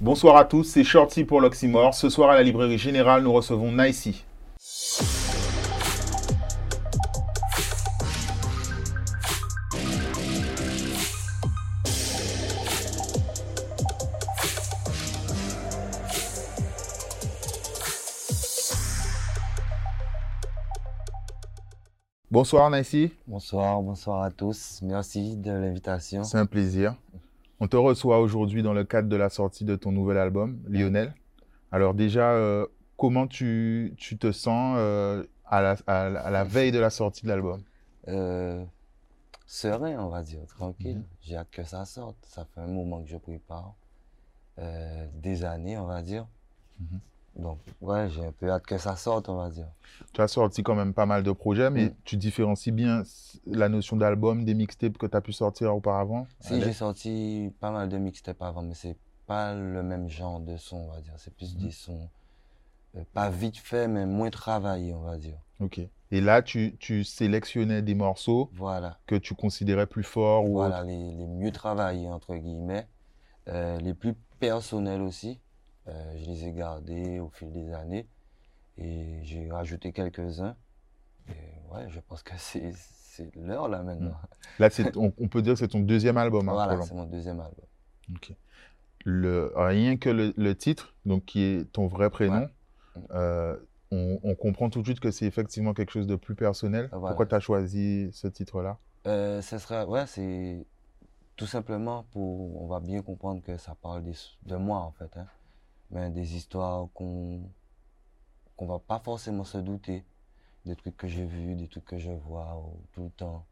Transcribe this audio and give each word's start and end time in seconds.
Bonsoir 0.00 0.36
à 0.36 0.44
tous, 0.44 0.62
c'est 0.62 0.84
Shorty 0.84 1.24
pour 1.24 1.40
l'Oxymore. 1.40 1.92
Ce 1.92 2.08
soir 2.08 2.30
à 2.30 2.36
la 2.36 2.44
librairie 2.44 2.78
générale, 2.78 3.24
nous 3.24 3.32
recevons 3.32 3.72
Nicey. 3.72 4.14
Bonsoir 22.30 22.70
Nicey. 22.70 23.10
Bonsoir, 23.26 23.82
bonsoir 23.82 24.22
à 24.22 24.30
tous. 24.30 24.78
Merci 24.82 25.36
de 25.36 25.50
l'invitation. 25.50 26.22
C'est 26.22 26.38
un 26.38 26.46
plaisir. 26.46 26.94
On 27.60 27.66
te 27.66 27.76
reçoit 27.76 28.20
aujourd'hui 28.20 28.62
dans 28.62 28.72
le 28.72 28.84
cadre 28.84 29.08
de 29.08 29.16
la 29.16 29.28
sortie 29.28 29.64
de 29.64 29.74
ton 29.74 29.90
nouvel 29.90 30.18
album, 30.18 30.60
Lionel. 30.68 31.14
Alors 31.72 31.94
déjà, 31.94 32.32
euh, 32.32 32.66
comment 32.96 33.26
tu, 33.26 33.94
tu, 33.96 34.16
te 34.16 34.30
sens 34.30 34.76
euh, 34.78 35.24
à, 35.44 35.60
la, 35.60 35.76
à, 35.86 36.30
la, 36.30 36.44
veille 36.44 36.70
de 36.70 36.78
la 36.78 36.90
sortie 36.90 37.24
de 37.24 37.28
l'album? 37.28 37.62
Euh, 38.06 38.64
Serein, 39.46 39.98
on 39.98 40.08
va 40.08 40.22
dire, 40.22 40.46
tranquille. 40.46 40.98
Mhm. 40.98 41.04
J'ai 41.20 41.36
hâte 41.36 41.50
que 41.50 41.64
ça 41.64 41.84
sorte. 41.84 42.16
Ça 42.22 42.44
fait 42.44 42.60
un 42.60 42.68
moment 42.68 43.02
que 43.02 43.08
je 43.08 43.16
prépare. 43.16 43.74
Des 45.14 45.44
années, 45.44 45.78
on 45.78 45.86
va 45.86 46.02
dire. 46.02 46.26
Mhm. 46.80 47.00
Donc, 47.38 47.58
ouais, 47.80 48.08
j'ai 48.10 48.24
un 48.24 48.32
peu 48.32 48.50
hâte 48.50 48.66
que 48.66 48.78
ça 48.78 48.96
sorte, 48.96 49.28
on 49.28 49.36
va 49.36 49.48
dire. 49.50 49.68
Tu 50.12 50.20
as 50.20 50.28
sorti 50.28 50.62
quand 50.62 50.74
même 50.74 50.92
pas 50.92 51.06
mal 51.06 51.22
de 51.22 51.30
projets, 51.30 51.70
mais 51.70 51.86
mm. 51.86 51.94
tu 52.04 52.16
différencies 52.16 52.72
bien 52.72 53.02
la 53.46 53.68
notion 53.68 53.96
d'album 53.96 54.44
des 54.44 54.54
mixtapes 54.54 54.98
que 54.98 55.06
tu 55.06 55.16
as 55.16 55.20
pu 55.20 55.32
sortir 55.32 55.74
auparavant 55.74 56.26
Si, 56.40 56.60
j'ai 56.60 56.72
sorti 56.72 57.52
pas 57.60 57.70
mal 57.70 57.88
de 57.88 57.96
mixtapes 57.96 58.42
avant, 58.42 58.62
mais 58.62 58.74
c'est 58.74 58.96
pas 59.26 59.54
le 59.54 59.82
même 59.82 60.08
genre 60.08 60.40
de 60.40 60.56
son, 60.56 60.76
on 60.76 60.88
va 60.88 61.00
dire. 61.00 61.14
C'est 61.16 61.34
plus 61.34 61.54
mm. 61.54 61.58
des 61.58 61.70
sons 61.70 62.08
euh, 62.96 63.02
pas 63.12 63.30
vite 63.30 63.58
fait, 63.58 63.88
mais 63.88 64.06
moins 64.06 64.30
travaillés, 64.30 64.94
on 64.94 65.02
va 65.02 65.16
dire. 65.16 65.38
Ok. 65.60 65.80
Et 66.10 66.20
là, 66.20 66.42
tu, 66.42 66.76
tu 66.78 67.04
sélectionnais 67.04 67.82
des 67.82 67.94
morceaux 67.94 68.50
voilà. 68.54 68.98
que 69.06 69.14
tu 69.14 69.34
considérais 69.34 69.86
plus 69.86 70.02
forts 70.02 70.44
ou 70.46 70.54
Voilà, 70.54 70.82
les, 70.82 71.12
les, 71.12 71.26
mieux 71.26 71.52
travaillés, 71.52 72.08
entre 72.08 72.34
guillemets. 72.36 72.86
Euh, 73.48 73.78
les 73.78 73.94
plus 73.94 74.14
personnels 74.40 75.02
aussi. 75.02 75.38
Euh, 75.88 76.14
je 76.16 76.26
les 76.26 76.46
ai 76.46 76.52
gardés 76.52 77.18
au 77.18 77.28
fil 77.30 77.50
des 77.50 77.72
années 77.72 78.06
et 78.76 79.20
j'ai 79.22 79.50
rajouté 79.50 79.92
quelques-uns. 79.92 80.56
Et 81.28 81.32
ouais, 81.72 81.88
je 81.88 82.00
pense 82.00 82.22
que 82.22 82.32
c'est 82.38 82.72
l'heure 83.36 83.68
là 83.68 83.82
maintenant. 83.82 84.10
Hmm. 84.58 84.62
Là, 84.62 84.68
on, 84.96 85.12
on, 85.18 85.28
peut 85.28 85.42
dire 85.42 85.54
que 85.54 85.58
c'est 85.58 85.68
ton 85.68 85.80
deuxième 85.80 86.16
album. 86.16 86.48
Hein, 86.48 86.52
voilà, 86.52 86.82
c'est 86.82 86.94
mon 86.94 87.06
deuxième 87.06 87.40
album. 87.40 87.64
Ok. 88.14 88.32
Le, 89.04 89.52
rien 89.54 89.96
que 89.96 90.10
le, 90.10 90.54
titre, 90.54 90.94
donc 91.06 91.24
qui 91.24 91.42
est 91.42 91.72
ton 91.72 91.86
vrai 91.86 92.10
prénom, 92.10 92.48
euh, 93.12 93.56
on, 93.90 94.18
on, 94.22 94.34
comprend 94.34 94.68
tout 94.68 94.80
de 94.80 94.86
suite 94.86 95.00
que 95.00 95.10
c'est 95.10 95.24
effectivement 95.24 95.72
quelque 95.72 95.92
chose 95.92 96.06
de 96.06 96.16
plus 96.16 96.34
personnel. 96.34 96.90
Pourquoi 96.90 97.24
tu 97.24 97.34
as 97.34 97.40
choisi 97.40 98.10
ce 98.12 98.26
titre-là? 98.26 98.76
Euh, 99.06 99.40
Ce 99.40 99.56
sera, 99.58 99.86
ouais, 99.86 100.06
c'est 100.06 100.66
tout 101.36 101.46
simplement 101.46 102.04
pour, 102.10 102.60
on 102.62 102.66
va 102.66 102.80
bien 102.80 103.00
comprendre 103.00 103.40
que 103.42 103.56
ça 103.56 103.76
parle 103.80 104.02
de 104.02 104.56
moi 104.56 104.78
en 104.78 104.90
fait. 104.90 105.16
Hein 105.16 105.26
mais 105.90 106.10
des 106.10 106.36
histoires 106.36 106.88
qu'on 106.94 107.42
qu'on 108.56 108.66
va 108.66 108.78
pas 108.80 108.98
forcément 108.98 109.44
se 109.44 109.58
douter. 109.58 110.04
Des 110.64 110.74
trucs 110.74 110.96
que 110.96 111.06
j'ai 111.06 111.24
vus, 111.24 111.54
des 111.54 111.68
trucs 111.68 111.84
que 111.84 111.98
je 111.98 112.10
vois 112.10 112.60
tout 112.92 113.04
le 113.04 113.10
temps. 113.10 113.46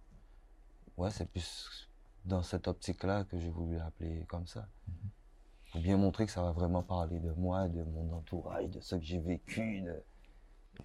Ouais, 0.96 1.10
c'est 1.10 1.28
plus 1.30 1.88
dans 2.24 2.42
cette 2.42 2.66
optique-là 2.66 3.24
que 3.24 3.38
j'ai 3.38 3.50
voulu 3.50 3.76
l'appeler 3.76 4.24
comme 4.28 4.46
ça. 4.46 4.66
Mhm. 4.88 4.94
Pour 5.72 5.80
bien 5.80 5.96
montrer 5.96 6.26
que 6.26 6.32
ça 6.32 6.42
va 6.42 6.52
vraiment 6.52 6.82
parler 6.82 7.20
de 7.20 7.30
moi, 7.32 7.68
de 7.68 7.82
mon 7.82 8.12
entourage, 8.16 8.68
de 8.68 8.80
ce 8.80 8.96
que 8.96 9.04
j'ai 9.04 9.20
vécu. 9.20 9.84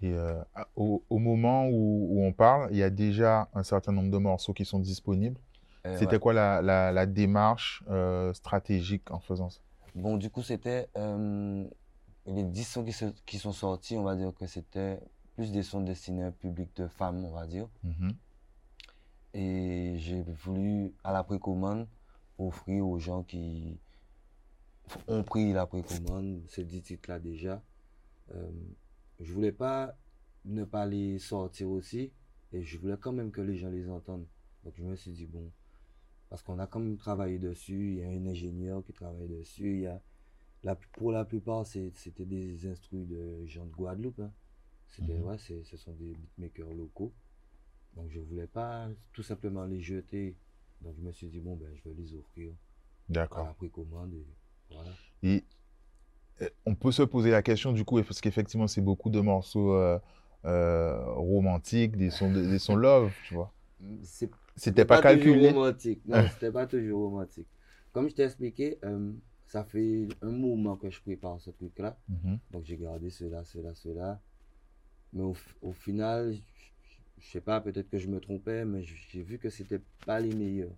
Et 0.02 0.14
euh, 0.14 0.42
au, 0.76 1.04
au, 1.10 1.18
moment 1.18 1.68
où, 1.68 2.08
où, 2.12 2.24
on 2.24 2.32
parle, 2.32 2.70
il 2.72 2.78
y 2.78 2.84
a 2.84 2.90
déjà 2.90 3.50
un 3.54 3.64
certain 3.64 3.92
nombre 3.92 4.12
de 4.12 4.18
morceaux 4.18 4.54
qui 4.54 4.66
sont 4.66 4.80
disponibles. 4.80 5.40
Euh, 5.86 5.98
C'était 5.98 6.20
quoi 6.20 6.34
la, 6.34 6.62
la, 6.62 6.92
la 6.92 7.06
démarche 7.06 7.84
euh, 7.90 8.34
stratégique 8.34 9.10
en 9.12 9.20
faisant 9.20 9.50
ça? 9.50 9.60
Bon, 9.96 10.18
du 10.18 10.30
coup, 10.30 10.42
c'était 10.42 10.90
euh, 10.98 11.66
les 12.26 12.44
10 12.44 12.64
sons 12.64 12.84
qui, 12.86 12.94
qui, 13.26 13.38
sont 13.38 13.52
sortis, 13.52 13.98
on 13.98 14.04
va 14.04 14.16
dire 14.16 14.34
que 14.34 14.48
c'était 14.48 15.00
plus 15.36 15.52
des 15.52 15.64
sons 15.64 15.82
destinés 15.82 16.24
à 16.24 16.28
un 16.28 16.32
public 16.32 16.76
de 16.76 16.88
femmes, 16.88 17.24
on 17.26 17.32
va 17.32 17.48
dire. 17.48 17.68
Mm-hmm. 17.86 18.14
Et 19.34 19.96
j'ai 19.98 20.24
voulu, 20.24 20.94
à 21.04 21.12
la 21.12 21.24
précommande, 21.24 21.88
offrir 22.38 22.88
aux 22.88 23.00
gens 23.00 23.24
qui 23.24 23.80
ont 25.08 25.24
pris 25.24 25.54
la 25.54 25.66
précommande 25.66 26.42
ces 26.48 26.64
10 26.64 26.82
titres-là 26.82 27.20
déjà. 27.20 27.62
Euh, 28.34 28.52
je 29.20 29.32
voulais 29.34 29.52
pas 29.52 29.96
ne 30.46 30.64
pas 30.64 30.86
les 30.86 31.20
sortir 31.20 31.70
aussi, 31.70 32.12
et 32.52 32.64
je 32.64 32.78
voulais 32.80 32.98
quand 33.00 33.12
même 33.12 33.32
que 33.32 33.42
les 33.42 33.58
gens 33.58 33.70
les 33.70 33.90
entendent. 33.90 34.26
Donc 34.64 34.74
je 34.76 34.84
me 34.84 34.96
suis 34.96 35.12
dit, 35.12 35.26
bon, 35.26 35.52
parce 36.32 36.44
qu'on 36.44 36.60
a 36.60 36.66
quand 36.66 36.80
même 36.80 36.96
travaillé 36.96 37.40
dessus. 37.40 37.92
Il 37.92 38.00
y 38.00 38.04
a 38.06 38.08
un 38.08 38.26
ingénieur 38.26 38.82
qui 38.86 38.94
travaille 38.94 39.28
dessus. 39.28 39.74
Il 39.74 39.82
y 39.82 39.88
a, 39.88 40.02
la, 40.64 40.78
pour 40.94 41.12
la 41.12 41.26
plupart, 41.26 41.68
c'était 41.68 42.24
des 42.24 42.66
instruits 42.66 43.04
de 43.04 43.46
gens 43.48 43.66
de 43.66 43.74
Guadeloupe. 43.74 44.22
Hein. 44.22 44.32
C'était, 44.88 45.20
mhm. 45.20 45.26
ouais, 45.26 45.38
ce 45.38 45.76
sont 45.78 45.92
des 45.92 46.14
beatmakers 46.16 46.74
locaux. 46.74 47.12
Donc 47.98 48.10
je 48.12 48.22
voulais 48.22 48.48
pas 48.48 48.88
tout 49.12 49.24
simplement 49.24 49.66
les 49.66 49.82
jeter. 49.82 50.38
Donc 50.80 50.96
je 50.96 51.02
me 51.02 51.12
suis 51.12 51.28
dit, 51.28 51.42
bon, 51.42 51.58
ben, 51.58 51.68
je 51.76 51.90
vais 51.90 51.96
les 51.96 52.16
offrir. 52.16 52.54
D'accord. 53.10 53.48
La 53.48 53.54
précommande. 53.54 54.14
Et, 54.14 54.26
voilà. 54.74 54.92
et 55.24 55.44
euh, 56.42 56.50
on 56.66 56.76
peut 56.76 56.94
se 56.94 57.04
poser 57.04 57.32
la 57.32 57.44
question 57.44 57.74
du 57.74 57.84
coup, 57.84 58.02
parce 58.04 58.22
qu'effectivement, 58.22 58.68
c'est 58.68 58.80
beaucoup 58.80 59.10
de 59.10 59.20
morceaux 59.20 59.74
euh, 59.74 60.00
euh, 60.46 61.04
romantiques, 61.08 61.98
des 61.98 62.10
sons, 62.10 62.32
des 62.32 62.58
sons 62.58 62.78
love, 62.78 63.12
tu 63.28 63.34
vois. 63.34 63.52
C'est 64.04 64.32
c'était 64.62 64.86
pas, 64.86 65.02
calculé. 65.02 65.50
romantique. 65.50 66.02
Non, 66.06 66.24
c'était 66.34 66.52
pas 66.52 66.68
toujours 66.68 67.10
romantique. 67.10 67.48
Comme 67.92 68.08
je 68.08 68.14
t'ai 68.14 68.24
expliqué, 68.24 68.78
euh, 68.86 69.12
ça 69.48 69.64
fait 69.64 70.08
un 70.22 70.30
moment 70.30 70.78
que 70.78 70.88
je 70.92 71.02
prépare 71.02 71.42
ce 71.42 71.50
truc-là. 71.50 71.98
Mhm. 72.08 72.38
Donc 72.52 72.66
j'ai 72.66 72.78
gardé 72.78 73.10
cela, 73.10 73.44
cela, 73.44 73.74
cela. 73.74 74.22
Mais 75.14 75.24
au, 75.24 75.74
final, 75.74 76.36
je, 77.18 77.28
sais 77.28 77.42
pas, 77.42 77.60
peut-être 77.60 77.90
que 77.90 77.98
je 77.98 78.08
me 78.08 78.20
trompais, 78.20 78.64
mais 78.64 78.84
j'ai 78.84 79.24
vu 79.24 79.40
que 79.40 79.50
c'était 79.50 79.82
pas 80.06 80.20
les 80.20 80.34
meilleurs. 80.36 80.76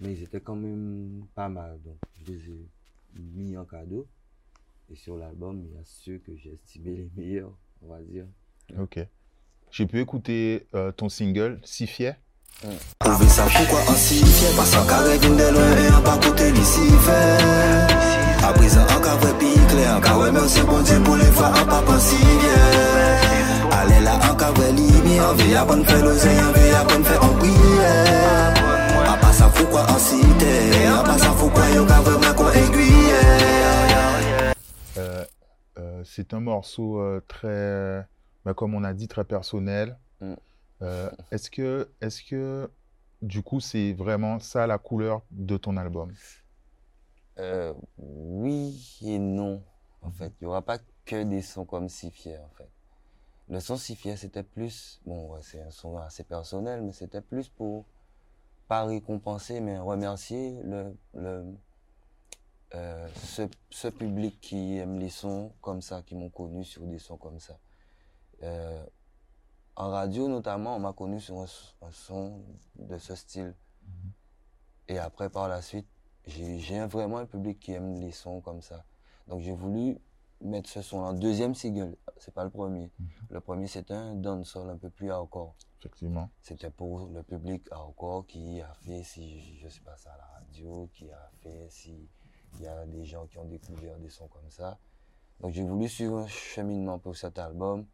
Mais 0.00 0.12
ils 0.12 0.24
étaient 0.24 0.40
quand 0.40 0.56
même 0.56 1.24
pas 1.36 1.48
mal. 1.48 1.78
Donc 1.84 1.98
je 2.14 2.32
les 2.32 2.50
ai 2.50 2.68
mis 3.14 3.56
en 3.56 3.64
cadeau. 3.64 4.08
Et 4.90 4.96
sur 4.96 5.16
l'album, 5.16 5.64
il 5.64 5.72
y 5.72 5.78
a 5.78 5.84
ceux 5.84 6.18
que 6.18 6.34
j'ai 6.36 6.54
estimés 6.54 6.96
les 6.96 7.10
meilleurs, 7.16 7.56
on 7.80 7.86
va 7.86 8.02
dire. 8.02 8.26
Ok. 8.76 8.98
J'ai 9.70 9.86
pu 9.86 10.00
écouter 10.00 10.66
euh, 10.74 10.90
ton 10.90 11.08
single, 11.08 11.60
Si 11.62 11.86
fier. 11.86 12.16
Ça 13.36 13.44
pourquoi 13.54 13.80
carré 14.88 15.18
de 15.18 15.26
loin 15.26 15.76
et 15.76 16.02
pas 16.02 16.16
côté 16.16 16.52
fait 16.54 18.44
A 18.44 18.52
présent 18.54 18.80
en 18.80 19.00
merci 20.32 20.62
bon 20.62 20.80
Dieu 20.80 20.98
pour 21.04 21.16
les 21.16 21.24
fois 21.24 21.52
pas 21.52 21.82
bien 21.82 22.00
Allez 23.72 24.00
là 24.00 24.18
en 24.32 24.34
à 25.54 25.64
bonne 25.66 25.84
l'oseille 26.02 26.38
à 26.74 26.84
bonne 26.84 27.02
en 27.02 27.34
prière. 27.34 28.54
En 29.06 29.16
vraiment 32.00 32.34
qu'on 32.34 32.50
aiguille? 32.50 33.12
Euh, 34.96 35.24
euh, 35.78 36.02
C'est 36.04 36.32
un 36.32 36.40
morceau 36.40 37.00
euh, 37.00 37.20
très, 37.28 38.06
bah, 38.44 38.54
comme 38.54 38.74
on 38.74 38.82
a 38.84 38.94
dit, 38.94 39.08
très 39.08 39.24
personnel. 39.24 39.98
Mm. 40.20 40.34
Euh, 40.82 41.10
est-ce 41.30 41.50
que, 41.50 41.90
est 42.00 42.28
que, 42.28 42.70
du 43.22 43.42
coup, 43.42 43.60
c'est 43.60 43.92
vraiment 43.92 44.38
ça 44.38 44.66
la 44.66 44.78
couleur 44.78 45.22
de 45.30 45.56
ton 45.56 45.76
album? 45.76 46.12
Euh, 47.38 47.72
Oui 47.98 48.98
et 49.02 49.18
non. 49.18 49.62
En 50.02 50.10
fait, 50.10 50.32
il 50.40 50.44
n'y 50.44 50.48
aura 50.48 50.62
pas 50.62 50.78
que 51.04 51.22
des 51.22 51.42
sons 51.42 51.64
comme 51.64 51.88
Si 51.88 52.10
Fier, 52.10 52.40
en 52.42 52.50
fait. 52.56 52.68
Le 53.48 53.60
son 53.60 53.76
Si 53.76 53.96
Fier, 53.96 54.16
c'était 54.16 54.42
plus, 54.42 55.00
bon, 55.06 55.40
c'est 55.40 55.62
un 55.62 55.70
son 55.70 55.96
assez 55.98 56.24
personnel, 56.24 56.82
mais 56.82 56.92
c'était 56.92 57.20
plus 57.20 57.48
pour, 57.48 57.84
pas 58.68 58.84
récompenser, 58.84 59.60
mais 59.60 59.78
remercier 59.78 60.60
le, 60.62 60.96
le, 61.14 61.44
euh, 62.74 63.08
ce, 63.70 63.88
public 63.88 64.40
qui 64.40 64.76
aime 64.78 64.98
les 64.98 65.08
sons 65.08 65.52
comme 65.60 65.80
ça, 65.80 66.02
qui 66.02 66.14
m'ont 66.14 66.30
connu 66.30 66.64
sur 66.64 66.82
des 66.82 66.98
sons 66.98 67.16
comme 67.16 67.38
ça. 67.38 67.58
En 69.76 69.90
radio 69.90 70.28
notamment, 70.28 70.76
on 70.76 70.80
m'a 70.80 70.92
connu 70.92 71.20
sur 71.20 71.40
un, 71.40 71.46
son 71.90 72.42
de 72.76 72.98
ce 72.98 73.14
style. 73.14 73.54
Mhm. 73.82 74.12
Et 74.88 74.98
après, 74.98 75.30
par 75.30 75.48
la 75.48 75.62
suite, 75.62 75.86
j'ai 76.26 76.84
vraiment 76.86 77.18
un 77.18 77.26
public 77.26 77.60
qui 77.60 77.72
aime 77.72 78.00
les 78.00 78.10
sons 78.10 78.40
comme 78.40 78.62
ça. 78.62 78.84
Donc 79.28 79.40
j'ai 79.40 79.52
voulu 79.52 79.98
mettre 80.40 80.68
ce 80.68 80.82
son 80.82 80.98
en 80.98 81.12
deuxième 81.12 81.54
single. 81.54 81.96
C'est 82.18 82.34
pas 82.34 82.44
le 82.44 82.50
premier. 82.50 82.90
Mhm. 82.98 83.08
Le 83.30 83.40
premier, 83.40 83.66
c'était 83.66 83.94
un 83.94 84.14
dancehall 84.14 84.70
un 84.70 84.76
peu 84.76 84.90
plus 84.90 85.10
hardcore. 85.10 85.54
Effectivement. 85.78 86.30
C'était 86.40 86.70
pour 86.70 87.06
le 87.08 87.22
public 87.22 87.68
hardcore 87.70 88.26
qui 88.26 88.60
a 88.60 88.72
fait 88.80 89.02
si, 89.02 89.58
je 89.58 89.68
sais 89.68 89.80
pas 89.80 89.96
ça, 89.96 90.12
à 90.12 90.16
la 90.16 90.26
radio, 90.38 90.88
qui 90.94 91.10
a 91.10 91.30
fait 91.42 91.68
si, 91.70 92.08
il 92.54 92.62
y 92.62 92.66
a 92.66 92.86
des 92.86 93.04
gens 93.04 93.26
qui 93.26 93.38
ont 93.38 93.44
découvert 93.44 93.98
des 93.98 94.08
sons 94.08 94.28
comme 94.28 94.50
ça. 94.50 94.78
Donc 95.40 95.52
j'ai 95.52 95.62
voulu 95.62 95.88
suivre 95.88 96.18
un 96.18 96.26
cheminement 96.26 96.98
pour 96.98 97.16
cet 97.16 97.38
album, 97.38 97.86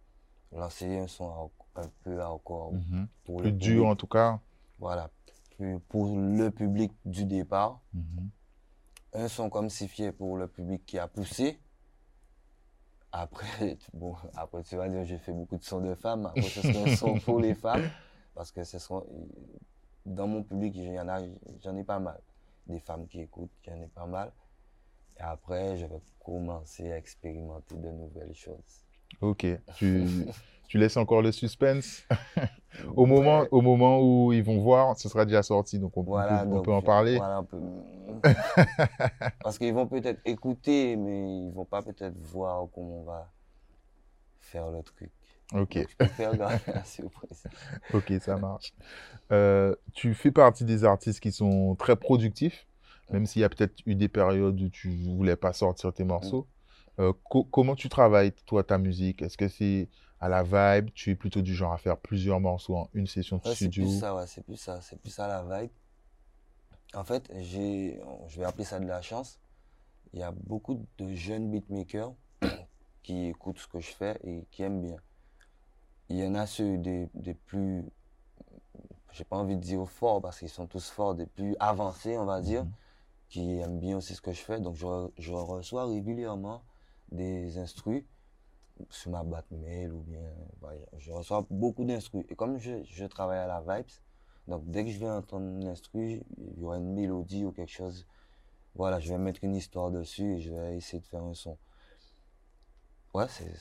lancer 0.52 0.98
un 0.98 1.06
son 1.06 1.50
un 1.74 1.88
peu 2.02 2.22
encore 2.22 2.72
mhm. 2.72 3.08
plus 3.24 3.52
dur 3.52 3.86
en 3.86 3.96
tout 3.96 4.06
cas. 4.06 4.38
Voilà, 4.78 5.10
pour 5.88 6.16
le 6.16 6.50
public 6.50 6.92
du 7.04 7.24
départ. 7.24 7.80
Mhm. 7.94 8.30
Un 9.14 9.28
son 9.28 9.50
comme 9.50 9.68
Sifier 9.68 10.12
pour 10.12 10.36
le 10.36 10.48
public 10.48 10.84
qui 10.86 10.98
a 10.98 11.06
poussé. 11.06 11.58
Après, 13.12 13.76
bon, 13.94 14.16
après 14.34 14.62
tu 14.62 14.76
vas 14.76 14.88
dire 14.88 15.04
j'ai 15.04 15.18
fait 15.18 15.32
beaucoup 15.32 15.56
de 15.56 15.64
sons 15.64 15.80
de 15.80 15.94
femmes. 15.94 16.26
Après 16.26 16.42
ce 16.42 16.62
sera 16.62 16.88
un 16.88 16.96
son 16.96 17.18
pour 17.20 17.40
les 17.40 17.54
femmes 17.54 17.90
parce 18.34 18.50
que 18.50 18.64
ce 18.64 18.78
sont 18.78 19.06
dans 20.04 20.26
mon 20.26 20.42
public 20.42 20.74
j'en 21.62 21.76
ai 21.76 21.84
pas 21.84 21.98
mal. 21.98 22.20
Des 22.66 22.78
femmes 22.78 23.06
qui 23.08 23.20
écoutent, 23.20 23.50
j'en 23.66 23.80
ai 23.80 23.88
pas 23.88 24.06
mal. 24.06 24.32
Et 25.18 25.22
après, 25.22 25.76
je 25.76 25.86
vais 25.86 26.00
commencer 26.24 26.90
à 26.92 26.96
expérimenter 26.96 27.76
de 27.76 27.90
nouvelles 27.90 28.34
choses. 28.34 28.81
Ok. 29.20 29.46
Tu, 29.76 30.26
tu 30.68 30.78
laisses 30.78 30.96
encore 30.96 31.22
le 31.22 31.32
suspense. 31.32 32.06
au, 32.96 33.06
moment, 33.06 33.44
au 33.50 33.60
moment 33.60 34.00
où 34.00 34.32
ils 34.32 34.42
vont 34.42 34.58
voir, 34.58 34.98
ce 34.98 35.08
sera 35.08 35.24
déjà 35.24 35.42
sorti, 35.42 35.78
donc 35.78 35.96
on, 35.96 36.04
peut, 36.04 36.12
on 36.12 36.62
peut, 36.62 36.72
en 36.72 36.82
parler. 36.82 37.16
Voilà, 37.16 37.42
peut... 37.42 37.58
Parce 39.42 39.58
qu'ils 39.58 39.74
vont 39.74 39.86
peut-être 39.86 40.20
écouter, 40.24 40.96
mais 40.96 41.46
ils 41.46 41.52
vont 41.52 41.64
pas 41.64 41.82
peut-être 41.82 42.16
voir 42.18 42.66
comment 42.74 43.00
on 43.00 43.04
va 43.04 43.30
faire 44.40 44.70
le 44.70 44.82
truc. 44.82 45.10
Ok. 45.54 45.78
je 45.88 45.96
préfère 45.96 46.36
garder 46.36 46.58
la 46.66 46.84
surprise. 46.84 47.44
ok, 47.94 48.12
ça 48.20 48.36
marche. 48.36 48.72
Euh, 49.30 49.74
tu 49.92 50.14
fais 50.14 50.30
partie 50.30 50.64
des 50.64 50.84
artistes 50.84 51.20
qui 51.20 51.32
sont 51.32 51.74
très 51.74 51.96
productifs, 51.96 52.66
même 53.10 53.26
s'il 53.26 53.42
y 53.42 53.44
a 53.44 53.48
peut-être 53.48 53.74
eu 53.84 53.94
des 53.94 54.08
périodes 54.08 54.60
où 54.60 54.68
tu 54.70 54.88
voulais 54.88 55.36
pas 55.36 55.52
sortir 55.52 55.92
tes 55.92 56.04
morceaux. 56.04 56.46
Euh, 56.98 57.12
comment 57.50 57.74
tu 57.74 57.88
travailles, 57.88 58.32
toi, 58.46 58.62
ta 58.62 58.78
musique? 58.78 59.22
Est-ce 59.22 59.38
que 59.38 59.48
c'est 59.48 59.88
à 60.20 60.28
la 60.28 60.42
vibe? 60.42 60.90
Tu 60.94 61.10
es 61.10 61.14
plutôt 61.14 61.40
du 61.40 61.54
genre 61.54 61.72
à 61.72 61.78
faire 61.78 61.96
plusieurs 61.96 62.40
morceaux 62.40 62.76
en 62.76 62.88
une 62.92 63.06
session 63.06 63.38
de 63.38 63.48
studio 63.50 63.84
C'est 63.84 63.90
plus 63.90 64.00
ça, 64.00 64.14
ouais, 64.14 64.26
c'est 64.26 64.44
plus 64.44 64.56
ça. 64.56 64.80
C'est 64.82 65.00
plus 65.00 65.10
ça 65.10 65.26
la 65.26 65.42
vibe. 65.42 65.70
En 66.94 67.04
fait, 67.04 67.32
je 67.40 68.38
vais 68.38 68.44
appeler 68.44 68.64
ça 68.64 68.78
de 68.78 68.86
la 68.86 69.00
chance. 69.00 69.40
Il 70.12 70.20
y 70.20 70.22
a 70.22 70.30
beaucoup 70.30 70.86
de 70.98 71.14
jeunes 71.14 71.50
beatmakers 71.50 72.12
qui 73.02 73.28
écoutent 73.28 73.58
ce 73.58 73.66
que 73.66 73.80
je 73.80 73.90
fais 73.90 74.18
et 74.24 74.44
qui 74.50 74.62
aiment 74.62 74.82
bien. 74.82 74.96
Il 76.10 76.18
y 76.18 76.26
en 76.26 76.34
a 76.34 76.46
ceux 76.46 76.76
des, 76.76 77.08
des 77.14 77.32
plus, 77.32 77.86
j'ai 79.12 79.24
pas 79.24 79.36
envie 79.36 79.56
de 79.56 79.62
dire 79.62 79.88
forts 79.88 80.20
parce 80.20 80.38
qu'ils 80.38 80.50
sont 80.50 80.66
tous 80.66 80.90
forts, 80.90 81.14
des 81.14 81.24
plus 81.24 81.56
avancés, 81.58 82.18
on 82.18 82.26
va 82.26 82.42
dire, 82.42 82.64
mhm. 82.64 82.72
qui 83.30 83.58
aiment 83.60 83.78
bien 83.78 83.96
aussi 83.96 84.14
ce 84.14 84.20
que 84.20 84.32
je 84.32 84.42
fais. 84.42 84.60
Donc, 84.60 84.74
je, 84.76 84.86
je 85.16 85.32
reçois 85.32 85.86
régulièrement 85.86 86.62
des 87.12 87.58
instrus 87.58 88.04
sur 88.90 89.10
ma 89.10 89.22
boîte 89.22 89.50
mail 89.50 89.92
ou 89.92 90.00
bien 90.00 90.20
je 90.98 91.12
reçois 91.12 91.46
beaucoup 91.50 91.84
d'instrus 91.84 92.24
et 92.28 92.34
comme 92.34 92.58
je, 92.58 92.82
je, 92.84 93.04
travaille 93.04 93.38
à 93.38 93.46
la 93.46 93.60
vibes 93.60 93.90
donc 94.48 94.62
dès 94.66 94.84
que 94.84 94.90
je 94.90 94.98
vais 94.98 95.10
entendre 95.10 95.46
une 95.46 95.68
instru 95.68 96.22
il 96.38 96.60
y 96.60 96.64
aura 96.64 96.78
une 96.78 96.92
mélodie 96.92 97.44
ou 97.44 97.52
quelque 97.52 97.70
chose 97.70 98.06
voilà 98.74 98.98
je 98.98 99.12
vais 99.12 99.18
mettre 99.18 99.44
une 99.44 99.54
histoire 99.54 99.90
dessus 99.90 100.34
et 100.34 100.40
je 100.40 100.52
vais 100.52 100.76
essayer 100.76 101.00
de 101.00 101.06
faire 101.06 101.22
un 101.22 101.34
son 101.34 101.56
ouais 103.14 103.26
c'est 103.28 103.52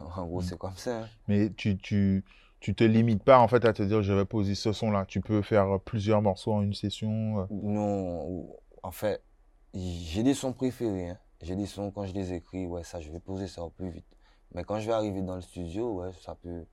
en 0.00 0.26
gros 0.26 0.40
mm. 0.40 0.44
c'est 0.44 0.58
comme 0.58 0.76
ça 0.76 1.02
hein. 1.02 1.08
mais 1.28 1.50
tu, 1.50 1.78
tu 1.78 2.24
tu 2.58 2.74
te 2.74 2.84
limites 2.84 3.22
pas 3.22 3.38
en 3.38 3.48
fait 3.48 3.64
à 3.64 3.72
te 3.72 3.82
dire 3.82 4.02
je 4.02 4.12
vais 4.12 4.24
poser 4.24 4.54
ce 4.54 4.72
son 4.72 4.90
là 4.90 5.06
tu 5.06 5.20
peux 5.20 5.42
faire 5.42 5.78
plusieurs 5.84 6.22
morceaux 6.22 6.52
en 6.52 6.62
une 6.62 6.74
session 6.74 7.40
euh? 7.40 7.46
non 7.50 8.48
en 8.82 8.90
fait 8.90 9.22
j'ai 9.74 10.22
des 10.22 10.34
sons 10.34 10.52
préférés 10.52 11.10
hein. 11.10 11.18
J'ai 11.42 11.56
des 11.56 11.66
sons, 11.66 11.90
quand 11.90 12.06
je 12.06 12.14
les 12.14 12.32
écris, 12.32 12.66
ouais, 12.66 12.82
ça, 12.82 13.00
je 13.00 13.10
vais 13.10 13.20
poser 13.20 13.46
ça 13.46 13.62
au 13.62 13.70
plus 13.70 13.90
vite. 13.90 14.06
Mais 14.54 14.64
quand 14.64 14.78
je 14.80 14.86
vais 14.86 14.92
arriver 14.92 15.22
dans 15.22 15.36
le 15.36 15.42
studio, 15.42 15.92
ouais, 15.94 16.12
ça 16.22 16.34
peut, 16.34 16.64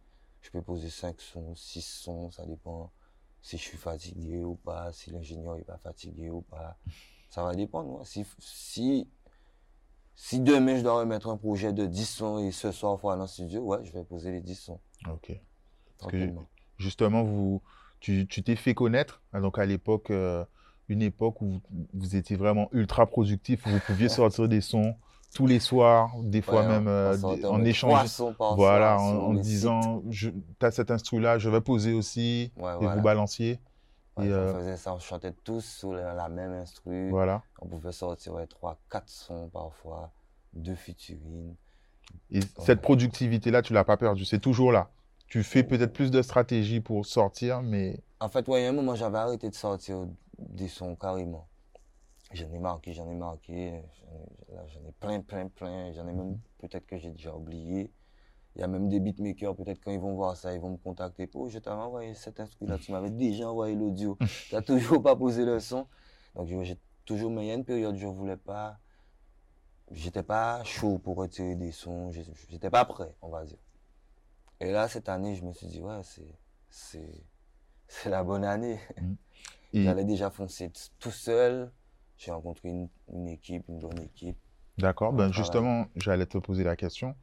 je 0.41 0.49
peux 0.51 0.61
poser 0.61 0.89
5 0.89 1.19
sons, 1.19 1.55
6 1.55 1.81
sons, 1.81 2.31
ça 2.31 2.45
dépend 2.45 2.91
si 3.41 3.57
je 3.57 3.61
suis 3.61 3.77
fatigué 3.77 4.43
ou 4.43 4.55
pas, 4.55 4.91
si 4.93 5.11
l'ingénieur 5.11 5.57
est 5.57 5.65
pas 5.65 5.77
fatigué 5.77 6.29
ou 6.29 6.41
pas. 6.41 6.77
Ça 7.29 7.43
va 7.43 7.53
dépendre. 7.53 8.05
Si, 8.05 8.25
si, 8.39 9.09
si 10.15 10.39
demain 10.39 10.77
je 10.77 10.83
dois 10.83 10.99
remettre 10.99 11.27
un 11.27 11.37
projet 11.37 11.73
de 11.73 11.85
10 11.85 12.05
sons 12.05 12.39
et 12.39 12.51
ce 12.51 12.71
soir, 12.71 12.95
il 12.97 13.01
faut 13.01 13.09
aller 13.09 13.17
dans 13.17 13.23
le 13.23 13.29
studio, 13.29 13.61
ouais, 13.61 13.83
je 13.83 13.91
vais 13.91 14.03
poser 14.03 14.31
les 14.31 14.41
10 14.41 14.55
sons. 14.55 14.79
Ok. 15.09 15.37
Que 16.07 16.33
justement, 16.77 17.23
vous, 17.23 17.61
tu 17.99 18.27
t'es 18.27 18.55
fait 18.55 18.73
connaître, 18.73 19.21
hein, 19.31 19.41
donc 19.41 19.57
à 19.57 19.65
l'époque, 19.65 20.09
euh, 20.11 20.43
une 20.89 21.01
époque 21.01 21.41
où 21.41 21.59
vous, 21.93 22.15
étiez 22.15 22.35
vraiment 22.35 22.69
ultra 22.71 23.05
productif, 23.05 23.67
vous 23.67 23.79
pouviez 23.85 24.09
sortir 24.09 24.47
des 24.47 24.61
sons 24.61 24.95
tous 25.33 25.47
les 25.47 25.59
soirs, 25.59 26.11
des 26.21 26.41
fois 26.41 26.65
même 26.67 26.87
euh, 26.87 27.17
en 27.21 27.63
échangeant. 27.65 28.33
Voilà, 28.55 28.99
en, 28.99 29.33
disant, 29.33 30.03
tu 30.11 30.31
as 30.61 30.71
cet 30.71 30.91
instru-là, 30.91 31.39
je 31.39 31.49
vais 31.49 31.61
poser 31.61 31.93
aussi, 31.93 32.51
et 32.57 32.85
vous 32.85 33.01
balanciez. 33.01 33.51
et, 33.51 33.59
on 34.17 34.21
euh, 34.21 34.53
faisait 34.53 34.77
ça, 34.77 34.93
on 34.93 34.99
chantait 34.99 35.33
tous 35.43 35.65
sur 35.65 35.93
la, 35.93 36.29
même 36.29 36.51
instru. 36.51 37.09
Voilà. 37.09 37.41
On 37.61 37.67
pouvait 37.67 37.91
sortir 37.91 38.33
trois, 38.47 38.77
quatre 38.91 39.09
sons 39.09 39.49
parfois, 39.51 40.11
deux 40.53 40.75
featuring. 40.75 41.55
Et 42.29 42.41
cette 42.59 42.81
productivité-là, 42.81 43.63
tu 43.63 43.73
l'as 43.73 43.83
pas 43.83 43.97
perdue, 43.97 44.25
c'est 44.25 44.39
toujours 44.39 44.71
là. 44.71 44.89
Tu 45.27 45.41
fais 45.41 45.63
peut-être 45.63 45.93
plus 45.93 46.11
de 46.11 46.21
stratégies 46.21 46.79
pour 46.79 47.07
sortir, 47.07 47.63
mais... 47.63 47.99
En 48.19 48.29
fait, 48.29 48.47
ouais, 48.47 48.61
il 48.61 48.63
y 48.65 48.67
a 48.67 48.69
un 48.69 48.73
moment, 48.73 48.93
j'avais 48.93 49.17
arrêté 49.17 49.49
de 49.49 49.55
sortir 49.55 50.05
des 50.49 50.67
sons 50.67 50.95
carrément. 50.95 51.47
J'en 52.31 52.51
ai 52.51 52.59
marqué, 52.59 52.93
j'en 52.93 53.09
ai 53.09 53.15
marqué, 53.15 53.83
j'en 54.49 54.87
ai, 54.87 54.91
plein, 54.99 55.21
plein, 55.21 55.47
plein. 55.49 55.91
J'en 55.93 56.07
ai 56.07 56.13
même 56.13 56.39
peut-être 56.57 56.87
que 56.87 56.97
j'ai 56.97 57.11
déjà 57.11 57.35
oublié. 57.35 57.91
Il 58.55 58.61
y 58.61 58.63
a 58.63 58.67
même 58.67 58.89
des 58.89 58.99
beatmakers, 58.99 59.55
peut-être 59.55 59.79
quand 59.83 59.91
ils 59.91 59.99
vont 59.99 60.15
voir 60.15 60.35
ça, 60.35 60.53
ils 60.53 60.59
vont 60.59 60.71
me 60.71 60.77
contacter. 60.77 61.29
Oh, 61.33 61.49
je 61.49 61.59
t'avais 61.59 61.81
envoyé 61.81 62.13
cet 62.13 62.39
instrument 62.39 62.71
là, 62.71 62.77
tu 62.77 62.91
m'avais 62.91 63.09
déjà 63.09 63.49
envoyé 63.49 63.75
l'audio. 63.75 64.17
Tu 64.49 64.55
n'as 64.55 64.61
toujours 64.61 65.01
pas 65.01 65.15
posé 65.15 65.45
le 65.45 65.59
son. 65.59 65.87
Donc 66.35 66.47
j'ai 66.47 66.79
toujours, 67.05 67.31
mais 67.31 67.45
il 67.45 67.47
y 67.47 67.51
a 67.51 67.55
une 67.55 67.65
période, 67.65 67.95
je 67.95 68.07
ne 68.07 68.11
voulais 68.11 68.37
pas. 68.37 68.79
J'étais 69.91 70.23
pas 70.23 70.63
chaud 70.63 70.97
pour 70.97 71.17
retirer 71.17 71.55
des 71.55 71.71
sons, 71.71 72.11
j'étais 72.49 72.69
pas 72.69 72.85
prêt, 72.85 73.15
on 73.21 73.29
va 73.29 73.43
dire. 73.43 73.59
Et 74.59 74.71
là, 74.71 74.87
cette 74.87 75.09
année, 75.09 75.35
je 75.35 75.43
me 75.43 75.51
suis 75.51 75.67
dit, 75.67 75.81
ouais, 75.81 76.01
c'est 76.69 78.09
la 78.09 78.23
bonne 78.23 78.45
année. 78.45 78.79
Mm. 78.99 79.13
J'allais 79.73 80.05
déjà 80.05 80.29
foncer 80.29 80.71
tout 80.99 81.11
seul. 81.11 81.71
J'ai 82.17 82.31
rencontré 82.31 82.69
une, 83.11 83.27
équipe, 83.27 83.67
une 83.67 83.79
bonne 83.79 83.99
équipe. 83.99 84.37
D'accord. 84.77 85.13
Ben 85.13 85.31
justement, 85.31 85.87
j'allais 85.95 86.25
te 86.25 86.37
poser 86.37 86.63
la 86.63 86.75
question. 86.75 87.15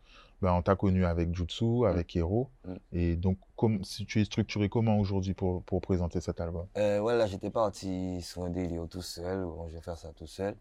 Ben, 0.42 0.52
on 0.54 0.62
t'a 0.62 0.74
connu 0.74 1.04
avec 1.04 1.34
Jutsu, 1.34 1.64
mm. 1.64 1.84
avec 1.84 2.16
Hero. 2.16 2.50
Mm. 2.64 2.74
Et 2.92 3.16
donc, 3.16 3.38
comme, 3.56 3.84
si 3.84 4.06
tu 4.06 4.20
es 4.20 4.24
structuré 4.24 4.68
comment 4.68 4.98
aujourd'hui 4.98 5.34
pour, 5.34 5.62
pour, 5.64 5.80
présenter 5.80 6.20
cet 6.20 6.40
album? 6.40 6.66
Euh, 6.78 6.98
Ouais, 7.00 7.16
là, 7.16 7.26
j'étais 7.26 7.50
parti 7.50 8.22
sur 8.22 8.44
un 8.44 8.50
délire 8.50 8.86
tout 8.88 9.02
seul. 9.02 9.46
je 9.68 9.74
vais 9.74 9.82
faire 9.82 9.98
ça 9.98 10.12
tout 10.12 10.26
seul. 10.26 10.56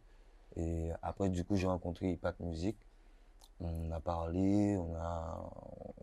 Et 0.57 0.89
après, 1.01 1.29
du 1.29 1.43
coup, 1.43 1.55
j'ai 1.55 1.67
rencontré 1.67 2.11
Ipat 2.11 2.33
Music. 2.41 2.75
On 3.61 3.91
a 3.91 3.99
parlé, 3.99 4.77
on 4.77 4.95
a. 4.95 5.51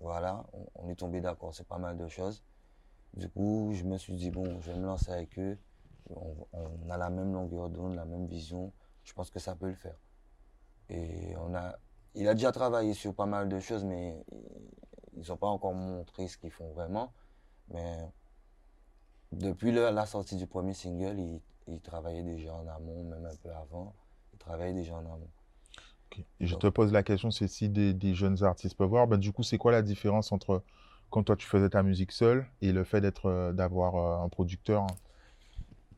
Voilà, 0.00 0.44
on, 0.74 0.88
est 0.88 0.94
tombé 0.94 1.20
d'accord 1.20 1.54
sur 1.54 1.64
pas 1.64 1.78
mal 1.78 1.96
de 1.96 2.06
choses. 2.06 2.42
Du 3.14 3.28
coup, 3.28 3.72
je 3.74 3.84
me 3.84 3.96
suis 3.98 4.14
dit, 4.14 4.30
bon, 4.30 4.60
je 4.60 4.72
vais 4.72 4.78
me 4.78 4.86
lancer 4.86 5.10
avec 5.10 5.38
eux 5.38 5.58
on, 6.10 6.90
a 6.90 6.96
la 6.96 7.10
même 7.10 7.32
longueur 7.32 7.70
d'onde, 7.70 7.94
la 7.94 8.04
même 8.04 8.26
vision, 8.26 8.72
je 9.04 9.12
pense 9.12 9.30
que 9.30 9.38
ça 9.38 9.54
peut 9.54 9.68
le 9.68 9.74
faire. 9.74 9.98
Et 10.88 11.34
on 11.36 11.54
a, 11.54 11.76
il 12.14 12.28
a 12.28 12.34
déjà 12.34 12.52
travaillé 12.52 12.94
sur 12.94 13.14
pas 13.14 13.26
mal 13.26 13.48
de 13.48 13.58
choses, 13.58 13.84
mais 13.84 14.24
ils 15.16 15.28
n'ont 15.28 15.36
pas 15.36 15.48
encore 15.48 15.74
montré 15.74 16.28
ce 16.28 16.38
qu'ils 16.38 16.50
font 16.50 16.70
vraiment. 16.72 17.12
Mais 17.72 18.10
depuis 19.32 19.72
la 19.72 20.06
sortie 20.06 20.36
du 20.36 20.46
premier 20.46 20.74
single, 20.74 21.18
il, 21.18 21.40
il, 21.66 21.80
travaillait 21.80 22.22
déjà 22.22 22.54
en 22.54 22.66
amont, 22.68 23.04
même 23.04 23.26
un 23.26 23.36
peu 23.42 23.50
avant. 23.50 23.94
Il 24.32 24.38
travaillait 24.38 24.74
déjà 24.74 24.94
en 24.94 25.04
amont. 25.04 25.30
Je 26.40 26.54
te 26.54 26.66
pose 26.66 26.92
la 26.92 27.02
question, 27.02 27.30
c'est 27.30 27.48
si 27.48 27.68
des, 27.68 28.14
jeunes 28.14 28.42
artistes 28.42 28.76
peuvent 28.76 28.88
voir, 28.88 29.06
ben, 29.06 29.18
du 29.18 29.32
coup, 29.32 29.42
c'est 29.42 29.58
quoi 29.58 29.72
la 29.72 29.82
différence 29.82 30.32
entre 30.32 30.62
quand 31.10 31.22
toi 31.22 31.36
tu 31.36 31.46
faisais 31.46 31.68
ta 31.68 31.82
musique 31.82 32.12
seule 32.12 32.46
et 32.62 32.72
le 32.72 32.84
fait 32.84 33.00
d'être, 33.00 33.26
euh, 33.26 33.52
d'avoir 33.52 33.96
euh, 33.96 34.24
un 34.24 34.28
producteur 34.28 34.86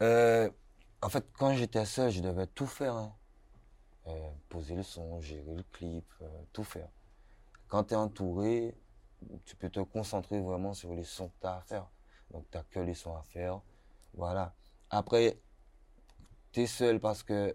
euh, 0.02 0.50
en 1.02 1.08
fait, 1.08 1.26
quand 1.38 1.54
j'étais 1.54 1.84
seul, 1.84 2.10
je 2.10 2.20
devais 2.20 2.46
tout 2.46 2.66
faire. 2.66 2.94
Hein. 2.94 3.14
Euh, 4.06 4.30
poser 4.48 4.74
le 4.74 4.82
son, 4.82 5.20
gérer 5.20 5.54
le 5.54 5.62
clip, 5.72 6.06
euh, 6.22 6.28
tout 6.52 6.64
faire. 6.64 6.88
Quand 7.68 7.84
tu 7.84 7.94
es 7.94 7.96
entouré, 7.96 8.74
tu 9.44 9.56
peux 9.56 9.68
te 9.68 9.80
concentrer 9.80 10.40
vraiment 10.40 10.72
sur 10.72 10.94
les 10.94 11.04
sons 11.04 11.28
que 11.28 11.40
tu 11.40 11.46
as 11.46 11.56
à 11.56 11.60
faire. 11.60 11.90
Donc, 12.30 12.46
tu 12.50 12.56
n'as 12.56 12.64
que 12.64 12.80
les 12.80 12.94
sons 12.94 13.16
à 13.16 13.22
faire. 13.22 13.60
Voilà. 14.14 14.54
Après, 14.90 15.38
tu 16.52 16.62
es 16.62 16.66
seul 16.66 17.00
parce 17.00 17.22
que 17.22 17.54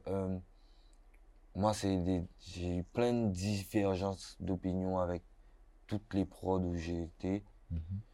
moi, 1.55 1.73
j'ai 1.73 2.77
eu 2.77 2.83
plein 2.83 3.13
de 3.13 3.31
divergences 3.31 4.37
d'opinion 4.39 4.99
avec 4.99 5.23
toutes 5.87 6.13
les 6.13 6.25
prods 6.25 6.59
où 6.59 6.75
j'ai 6.75 7.03
été. 7.03 7.43
Mm-hmm 7.71 8.12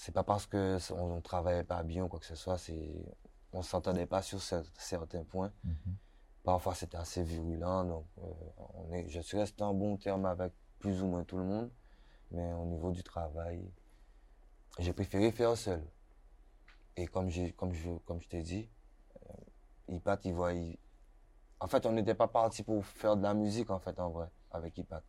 c'est 0.00 0.12
pas 0.12 0.24
parce 0.24 0.46
que 0.46 0.78
on, 0.94 1.16
ne 1.16 1.20
travaillait 1.20 1.62
pas 1.62 1.82
bien 1.82 2.04
ou 2.04 2.08
quoi 2.08 2.18
que 2.18 2.24
ce 2.24 2.34
soit, 2.34 2.56
c'est 2.56 3.04
on 3.52 3.60
s'entendait 3.60 4.06
pas 4.06 4.22
sur 4.22 4.40
certains 4.40 5.24
points. 5.24 5.52
Mhm. 5.62 5.96
Parfois, 6.42 6.74
c'était 6.74 6.96
assez 6.96 7.22
virulent. 7.22 7.84
Donc, 7.84 8.06
euh, 8.16 8.22
on 8.76 8.94
est, 8.94 9.08
je 9.10 9.20
suis 9.20 9.36
resté 9.36 9.62
en 9.62 9.74
bon 9.74 9.98
terme 9.98 10.24
avec 10.24 10.54
plus 10.78 11.02
ou 11.02 11.06
moins 11.06 11.22
tout 11.24 11.36
le 11.36 11.44
monde. 11.44 11.70
Mais 12.30 12.50
au 12.54 12.64
niveau 12.64 12.92
du 12.92 13.02
travail, 13.02 13.62
j'ai 14.78 14.94
préféré 14.94 15.32
faire 15.32 15.54
seul. 15.54 15.84
Et 16.96 17.06
comme, 17.06 17.28
comme 17.58 17.74
je, 17.74 17.90
comme 18.06 18.22
je 18.22 18.28
t'ai 18.28 18.42
dit, 18.42 18.70
euh, 19.28 19.96
Ipat, 19.96 20.20
il 20.24 20.32
voit. 20.32 20.52
En 21.60 21.68
fait, 21.68 21.84
on 21.84 21.92
n'était 21.92 22.14
pas 22.14 22.28
parti 22.28 22.62
pour 22.62 22.86
faire 22.86 23.18
de 23.18 23.22
la 23.22 23.34
musique, 23.34 23.70
en 23.70 23.78
fait, 23.78 24.00
en 24.00 24.08
vrai, 24.08 24.30
avec 24.50 24.78
Ipat. 24.78 25.02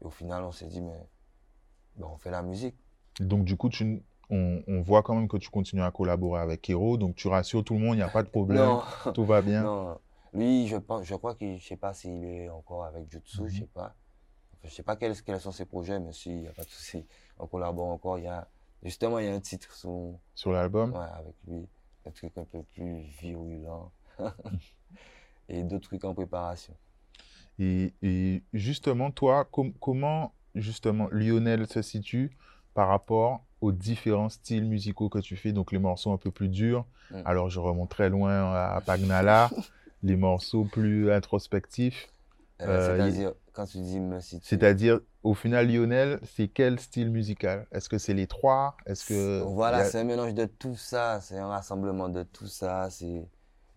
Et 0.00 0.04
au 0.04 0.10
final, 0.10 0.44
on 0.44 0.52
s'est 0.52 0.68
dit, 0.68 0.80
mais 0.80 1.08
ben, 1.96 2.06
on 2.06 2.18
fait 2.18 2.30
la 2.30 2.42
musique. 2.42 2.76
Donc, 3.18 3.44
du 3.44 3.56
coup, 3.56 3.68
tu, 3.68 4.00
on, 4.30 4.82
voit 4.82 5.02
quand 5.02 5.14
même 5.14 5.28
que 5.28 5.36
tu 5.36 5.50
continues 5.50 5.82
à 5.82 5.90
collaborer 5.90 6.40
avec 6.40 6.68
Hero. 6.68 6.96
Donc, 6.96 7.16
tu 7.16 7.28
rassures 7.28 7.64
tout 7.64 7.74
le 7.74 7.80
monde, 7.80 7.94
il 7.94 7.98
n'y 7.98 8.02
a 8.02 8.08
pas 8.08 8.22
de 8.22 8.28
problème. 8.28 8.78
tout 9.14 9.24
va 9.24 9.42
bien. 9.42 9.62
Non. 9.62 9.98
Lui, 10.32 10.66
je, 10.66 10.76
pense, 10.76 11.04
je 11.04 11.14
crois 11.14 11.34
que 11.34 11.56
je 11.56 11.62
sais 11.62 11.76
pas 11.76 11.92
s'il 11.92 12.24
est 12.24 12.48
encore 12.48 12.84
avec 12.84 13.10
Jutsu, 13.10 13.36
je 13.36 13.42
ne 13.42 13.48
je 13.48 13.58
sais 13.58 13.66
pas. 13.66 13.94
Je 14.62 14.68
je 14.68 14.74
sais 14.74 14.82
pas 14.82 14.96
quels, 14.96 15.20
quels, 15.22 15.40
sont 15.40 15.52
ses 15.52 15.66
projets, 15.66 15.98
mais 15.98 16.12
si, 16.12 16.30
il 16.30 16.40
n'y 16.42 16.48
a 16.48 16.52
pas 16.52 16.64
de 16.64 16.70
souci. 16.70 17.04
On 17.38 17.46
collabore 17.46 17.88
encore. 17.88 18.18
Il 18.18 18.24
y 18.24 18.28
a, 18.28 18.48
justement, 18.82 19.18
il 19.18 19.26
y 19.26 19.28
a 19.28 19.34
un 19.34 19.40
titre 19.40 19.74
sur, 19.74 20.14
sur 20.34 20.52
l'album? 20.52 20.92
Ouais, 20.92 21.06
avec 21.18 21.34
lui. 21.46 21.68
Un 22.06 22.10
truc 22.10 22.32
un 22.38 22.44
peu 22.44 22.62
plus 22.62 23.00
virulent. 23.20 23.92
et 25.48 25.62
d'autres 25.64 25.88
trucs 25.88 26.04
en 26.04 26.14
préparation. 26.14 26.74
Et, 27.58 27.92
et 28.02 28.42
justement, 28.54 29.10
toi, 29.10 29.48
comment 29.80 30.32
justement 30.54 31.08
Lionel 31.10 31.66
se 31.66 31.82
situe 31.82 32.36
par 32.74 32.88
rapport 32.88 33.44
aux 33.62 33.72
différents 33.72 34.28
styles 34.28 34.66
musicaux 34.66 35.08
que 35.08 35.20
tu 35.20 35.36
fais, 35.36 35.52
donc 35.52 35.72
les 35.72 35.78
morceaux 35.78 36.12
un 36.12 36.18
peu 36.18 36.30
plus 36.30 36.48
durs. 36.48 36.84
Mm. 37.10 37.22
Alors, 37.24 37.48
je 37.48 37.60
remonte 37.60 37.88
très 37.88 38.10
loin 38.10 38.52
à 38.52 38.82
Pagnala, 38.84 39.50
les 40.02 40.16
morceaux 40.16 40.64
plus 40.64 41.10
introspectifs. 41.10 42.08
Euh, 42.60 42.66
euh, 42.66 42.96
c'est-à-dire, 42.96 43.32
quand 43.52 43.66
tu 43.66 43.78
dis 43.78 44.00
me 44.00 44.20
situe. 44.20 44.44
C'est-à-dire, 44.44 44.98
au 45.22 45.34
final, 45.34 45.70
Lionel, 45.70 46.18
c'est 46.24 46.48
quel 46.48 46.80
style 46.80 47.10
musical? 47.10 47.66
Est-ce 47.70 47.88
que 47.88 47.98
c'est 47.98 48.14
les 48.14 48.26
trois? 48.26 48.76
Est-ce 48.84 49.06
que 49.06 49.42
Voilà, 49.42 49.84
c'est 49.84 50.00
un 50.00 50.04
mélange 50.04 50.34
de 50.34 50.46
tout 50.46 50.76
ça. 50.76 51.20
C'est 51.20 51.38
un 51.38 51.48
rassemblement 51.48 52.08
de 52.08 52.24
tout 52.24 52.48
ça. 52.48 52.90
C'est 52.90 53.24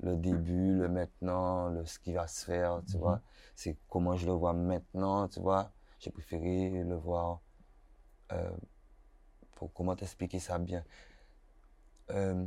le 0.02 0.16
début, 0.16 0.74
le 0.74 0.90
maintenant, 0.90 1.70
le 1.70 1.86
ce 1.86 2.00
qui 2.00 2.14
va 2.14 2.28
se 2.28 2.44
faire, 2.44 2.82
tu 2.90 2.96
mhm. 2.96 3.02
vois. 3.02 3.22
C'est 3.56 3.78
comment 3.88 4.16
je 4.16 4.26
le 4.26 4.34
vois 4.34 4.54
maintenant, 4.54 5.28
tu 5.28 5.40
vois. 5.40 5.72
J'ai 6.00 6.10
préféré 6.10 6.84
le 6.84 6.96
voir. 6.96 7.40
Euh, 8.32 8.50
comment 9.74 9.96
t'expliquer 9.96 10.40
ça 10.40 10.58
bien 10.58 10.84
euh, 12.12 12.46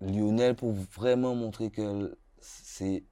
Lionel 0.00 0.54
pour 0.54 0.72
vraiment 0.72 1.34
montrer 1.34 1.70
que 1.70 2.16
c'est 2.40 3.04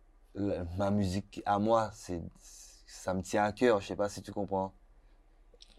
ma 0.77 0.91
musique 0.91 1.43
à 1.45 1.59
moi, 1.59 1.91
c'est 1.93 2.23
ça 2.87 3.15
me 3.15 3.23
tient 3.23 3.45
à 3.45 3.53
cœur. 3.53 3.81
Je 3.81 3.89
sais 3.89 3.97
pas 3.97 4.09
si 4.09 4.23
tu 4.23 4.33
comprends 4.33 4.75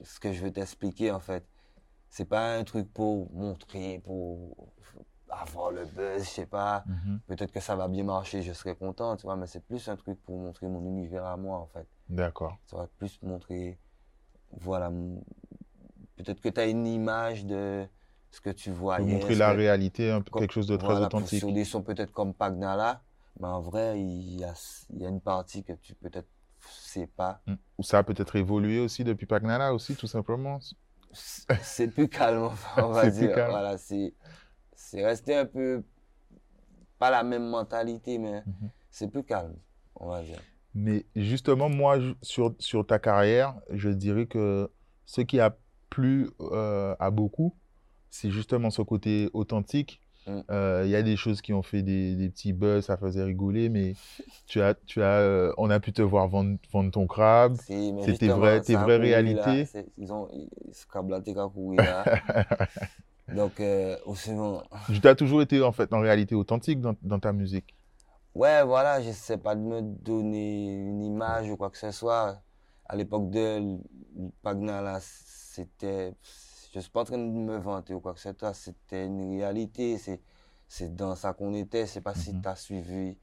ce 0.03 0.19
que 0.19 0.33
je 0.33 0.43
veux 0.43 0.51
t'expliquer 0.51 1.11
en 1.11 1.19
fait. 1.19 1.45
C'est 2.09 2.25
pas 2.25 2.55
un 2.57 2.63
truc 2.63 2.91
pour 2.91 3.31
montrer, 3.31 4.01
pour 4.03 4.73
avoir 5.29 5.71
le 5.71 5.85
buzz, 5.85 6.23
je 6.23 6.29
sais 6.29 6.45
pas. 6.45 6.83
Mhm. 6.85 7.19
Peut-être 7.27 7.51
que 7.51 7.61
ça 7.61 7.75
va 7.75 7.87
bien 7.87 8.03
marcher, 8.03 8.41
je 8.41 8.51
serai 8.51 8.75
content, 8.75 9.15
tu 9.15 9.23
vois, 9.23 9.37
mais 9.37 9.47
c'est 9.47 9.63
plus 9.63 9.87
un 9.87 9.95
truc 9.95 10.21
pour 10.23 10.37
montrer 10.37 10.67
mon 10.67 10.85
univers 10.85 11.25
à 11.25 11.37
moi 11.37 11.57
en 11.57 11.67
fait. 11.67 11.87
D'accord. 12.09 12.57
Ça 12.65 12.77
va 12.77 12.87
plus 12.97 13.21
montrer, 13.21 13.77
voilà, 14.51 14.91
peut-être 16.21 16.41
que 16.41 16.49
tu 16.49 16.59
as 16.59 16.67
une 16.67 16.85
image 16.87 17.45
de 17.45 17.85
ce 18.31 18.41
que 18.41 18.49
tu 18.49 18.71
vois. 18.71 18.99
Montrer 18.99 19.35
la 19.35 19.51
réalité, 19.51 20.11
un, 20.11 20.21
quelque 20.21 20.53
chose 20.53 20.67
de 20.67 20.77
très 20.77 20.93
authentique. 20.93 21.39
Sur 21.39 21.51
des 21.51 21.65
sons 21.65 21.81
peut-être 21.81 22.11
comme 22.11 22.33
Pagnala, 22.33 23.01
mais 23.39 23.47
en 23.47 23.61
vrai, 23.61 23.99
il 23.99 24.39
y 24.39 24.43
a, 24.43 24.53
il 24.91 25.01
y 25.01 25.05
a 25.05 25.09
une 25.09 25.21
partie 25.21 25.63
que 25.63 25.73
tu 25.73 25.95
peut-être 25.95 26.27
sais 26.69 27.07
pas. 27.07 27.41
Hmm. 27.47 27.55
Ou 27.77 27.83
ça 27.83 27.99
a 27.99 28.03
peut-être 28.03 28.35
évolué 28.35 28.79
aussi 28.79 29.03
depuis 29.03 29.25
Pagnala 29.25 29.73
aussi, 29.73 29.95
tout 29.95 30.07
simplement. 30.07 30.59
C'est 31.13 31.87
plus 31.89 32.07
calme, 32.07 32.49
on 32.77 32.89
va 32.89 33.09
dire. 33.09 33.33
Voilà, 33.33 33.77
c'est 33.77 34.13
resté 34.93 35.35
un 35.35 35.45
peu 35.45 35.83
pas 36.99 37.09
la 37.09 37.23
même 37.23 37.49
mentalité, 37.49 38.19
mais 38.19 38.43
mhm. 38.45 38.69
c'est 38.91 39.07
plus 39.07 39.23
calme, 39.23 39.55
on 39.95 40.09
va 40.09 40.21
dire. 40.21 40.39
Mais 40.75 41.05
justement, 41.15 41.67
moi, 41.67 41.97
sur, 42.21 42.53
sur 42.59 42.85
ta 42.85 42.99
carrière, 42.99 43.55
je 43.71 43.89
dirais 43.89 44.27
que 44.27 44.71
ce 45.05 45.21
qui 45.21 45.39
a 45.39 45.57
plu 45.91 46.31
euh, 46.39 46.95
à 46.99 47.11
beaucoup, 47.11 47.53
c'est 48.09 48.31
justement 48.31 48.71
ce 48.71 48.81
côté 48.81 49.29
authentique. 49.33 50.01
Mm. 50.25 50.39
Euh, 50.49 50.81
il 50.85 50.89
y 50.89 50.95
a 50.95 51.03
des 51.03 51.15
choses 51.15 51.41
qui 51.41 51.53
ont 51.53 51.61
fait 51.61 51.83
des, 51.83 52.15
des, 52.15 52.29
petits 52.29 52.53
buzz, 52.53 52.85
ça 52.85 52.97
faisait 52.97 53.23
rigoler, 53.23 53.69
mais 53.69 53.93
tu 54.47 54.61
as, 54.61 54.73
tu 54.73 55.03
as, 55.03 55.19
euh, 55.19 55.53
on 55.57 55.69
a 55.69 55.79
pu 55.79 55.93
te 55.93 56.01
voir 56.01 56.27
vendre, 56.27 56.57
vendre 56.71 56.89
ton 56.89 57.05
crabe. 57.05 57.57
C'était 57.57 58.29
vrai, 58.29 58.61
tes 58.61 58.75
vraies 58.75 58.97
réalités. 58.97 59.67
Ils 59.97 60.11
ont 60.11 60.27
là. 61.75 62.03
Donc, 63.35 63.61
aussi 64.05 64.31
Tu 64.91 65.07
as 65.07 65.15
toujours 65.15 65.41
été 65.41 65.61
en 65.61 65.71
fait 65.71 65.93
en 65.93 66.01
réalité 66.01 66.35
authentique 66.35 66.81
dans, 66.81 66.95
dans 67.01 67.19
ta 67.19 67.31
musique. 67.31 67.75
Ouais, 68.33 68.63
voilà, 68.63 69.01
je 69.01 69.11
sais 69.11 69.37
pas 69.37 69.55
de 69.55 69.61
me 69.61 69.81
donner 69.81 70.67
une 70.67 71.01
image 71.03 71.49
ou 71.49 71.57
quoi 71.57 71.69
que 71.69 71.77
ce 71.77 71.91
soit. 71.91 72.41
À 72.91 72.95
l'époque 72.97 73.29
de 73.29 73.77
Pagna, 74.41 74.81
là, 74.81 74.99
c'était. 75.01 76.13
Je 76.73 76.79
suis 76.81 76.91
pas 76.91 77.01
en 77.01 77.05
train 77.05 77.17
de 77.17 77.23
me 77.23 77.57
vanter 77.57 77.93
ou 77.93 78.01
quoi 78.01 78.13
que 78.13 78.19
ce 78.19 78.33
soit, 78.37 78.53
c'était 78.53 79.05
une 79.05 79.37
réalité. 79.37 79.97
C'est 80.67 80.93
dans 80.93 81.15
ça 81.15 81.31
qu'on 81.31 81.53
était. 81.53 81.85
C'est 81.85 82.01
pas 82.01 82.13
si 82.15 82.33
mhm. 82.33 82.41
tu 82.41 82.47
as 82.49 82.55
suivi 82.57 83.17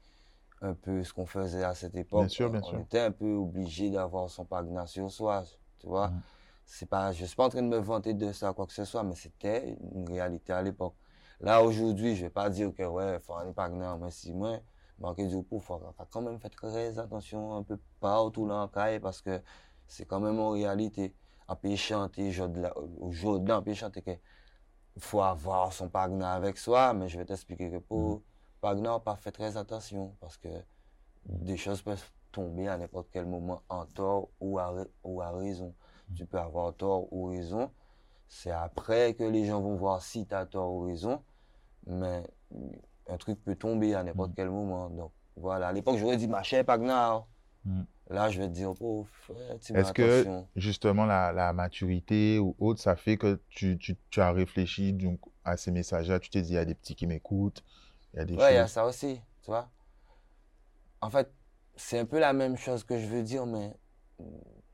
un 0.61 0.73
peu 0.73 1.03
ce 1.03 1.13
qu'on 1.13 1.27
faisait 1.27 1.63
à 1.63 1.75
cette 1.75 1.95
époque. 1.95 2.21
Bien 2.21 2.29
sûr, 2.29 2.49
bien 2.49 2.61
on 2.63 2.79
était 2.79 2.99
un 2.99 3.11
peu 3.11 3.31
obligé 3.35 3.91
d'avoir 3.91 4.27
son 4.31 4.43
Pagna 4.43 4.87
sur 4.87 5.11
soi, 5.11 5.43
tu 5.77 5.85
vois. 5.85 6.11
C'est 6.65 6.89
pas, 6.89 7.11
je 7.11 7.25
suis 7.25 7.35
pas 7.35 7.45
en 7.45 7.49
train 7.49 7.61
de 7.61 7.67
me 7.67 7.77
vanter 7.77 8.15
de 8.15 8.31
ça, 8.31 8.53
quoi 8.53 8.65
que 8.65 8.73
ce 8.73 8.85
soit, 8.85 9.03
mais 9.03 9.13
c'était 9.13 9.77
une 9.93 10.07
réalité 10.09 10.51
à 10.51 10.63
l'époque. 10.63 10.95
Là, 11.41 11.61
aujourd'hui, 11.61 12.15
je 12.15 12.23
vais 12.23 12.31
pas 12.31 12.49
dire 12.49 12.73
que, 12.73 12.81
ouais, 12.81 13.17
il 13.17 13.19
faut 13.19 13.35
un 13.35 13.51
Pagna, 13.51 13.97
mais 14.01 14.09
si 14.09 14.33
moi, 14.33 14.57
manquer 14.99 15.27
du 15.27 15.43
coup, 15.43 15.59
faut 15.59 15.79
quand 16.11 16.21
même 16.21 16.39
faire 16.39 16.51
très 16.51 16.99
attention 16.99 17.55
un 17.55 17.63
peu 17.63 17.79
partout 17.99 18.45
là 18.47 18.55
en 18.55 18.67
parce 18.67 19.21
que 19.21 19.41
c'est 19.87 20.05
quand 20.05 20.19
même 20.19 20.39
en 20.39 20.51
réalité 20.51 21.13
à 21.47 21.55
peut 21.55 21.75
chanter 21.75 22.31
aujourd'hui 22.99 23.53
on 23.53 23.61
peut 23.63 23.73
chanter 23.73 24.01
que 24.01 24.11
faut 24.99 25.21
avoir 25.21 25.73
son 25.73 25.89
pagna 25.89 26.33
avec 26.33 26.57
soi 26.57 26.93
mais 26.93 27.07
je 27.07 27.17
vais 27.17 27.25
t'expliquer 27.25 27.71
que 27.71 27.77
pour 27.77 28.17
mm. 28.17 28.21
pagna 28.61 28.95
on 28.95 28.99
pas 28.99 29.15
fait 29.15 29.31
très 29.31 29.57
attention 29.57 30.15
parce 30.19 30.37
que 30.37 30.49
des 31.25 31.57
choses 31.57 31.81
peuvent 31.81 32.03
tomber 32.31 32.67
à 32.67 32.77
n'importe 32.77 33.07
quel 33.11 33.25
moment 33.25 33.63
en 33.69 33.85
tort 33.85 34.29
ou 34.39 34.59
à, 34.59 34.73
ou 35.03 35.21
à 35.21 35.31
raison 35.31 35.73
mm. 36.09 36.13
tu 36.15 36.25
peux 36.25 36.39
avoir 36.39 36.73
tort 36.75 37.11
ou 37.11 37.25
raison 37.27 37.71
c'est 38.27 38.51
après 38.51 39.15
que 39.15 39.23
les 39.23 39.45
gens 39.45 39.61
vont 39.61 39.75
voir 39.75 40.03
si 40.03 40.27
tu 40.27 40.35
as 40.35 40.45
tort 40.45 40.71
ou 40.71 40.81
raison 40.85 41.23
mais 41.87 42.23
un 43.09 43.17
truc 43.17 43.43
peut 43.43 43.55
tomber 43.55 43.95
à 43.95 44.03
n'importe 44.03 44.31
mm. 44.31 44.35
quel 44.35 44.49
moment 44.49 44.89
donc 44.89 45.11
voilà 45.35 45.69
à 45.69 45.73
l'époque 45.73 45.97
j'aurais 45.97 46.17
dit 46.17 46.27
ma 46.27 46.43
chère 46.43 46.65
pagna 46.65 47.25
Là, 48.09 48.29
je 48.29 48.39
vais 48.39 48.47
te 48.47 48.53
dire, 48.53 48.73
oh, 48.81 49.05
Est-ce 49.75 49.93
que 49.93 50.43
justement 50.55 51.05
la, 51.05 51.53
maturité 51.53 52.39
ou 52.39 52.55
autre, 52.59 52.81
ça 52.81 52.95
fait 52.95 53.17
que 53.17 53.39
tu, 53.49 53.77
as 54.17 54.31
réfléchi 54.31 54.93
donc, 54.93 55.19
à 55.45 55.57
ces 55.57 55.71
messages-là? 55.71 56.19
Tu 56.19 56.29
t'es 56.29 56.41
dit, 56.41 56.49
il 56.49 56.55
y 56.55 56.57
a 56.57 56.65
des 56.65 56.73
petits 56.73 56.95
qui 56.95 57.05
m'écoutent, 57.05 57.63
il 58.13 58.17
y 58.17 58.19
a 58.21 58.25
des 58.25 58.35
Ouais, 58.35 58.53
il 58.53 58.55
y 58.55 58.59
a 58.59 58.67
ça 58.67 58.85
aussi, 58.85 59.21
tu 59.43 59.51
vois. 59.51 59.69
En 61.01 61.09
fait, 61.09 61.31
c'est 61.75 61.99
un 61.99 62.05
peu 62.05 62.19
la 62.19 62.33
même 62.33 62.57
chose 62.57 62.83
que 62.83 62.97
je 62.97 63.05
veux 63.05 63.21
dire, 63.21 63.45
mais 63.45 63.75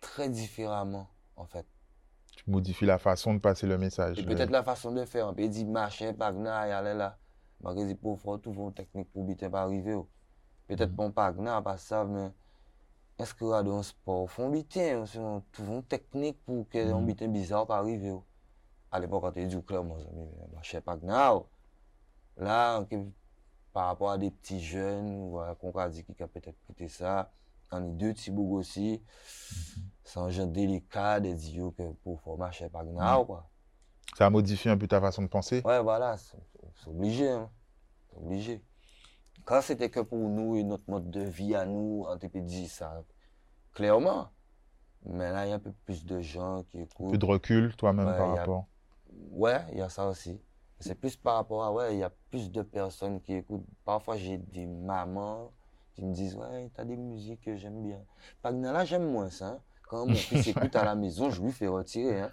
très 0.01 0.29
différemment, 0.29 1.09
en 1.35 1.45
fait. 1.45 1.65
Tu 2.37 2.49
modifies 2.49 2.85
la 2.85 2.97
façon 2.97 3.33
de 3.33 3.39
passer 3.39 3.67
le 3.67 3.77
message. 3.77 4.19
Et 4.19 4.23
peut-être 4.23 4.49
la 4.49 4.63
façon 4.63 4.91
de 4.93 5.03
faire. 5.05 5.27
On 5.27 5.33
peut 5.33 5.47
dire, 5.47 5.67
machin, 5.67 6.13
pagna, 6.13 7.17
là. 7.65 7.73
Vais 7.73 7.85
dire, 7.85 7.97
pour 7.97 8.19
faire 8.19 8.39
tout 8.39 8.51
vos 8.51 8.71
techniques 8.71 9.11
pour 9.11 9.23
bien 9.23 9.49
pas 9.49 9.63
arriver. 9.63 9.93
Oh. 9.93 10.07
Peut-être 10.67 10.91
mm 10.91 11.11
pas 11.11 11.31
pagna, 11.31 11.61
pas 11.61 11.77
ça, 11.77 12.03
mais 12.05 12.31
est-ce 13.19 13.33
que 13.33 13.45
dans 13.63 13.77
un 13.77 13.83
sport, 13.83 14.29
font 14.29 14.49
bitin, 14.49 15.05
c'est 15.05 15.19
une 15.19 15.83
technique 15.83 16.43
pour 16.43 16.65
un 16.73 17.01
bitin 17.01 17.27
bizarre 17.27 17.67
pas 17.67 17.77
arriver. 17.77 18.15
À 18.91 18.99
l'époque, 18.99 19.21
quand 19.21 19.31
tu 19.31 19.45
du 19.45 19.61
club, 19.61 19.85
moi, 19.85 19.97
je 20.61 20.69
sais 20.69 20.81
pas 20.81 20.97
que 20.97 21.05
Là, 22.37 22.85
par 23.71 23.87
rapport 23.87 24.11
à 24.11 24.17
des 24.17 24.31
petits 24.31 24.61
jeunes, 24.61 25.29
ou 25.29 25.39
à 25.39 25.53
qu'on 25.55 25.71
a 25.71 25.89
dit 25.89 26.03
qui 26.03 26.23
a 26.23 26.27
peut-être 26.27 26.55
écouté 26.63 26.87
ça, 26.87 27.31
on 27.71 27.83
est 27.85 27.91
deux 27.91 28.13
petits 28.13 28.31
bougs 28.31 28.53
aussi. 28.53 29.01
C'est 30.03 30.19
un 30.19 30.29
genre 30.29 30.47
délicat 30.47 31.19
de 31.19 31.33
dire 31.33 31.71
que 31.77 31.91
pour 32.03 32.21
faire 32.21 32.37
marcher 32.37 32.69
pas 32.69 32.83
quoi. 33.25 33.49
Ça 34.17 34.27
a 34.27 34.29
modifié 34.29 34.71
un 34.71 34.77
peu 34.77 34.87
ta 34.87 35.01
façon 35.01 35.23
de 35.23 35.27
penser? 35.27 35.61
Ouais, 35.65 35.81
voilà, 35.81 36.15
c'est 36.75 36.89
obligé, 36.89 37.29
hein. 37.29 37.49
C'est 38.09 38.17
obligé. 38.17 38.63
Quand 39.43 39.61
c'était 39.61 39.89
que 39.89 39.99
pour 39.99 40.29
nous 40.29 40.55
et 40.55 40.63
notre 40.63 40.89
mode 40.89 41.09
de 41.11 41.21
vie 41.21 41.55
à 41.55 41.65
nous, 41.65 42.05
on 42.07 42.17
t'a 42.17 42.27
dit 42.27 42.67
ça 42.67 43.03
clairement. 43.75 44.29
Mais 45.05 45.31
là, 45.31 45.45
il 45.45 45.49
y 45.49 45.51
a 45.51 45.55
un 45.55 45.59
peu 45.59 45.71
plus 45.85 46.03
de 46.05 46.19
gens 46.19 46.63
qui 46.63 46.79
écoutent. 46.79 47.09
Plus 47.09 47.19
de 47.19 47.25
recul 47.25 47.75
toi-même 47.75 48.07
par 48.17 48.35
rapport. 48.35 48.65
Ouais, 49.29 49.61
il 49.71 49.77
y 49.77 49.81
a 49.81 49.89
ça 49.89 50.07
aussi. 50.07 50.41
C'est 50.79 50.95
plus 50.95 51.15
par 51.15 51.35
rapport 51.35 51.63
à, 51.63 51.71
ouais, 51.71 51.95
il 51.95 51.99
y 51.99 52.03
a 52.03 52.11
plus 52.31 52.51
de 52.51 52.63
personnes 52.63 53.21
qui 53.21 53.33
écoutent. 53.33 53.65
Parfois, 53.85 54.17
j'ai 54.17 54.37
des 54.37 54.65
mamans 54.65 55.51
qui 55.93 56.03
me 56.03 56.11
disent 56.11 56.35
Ouais, 56.35 56.69
t'as 56.73 56.85
des 56.85 56.97
musiques 56.97 57.41
que 57.41 57.55
j'aime 57.55 57.83
bien. 57.83 58.01
Pagnala, 58.41 58.83
j'aime 58.83 59.09
moins 59.09 59.29
ça. 59.29 59.47
Hein. 59.47 59.59
Quand 59.87 60.07
mon 60.07 60.15
fils 60.15 60.47
écoute 60.47 60.75
à 60.75 60.83
la 60.83 60.95
maison, 60.95 61.29
je 61.29 61.41
lui 61.41 61.51
fais 61.51 61.67
retirer. 61.67 62.21
Hein. 62.21 62.31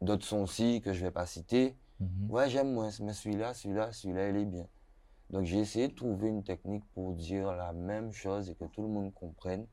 D'autres 0.00 0.26
sons 0.26 0.42
aussi 0.42 0.82
que 0.82 0.92
je 0.92 1.04
vais 1.04 1.10
pas 1.10 1.26
citer. 1.26 1.76
Mhm. 2.00 2.30
Ouais, 2.30 2.50
j'aime 2.50 2.72
moins, 2.72 2.90
mais 3.00 3.12
celui-là, 3.12 3.54
celui-là, 3.54 3.92
celui-là, 3.92 4.28
il 4.28 4.36
est 4.36 4.44
bien. 4.44 4.66
Donc 5.30 5.44
j'ai 5.44 5.58
essayé 5.58 5.88
de 5.88 5.94
trouver 5.94 6.28
une 6.28 6.44
technique 6.44 6.84
pour 6.92 7.14
dire 7.14 7.52
la 7.52 7.72
même 7.72 8.12
chose 8.12 8.50
et 8.50 8.54
que 8.54 8.64
tout 8.64 8.82
le 8.82 8.88
monde 8.88 9.12
comprenne 9.14 9.66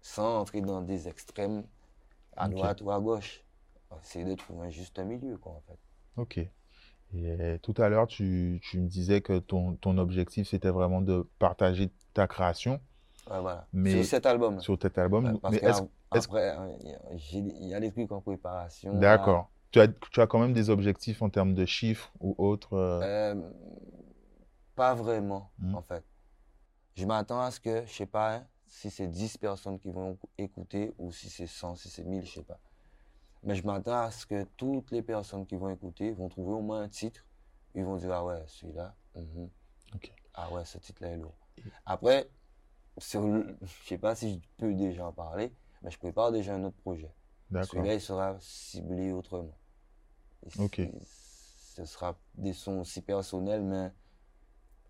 sans 0.00 0.40
entrer 0.40 0.60
dans 0.60 0.80
des 0.80 1.08
extrêmes 1.08 1.64
à 2.36 2.48
droite 2.48 2.80
ou 2.82 2.90
à 2.90 3.00
gauche. 3.00 3.44
Essayer 4.02 4.24
de 4.24 4.34
trouver 4.34 4.66
un 4.66 4.70
juste 4.70 4.98
milieu, 4.98 5.36
quoi, 5.38 5.52
en 5.52 5.62
fait. 5.66 5.78
Ok. 6.16 6.50
Et 7.14 7.58
tout 7.62 7.74
à 7.78 7.88
l'heure, 7.88 8.06
tu, 8.06 8.60
tu, 8.62 8.78
me 8.80 8.86
disais 8.86 9.22
que 9.22 9.38
ton, 9.38 9.76
ton 9.76 9.96
objectif, 9.96 10.48
c'était 10.48 10.68
vraiment 10.68 11.00
de 11.00 11.26
partager 11.38 11.90
ta 12.12 12.26
création. 12.26 12.80
Ouais, 13.30 13.40
voilà. 13.40 13.66
Mais 13.72 13.92
sur 13.92 14.04
cet 14.04 14.26
album. 14.26 14.60
Sur 14.60 14.78
cet 14.80 14.98
album. 14.98 15.40
parce 15.40 15.54
mais 15.54 15.62
après, 16.10 16.54
il 17.12 17.66
y 17.66 17.74
a 17.74 17.80
des 17.80 17.90
trucs 17.90 18.12
en 18.12 18.20
préparation. 18.20 18.94
D'accord. 18.94 19.50
Tu 19.70 19.80
as, 19.80 19.88
tu 19.88 20.20
as 20.20 20.26
quand 20.26 20.38
même 20.38 20.52
des 20.52 20.70
objectifs 20.70 21.22
en 21.22 21.30
termes 21.30 21.54
de 21.54 21.66
chiffres 21.66 22.12
ou 22.20 22.34
autres 22.38 22.74
euh? 22.74 23.00
Euh, 23.02 23.50
Pas 24.74 24.94
vraiment, 24.94 25.50
hmm. 25.58 25.74
en 25.74 25.82
fait. 25.82 26.04
Je 26.94 27.06
m'attends 27.06 27.40
à 27.40 27.50
ce 27.50 27.60
que, 27.60 27.84
je 27.86 27.92
sais 27.92 28.06
pas, 28.06 28.36
hein, 28.36 28.46
si 28.66 28.90
c'est 28.90 29.08
10 29.08 29.38
personnes 29.38 29.78
qui 29.78 29.90
vont 29.90 30.18
écouter 30.36 30.94
ou 30.98 31.12
si 31.12 31.28
c'est 31.30 31.46
100, 31.46 31.76
si 31.76 31.88
c'est 31.90 32.04
1000, 32.04 32.24
je 32.24 32.34
sais 32.34 32.42
pas. 32.42 32.60
Mais 33.42 33.54
je 33.54 33.64
m'attends 33.64 34.00
à 34.00 34.10
ce 34.10 34.26
que 34.26 34.44
toutes 34.56 34.90
les 34.90 35.02
personnes 35.02 35.46
qui 35.46 35.56
vont 35.56 35.70
écouter 35.70 36.12
vont 36.12 36.28
trouver 36.28 36.52
au 36.54 36.60
moins 36.60 36.82
un 36.82 36.88
titre. 36.88 37.24
Ils 37.74 37.84
vont 37.84 37.96
dire, 37.96 38.12
ah 38.12 38.24
ouais, 38.24 38.42
celui-là. 38.46 38.94
Mhm. 39.14 39.48
Ah 40.34 40.50
ouais, 40.52 40.64
ce 40.64 40.78
titre-là 40.78 41.10
est 41.10 41.16
lourd. 41.16 41.36
Après, 41.86 42.28
sur 42.98 43.22
ne 43.22 43.42
je 43.62 43.88
sais 43.88 43.98
pas 43.98 44.14
si 44.14 44.34
je 44.34 44.48
peux 44.56 44.74
déjà 44.74 45.06
en 45.06 45.12
parler, 45.12 45.52
mais 45.82 45.90
je 45.90 45.98
prépare 45.98 46.32
déjà 46.32 46.54
un 46.54 46.64
autre 46.64 46.76
projet. 46.78 47.12
Celui-là, 47.50 47.94
il 47.94 48.00
sera 48.00 48.36
ciblé 48.40 49.12
autrement. 49.12 49.56
ok. 50.58 50.82
Ce 51.74 51.84
sera 51.84 52.18
des 52.34 52.52
sons 52.52 52.80
aussi 52.80 53.00
personnels, 53.00 53.62
mais 53.62 53.92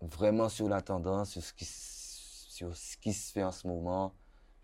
vraiment 0.01 0.49
sur 0.49 0.67
la 0.67 0.81
tendance, 0.81 1.31
sur 1.31 1.43
ce 1.43 1.53
qui, 1.53 1.65
sur 1.65 2.75
ce 2.75 2.97
qui 2.97 3.13
se 3.13 3.31
fait 3.31 3.43
en 3.43 3.51
ce 3.51 3.67
moment. 3.67 4.13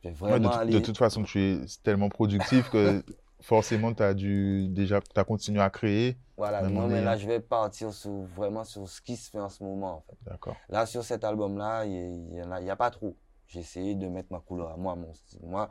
Vraiment 0.03 0.65
de, 0.65 0.79
toute 0.79 0.97
façon, 0.97 1.23
tu 1.23 1.39
es 1.39 1.65
tellement 1.83 2.09
productif 2.09 2.69
que 2.69 3.03
forcément, 3.41 3.93
tu 3.93 4.03
as 4.03 4.13
dû 4.13 4.67
déjà 4.69 4.99
as 5.15 5.23
continué 5.23 5.61
à 5.61 5.69
créer. 5.69 6.17
Voilà, 6.37 6.61
non, 6.63 6.87
mais 6.87 7.01
là, 7.01 7.17
je 7.17 7.25
vais 7.27 7.39
partir 7.39 7.93
sur, 7.93 8.11
vraiment 8.11 8.63
sur 8.63 8.87
ce 8.87 9.01
qui 9.01 9.15
se 9.15 9.29
fait 9.29 9.39
en 9.39 9.49
ce 9.49 9.63
moment. 9.63 9.97
En 9.97 10.01
fait. 10.01 10.17
D'accord. 10.25 10.55
Là, 10.69 10.85
sur 10.85 11.03
cet 11.03 11.23
album-là, 11.23 11.85
il 11.85 12.23
n'y 12.29 12.39
a, 12.39 12.73
a, 12.73 12.75
pas 12.75 12.91
trop. 12.91 13.15
J'ai 13.47 13.61
essayé 13.61 13.95
de 13.95 14.07
mettre 14.07 14.31
ma 14.31 14.39
couleur 14.39 14.71
à 14.71 14.77
moi, 14.77 14.95
mon 14.95 15.13
style. 15.13 15.39
Moi, 15.43 15.69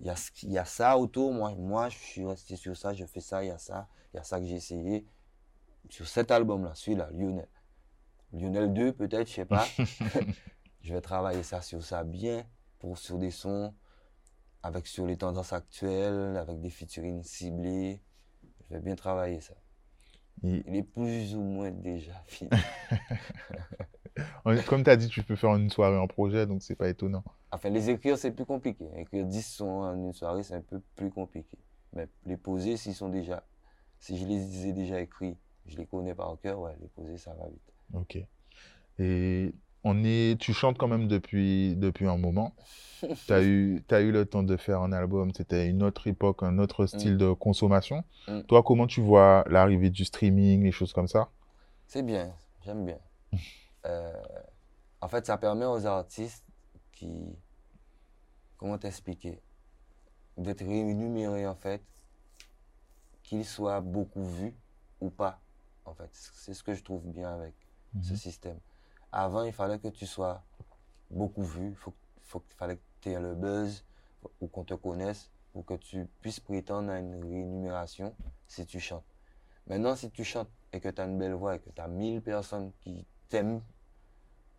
il 0.00 0.06
y 0.06 0.10
a, 0.10 0.30
y 0.42 0.58
a 0.58 0.64
ça 0.64 0.98
autour. 0.98 1.32
Moi, 1.32 1.54
moi, 1.54 1.88
je 1.88 1.96
suis 1.96 2.24
resté 2.24 2.56
sur 2.56 2.76
ça, 2.76 2.92
je 2.92 3.04
fais 3.04 3.20
ça, 3.20 3.44
il 3.44 3.48
y 3.48 3.50
a 3.50 3.58
ça. 3.58 3.88
Il 4.12 4.16
y 4.16 4.20
a 4.20 4.22
ça 4.22 4.38
que 4.38 4.46
j'ai 4.46 4.56
essayé. 4.56 5.06
Sur 5.88 6.06
cet 6.08 6.30
album-là, 6.30 6.72
celui-là, 6.74 7.08
Lionel. 7.12 7.48
Lionel 8.32 8.72
2, 8.72 8.92
peut-être, 8.92 9.28
je 9.28 9.34
sais 9.34 9.44
pas. 9.44 9.64
je 10.80 10.92
vais 10.92 11.00
travailler 11.00 11.42
ça 11.42 11.62
sur 11.62 11.82
ça 11.82 12.04
bien, 12.04 12.44
pour, 12.78 12.98
sur 12.98 13.18
des 13.18 13.30
sons 13.30 13.74
avec 14.66 14.86
sur 14.86 15.06
les 15.06 15.16
tendances 15.16 15.52
actuelles, 15.52 16.36
avec 16.36 16.60
des 16.60 16.70
featuring 16.70 17.22
ciblés. 17.22 18.02
Je 18.64 18.74
vais 18.74 18.80
bien 18.80 18.96
travailler 18.96 19.40
ça. 19.40 19.54
Il 20.42 20.74
est 20.74 20.82
plus 20.82 21.34
ou 21.34 21.40
moins 21.40 21.70
déjà 21.70 22.22
fini. 22.26 22.50
Comme 24.66 24.84
tu 24.84 24.90
as 24.90 24.96
dit, 24.96 25.08
tu 25.08 25.22
peux 25.22 25.36
faire 25.36 25.54
une 25.54 25.70
soirée 25.70 25.98
en 25.98 26.06
projet, 26.06 26.46
donc 26.46 26.62
c'est 26.62 26.76
pas 26.76 26.88
étonnant. 26.88 27.24
Enfin, 27.52 27.68
les 27.70 27.90
écrire, 27.90 28.18
c'est 28.18 28.32
plus 28.32 28.44
compliqué. 28.44 28.86
Écrire 28.96 29.24
10 29.24 29.42
sons 29.42 29.82
en 29.82 29.94
une 29.94 30.12
soirée, 30.12 30.42
c'est 30.42 30.54
un 30.54 30.60
peu 30.60 30.80
plus 30.94 31.10
compliqué. 31.10 31.58
Mais 31.92 32.08
les 32.24 32.36
poser, 32.36 32.76
s'ils 32.76 32.94
sont 32.94 33.08
déjà. 33.08 33.42
Si 33.98 34.18
je 34.18 34.26
les 34.26 34.66
ai 34.66 34.72
déjà 34.72 35.00
écrits, 35.00 35.36
je 35.66 35.76
les 35.76 35.86
connais 35.86 36.14
par 36.14 36.36
cœur, 36.42 36.60
ouais, 36.60 36.76
les 36.80 36.88
poser, 36.88 37.16
ça 37.16 37.34
va 37.34 37.48
vite. 37.48 37.72
Ok. 37.94 38.18
Et 38.98 39.54
on 39.84 40.02
est, 40.04 40.38
tu 40.40 40.52
chantes 40.52 40.78
quand 40.78 40.88
même 40.88 41.08
depuis, 41.08 41.76
depuis 41.76 42.06
un 42.06 42.18
moment. 42.18 42.54
tu 43.26 43.32
as 43.32 43.42
eu, 43.42 43.82
as 43.90 44.00
eu 44.00 44.10
le 44.10 44.26
temps 44.26 44.42
de 44.42 44.56
faire 44.56 44.80
un 44.80 44.92
album, 44.92 45.32
c'était 45.32 45.68
une 45.68 45.82
autre 45.82 46.06
époque, 46.06 46.42
un 46.42 46.58
autre 46.58 46.84
mm. 46.84 46.86
style 46.88 47.16
de 47.16 47.32
consommation. 47.32 48.04
Mm. 48.28 48.42
Toi, 48.42 48.62
comment 48.62 48.86
tu 48.86 49.00
vois 49.00 49.44
l'arrivée 49.48 49.90
du 49.90 50.04
streaming, 50.04 50.64
les 50.64 50.72
choses 50.72 50.92
comme 50.92 51.08
ça? 51.08 51.28
C'est 51.86 52.02
bien, 52.02 52.32
j'aime 52.64 52.84
bien. 52.84 52.98
Euh, 53.86 54.12
en 55.00 55.08
fait, 55.08 55.26
ça 55.26 55.38
permet 55.38 55.64
aux 55.64 55.86
artistes 55.86 56.44
qui, 56.92 57.10
comment 58.56 58.78
t'expliquer, 58.78 59.40
d'être 60.36 60.64
rémunérés 60.64 61.46
en 61.46 61.54
fait, 61.54 61.82
qu'ils 63.22 63.44
soient 63.44 63.80
beaucoup 63.80 64.24
vus 64.24 64.54
ou 65.00 65.10
pas. 65.10 65.40
En 65.84 65.94
fait, 65.94 66.08
c'est 66.12 66.54
ce 66.54 66.62
que 66.62 66.74
je 66.74 66.82
trouve 66.82 67.06
bien 67.06 67.32
avec 67.32 67.54
ce 68.02 68.12
mhm. 68.12 68.16
système. 68.16 68.58
Avant, 69.12 69.44
il 69.44 69.52
fallait 69.52 69.78
que 69.78 69.88
tu 69.88 70.06
sois 70.06 70.42
beaucoup 71.10 71.44
vu, 71.44 71.68
il 71.68 71.76
faut, 71.76 71.94
faut, 72.22 72.42
fallait 72.56 72.76
que 72.76 72.82
tu 73.00 73.10
aies 73.10 73.20
le 73.20 73.34
buzz 73.34 73.84
ou 74.40 74.48
qu'on 74.48 74.64
te 74.64 74.74
connaisse 74.74 75.30
pour 75.52 75.64
que 75.64 75.74
tu 75.74 76.06
puisses 76.20 76.40
prétendre 76.40 76.90
à 76.90 76.98
une 76.98 77.14
rémunération 77.22 78.14
si 78.46 78.66
tu 78.66 78.80
chantes. 78.80 79.04
Maintenant, 79.68 79.96
si 79.96 80.10
tu 80.10 80.24
chantes 80.24 80.50
et 80.72 80.80
que 80.80 80.88
tu 80.88 81.00
as 81.00 81.04
une 81.04 81.18
belle 81.18 81.34
voix 81.34 81.56
et 81.56 81.60
que 81.60 81.70
tu 81.70 81.80
as 81.80 81.88
1000 81.88 82.20
personnes 82.22 82.72
qui 82.80 83.06
t'aiment, 83.28 83.62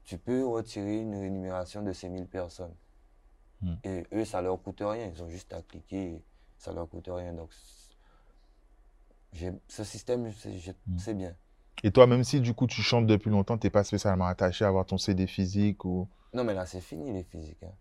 tu 0.07 0.17
peux 0.17 0.45
retirer 0.47 1.01
une 1.01 1.15
rémunération 1.15 1.83
de 1.83 1.91
ces 1.91 2.07
1000 2.07 2.27
personnes. 2.27 2.73
Hmm. 3.61 3.75
Et 3.83 4.03
eux, 4.13 4.23
ça 4.23 4.41
leur 4.41 4.59
coûte 4.61 4.81
rien. 4.81 5.11
Ils 5.13 5.21
ont 5.21 5.27
juste 5.27 5.53
à 5.53 5.61
cliquer, 5.61 6.23
ça 6.57 6.71
leur 6.71 6.89
coûte 6.89 7.09
rien. 7.09 7.33
Donc, 7.33 7.49
ce 9.67 9.83
système, 9.83 10.27
hmm. 10.27 10.97
c'est 10.97 11.13
bien. 11.13 11.35
Et 11.83 11.91
toi, 11.91 12.07
même 12.07 12.23
si 12.23 12.39
du 12.39 12.53
coup 12.53 12.65
tu 12.65 12.81
chantes 12.81 13.05
depuis 13.05 13.29
longtemps, 13.29 13.57
tu 13.57 13.67
n'es 13.67 13.71
pas 13.71 13.83
spécialement 13.83 14.25
attaché 14.25 14.63
à 14.65 14.69
avoir 14.69 14.85
ton 14.85 14.97
CD 14.97 15.27
physique 15.27 15.83
ou... 15.83 16.07
Non, 16.33 16.45
mais 16.45 16.53
là, 16.53 16.65
c'est 16.65 16.81
fini 16.81 17.11
les 17.11 17.23
physiques. 17.23 17.61
Hein. 17.63 17.73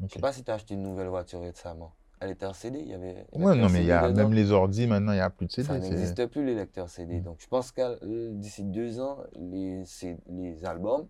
Je 0.00 0.04
ne 0.04 0.08
sais 0.10 0.20
pas 0.20 0.32
si 0.32 0.44
tu 0.44 0.50
as 0.50 0.54
acheté 0.54 0.74
une 0.74 0.82
nouvelle 0.82 1.08
voiture 1.08 1.40
récemment. 1.40 1.94
Elle 2.20 2.30
était 2.30 2.46
en 2.46 2.52
CD, 2.52 2.80
il 2.80 2.88
y 2.88 2.94
avait. 2.94 3.26
Ouais, 3.32 3.56
non, 3.56 3.68
mais 3.70 3.80
il 3.80 3.86
y 3.86 3.92
a 3.92 4.08
même 4.10 4.32
les 4.32 4.52
ordi 4.52 4.86
maintenant, 4.86 5.12
il 5.12 5.16
n'y 5.16 5.20
a 5.20 5.30
plus 5.30 5.46
de 5.46 5.52
CD. 5.52 5.68
Ça 5.68 5.78
n'existe 5.78 6.26
plus 6.26 6.44
les 6.44 6.54
lecteurs 6.54 6.88
CD. 6.88 7.20
Mm. 7.20 7.22
Donc 7.24 7.36
je 7.40 7.46
pense 7.46 7.72
que 7.72 8.32
d'ici 8.34 8.62
deux 8.62 9.00
ans, 9.00 9.18
les, 9.34 9.82
les 10.28 10.64
albums, 10.64 11.08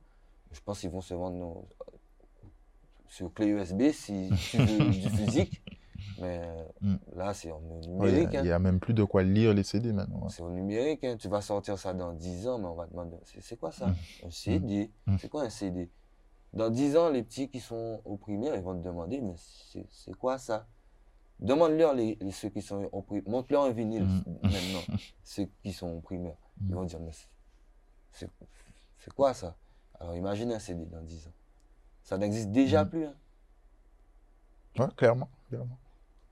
je 0.53 0.61
pense 0.61 0.81
qu'ils 0.81 0.91
vont 0.91 1.01
se 1.01 1.15
vendre 1.15 1.65
sur 3.09 3.33
clé 3.33 3.47
USB 3.49 3.91
si 3.93 4.31
tu 4.51 4.59
veux 4.59 4.91
du 4.91 5.11
physique. 5.11 5.63
Mais 6.21 6.41
mm. 6.81 6.97
là, 7.15 7.35
c'est 7.35 7.51
en 7.51 7.61
numérique. 7.61 8.31
Il 8.33 8.43
n'y 8.43 8.51
a, 8.51 8.59
même 8.59 8.81
plus 8.81 8.95
de 8.95 9.05
quoi 9.05 9.23
lire 9.23 9.53
les 9.53 9.63
CD 9.63 9.93
maintenant. 9.93 10.29
C'est 10.29 10.43
au 10.43 10.51
numérique. 10.51 11.05
Hein. 11.05 11.17
Tu 11.19 11.29
vas 11.29 11.41
sortir 11.41 11.79
ça 11.79 11.93
dans 11.93 12.13
10 12.13 12.49
ans, 12.49 12.59
mais 12.59 12.67
on 12.67 12.75
va 12.75 12.87
te 12.87 12.91
demander 12.91 13.17
c'est 13.25 13.59
quoi 13.59 13.73
ça? 13.73 13.89
Mm. 13.89 13.97
Un 14.27 14.31
CD. 14.31 14.91
Mm. 15.07 15.17
C'est 15.19 15.29
quoi 15.29 15.43
un 15.43 15.51
CD 15.51 15.91
Dans 16.53 16.71
10 16.71 16.97
ans, 16.97 17.11
les 17.11 17.23
petits 17.23 17.49
qui 17.49 17.61
sont 17.61 18.01
au 18.05 18.17
primaire, 18.17 18.55
ils 18.55 18.63
vont 18.63 18.79
te 18.79 18.85
demander 18.85 19.21
mais 19.21 19.35
c'est 19.91 20.15
quoi 20.15 20.39
ça? 20.39 20.67
Demande-leur 21.39 21.93
les, 21.93 22.19
ceux 22.33 22.49
qui 22.49 22.63
sont 22.63 22.89
au 22.93 23.03
primaire. 23.03 23.29
Montre-leur 23.29 23.65
un 23.65 23.71
vinyle 23.71 24.07
maintenant, 24.43 24.95
ceux 25.23 25.49
qui 25.63 25.73
sont 25.73 25.89
au 25.89 26.01
primaire. 26.01 26.37
Ils 26.67 26.75
vont 26.75 26.85
dire 26.85 27.01
mais 27.01 27.13
c'est 28.13 29.13
quoi 29.15 29.35
ça? 29.35 29.55
Alors 30.01 30.15
imagine 30.17 30.53
un 30.53 30.59
CD 30.59 30.85
dans 30.87 31.01
10 31.01 31.27
ans. 31.27 31.33
Ça 32.03 32.19
n'existe 32.19 32.51
déjà 32.51 32.85
plus. 32.85 33.07
Hein. 33.07 33.15
Ouais, 34.79 34.87
clairement. 34.97 35.29
clairement. 35.49 35.79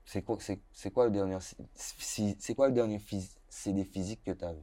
C'est 0.05 0.21
quoi, 0.21 0.37
c'est, 0.39 0.91
quoi 0.91 1.05
le 1.05 1.11
dernier, 1.11 1.37
c'est 1.73 2.53
quoi 2.53 2.67
le 2.67 2.73
dernier 2.73 3.01
CD 3.49 3.83
physique 3.83 4.21
que 4.23 4.31
tu 4.31 4.45
as 4.45 4.53
vu? 4.53 4.59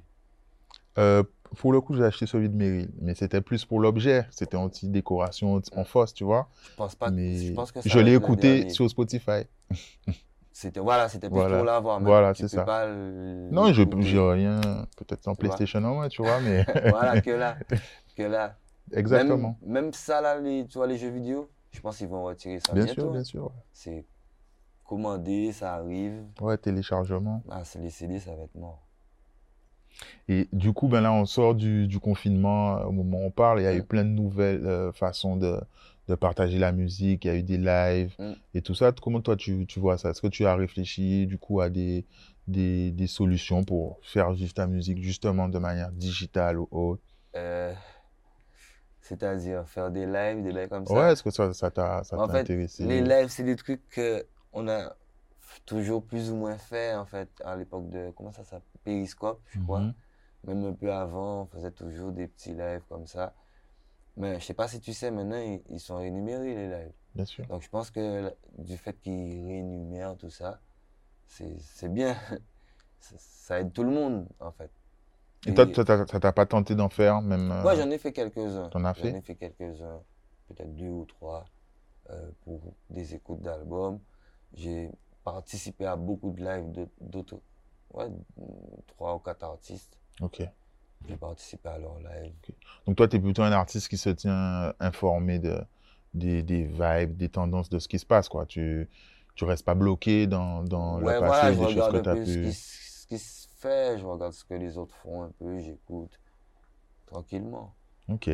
Euh, 0.98 1.24
Pour 1.56 1.72
le 1.72 1.80
coup, 1.80 1.96
j'ai 1.96 2.04
acheté 2.04 2.26
celui 2.26 2.48
de 2.48 2.54
Meryl, 2.54 2.90
mais 3.00 3.16
c'était 3.16 3.40
plus 3.40 3.64
pour 3.64 3.80
l'objet. 3.80 4.26
C'était 4.30 4.56
anti-décoration 4.56 5.60
en 5.72 5.84
fausse, 5.84 6.14
tu 6.14 6.22
vois. 6.22 6.48
Je 6.70 6.76
pense 6.76 6.94
pas. 6.94 7.10
Mais 7.10 7.36
je, 7.36 7.52
pense 7.54 7.72
que 7.72 7.80
je 7.84 7.98
l'ai 7.98 8.14
écouté 8.14 8.68
sur 8.70 8.88
Spotify. 8.88 9.42
C'était 10.54 10.80
voilà, 10.80 11.08
c'était 11.08 11.28
plus 11.28 11.38
voilà. 11.38 11.56
pour 11.56 11.64
l'avoir. 11.64 12.00
Voilà, 12.00 12.34
c'est 12.34 12.46
ça. 12.46 12.86
non, 13.50 13.72
je 13.72 13.82
j'ai 14.00 14.20
rien. 14.20 14.60
Peut-être 14.96 15.26
en 15.26 15.34
PlayStation 15.34 15.78
en 15.82 15.94
moins, 15.94 16.08
tu 16.08 16.22
vois, 16.22 16.40
mais. 16.40 16.64
voilà 16.90 17.20
que 17.22 17.30
là, 17.30 17.56
que 18.16 18.22
là. 18.22 18.56
Exactement. 18.92 19.58
Même, 19.62 19.92
ça 19.92 20.20
là, 20.20 20.38
les, 20.38 20.66
tu 20.66 20.78
vois 20.78 20.86
les 20.86 20.98
jeux 20.98 21.10
vidéo, 21.10 21.48
je 21.70 21.80
pense 21.80 21.98
qu'ils 21.98 22.08
vont 22.08 22.24
retirer 22.24 22.60
ça 22.60 22.72
bien 22.72 22.84
bientôt. 22.84 23.02
sûr, 23.02 23.10
bien 23.10 23.24
sûr. 23.24 23.52
C'est 23.72 24.04
commandé, 24.84 25.52
ça 25.52 25.74
arrive. 25.74 26.24
Ouais, 26.40 26.58
téléchargement. 26.58 27.42
Ah, 27.50 27.64
c'est 27.64 27.78
les 27.78 27.90
CD, 27.90 28.18
ça 28.18 28.34
va 28.34 28.42
être 28.42 28.54
mort. 28.54 28.82
Et 30.28 30.48
du 30.52 30.72
coup, 30.72 30.88
ben 30.88 31.00
là, 31.00 31.12
on 31.12 31.24
sort 31.24 31.54
du, 31.54 31.86
du 31.86 31.98
confinement 31.98 32.78
euh, 32.78 32.84
au 32.84 32.92
moment 32.92 33.18
où 33.18 33.26
on 33.26 33.30
parle. 33.30 33.60
Il 33.60 33.64
y 33.64 33.66
a 33.66 33.74
eu 33.74 33.82
plein 33.82 34.04
de 34.04 34.10
nouvelles 34.10 34.66
euh, 34.66 34.92
façons 34.92 35.36
de, 35.36 35.60
de, 36.08 36.14
partager 36.14 36.58
la 36.58 36.72
musique. 36.72 37.24
Il 37.24 37.28
y 37.28 37.30
a 37.30 37.36
eu 37.36 37.42
des 37.42 37.58
lives 37.58 38.14
mm. 38.18 38.32
et 38.54 38.62
tout 38.62 38.74
ça. 38.74 38.92
Comment 38.92 39.20
toi, 39.20 39.36
tu, 39.36 39.66
tu 39.66 39.80
vois 39.80 39.98
ça? 39.98 40.10
Est-ce 40.10 40.20
que 40.20 40.28
tu 40.28 40.46
as 40.46 40.54
réfléchi 40.54 41.26
du 41.26 41.38
coup 41.38 41.60
à 41.60 41.70
des, 41.70 42.04
des, 42.48 42.90
des, 42.90 43.06
solutions 43.06 43.64
pour 43.64 43.98
faire 44.02 44.32
vivre 44.32 44.54
ta 44.54 44.66
musique 44.66 45.02
justement 45.02 45.48
de 45.48 45.58
manière 45.58 45.92
digitale 45.92 46.58
ou 46.58 46.68
autre? 46.70 47.02
Euh, 47.36 47.72
C'est-à-dire 49.02 49.68
faire 49.68 49.90
des 49.90 50.06
lives, 50.06 50.42
des 50.42 50.52
lives 50.52 50.68
comme 50.68 50.86
ça. 50.86 50.94
Ouais, 50.94 51.12
est-ce 51.12 51.22
que 51.22 51.30
ça, 51.30 51.52
ça 51.52 51.70
t'a 51.70 52.02
En 52.12 52.28
fait, 52.28 52.40
intéressé? 52.40 52.84
les 52.84 53.00
lives, 53.02 53.28
c'est 53.28 53.42
des 53.42 53.56
trucs 53.56 53.82
qu'on 53.94 54.68
a 54.68 54.94
toujours 55.66 56.04
plus 56.04 56.30
ou 56.30 56.36
moins 56.36 56.56
fait, 56.56 56.94
en 56.94 57.04
fait, 57.04 57.28
à 57.44 57.56
l'époque 57.56 57.90
de, 57.90 58.12
comment 58.16 58.32
ça 58.32 58.44
s'appelle? 58.44 58.62
Periscope, 58.84 59.40
je 59.50 59.60
crois. 59.60 59.80
Mhm. 59.80 59.94
Même 60.44 60.64
un 60.64 60.72
peu 60.72 60.92
avant, 60.92 61.42
on 61.42 61.46
faisait 61.46 61.70
toujours 61.70 62.12
des 62.12 62.26
petits 62.28 62.52
lives 62.54 62.82
comme 62.88 63.06
ça. 63.06 63.34
Mais 64.16 64.40
je 64.40 64.44
sais 64.44 64.54
pas 64.54 64.68
si 64.68 64.80
tu 64.80 64.92
sais, 64.92 65.10
maintenant, 65.10 65.38
ils, 65.38 65.62
ils 65.70 65.80
sont 65.80 65.96
rémunérés, 65.98 66.54
les 66.54 66.68
lives. 66.68 66.92
Bien 67.14 67.24
sûr. 67.24 67.46
Donc, 67.46 67.62
je 67.62 67.68
pense 67.68 67.90
que 67.90 68.32
du 68.58 68.76
fait 68.76 68.94
qu'ils 69.00 69.46
rémunèrent 69.46 70.16
tout 70.16 70.30
ça, 70.30 70.60
c'est 71.26 71.56
c'est 71.60 71.88
bien. 71.92 72.16
ça 73.00 73.60
aide 73.60 73.72
tout 73.72 73.84
le 73.84 73.90
monde, 73.90 74.26
en 74.40 74.52
fait. 74.52 74.70
Et 75.46 75.54
toi, 75.54 75.66
toi, 75.66 75.84
ça 76.06 76.20
t'a 76.20 76.32
pas 76.32 76.46
tenté 76.46 76.74
d'en 76.74 76.88
faire, 76.88 77.20
même 77.20 77.50
euh, 77.50 77.62
Moi, 77.62 77.74
j'en 77.74 77.90
ai 77.90 77.98
fait 77.98 78.12
quelques-uns. 78.12 78.68
T'en 78.68 78.84
as 78.84 78.94
J'en 78.94 79.02
fait 79.02 79.10
ai 79.10 79.20
fait 79.22 79.34
quelques-uns, 79.34 80.00
peut-être 80.48 80.74
deux 80.76 80.88
ou 80.88 81.04
trois, 81.04 81.44
euh, 82.10 82.30
pour 82.44 82.60
des 82.90 83.14
écoutes 83.14 83.40
d'albums. 83.42 83.98
J'ai 84.54 84.90
participé 85.24 85.86
à 85.86 85.96
beaucoup 85.96 86.30
de 86.30 86.44
lives 86.44 86.88
d'autres, 87.00 87.40
ouais, 87.94 88.08
trois 88.86 89.14
ou 89.14 89.18
quatre 89.18 89.42
artistes. 89.44 89.96
Ok. 90.20 90.42
J'ai 91.08 91.16
participé 91.16 91.68
à 91.68 91.78
leurs 91.78 91.98
lives. 91.98 92.32
Donc 92.86 92.96
toi, 92.96 93.08
tu 93.08 93.16
es 93.16 93.20
plutôt 93.20 93.42
un 93.42 93.50
artiste 93.52 93.88
qui 93.88 93.96
se 93.96 94.10
tient 94.10 94.32
euh, 94.66 94.72
informé 94.78 95.40
de, 95.40 95.60
des, 96.14 96.42
des 96.44 96.64
vibes, 96.64 97.16
des 97.16 97.28
tendances 97.28 97.68
de 97.68 97.80
ce 97.80 97.88
qui 97.88 97.98
se 97.98 98.06
passe, 98.06 98.28
quoi. 98.28 98.46
Tu 98.46 98.88
tu 99.34 99.44
restes 99.44 99.64
pas 99.64 99.74
bloqué 99.74 100.26
dans, 100.26 100.62
dans 100.62 101.00
Ouais, 101.00 101.14
le 101.14 101.20
passé, 101.20 101.56
des 101.56 101.72
choses 101.72 101.88
que 101.90 101.98
tu 102.02 102.08
as 102.10 102.16
ce 102.26 102.38
pu... 102.38 102.42
qui, 102.42 102.52
ce 102.52 102.91
qui 103.12 103.18
se 103.18 103.46
fait, 103.58 103.98
je 103.98 104.06
regarde 104.06 104.32
ce 104.32 104.42
que 104.42 104.54
les 104.54 104.78
autres 104.78 104.94
font 104.94 105.22
un 105.22 105.30
peu, 105.38 105.58
j'écoute 105.58 106.18
tranquillement. 107.04 107.74
Ok. 108.08 108.30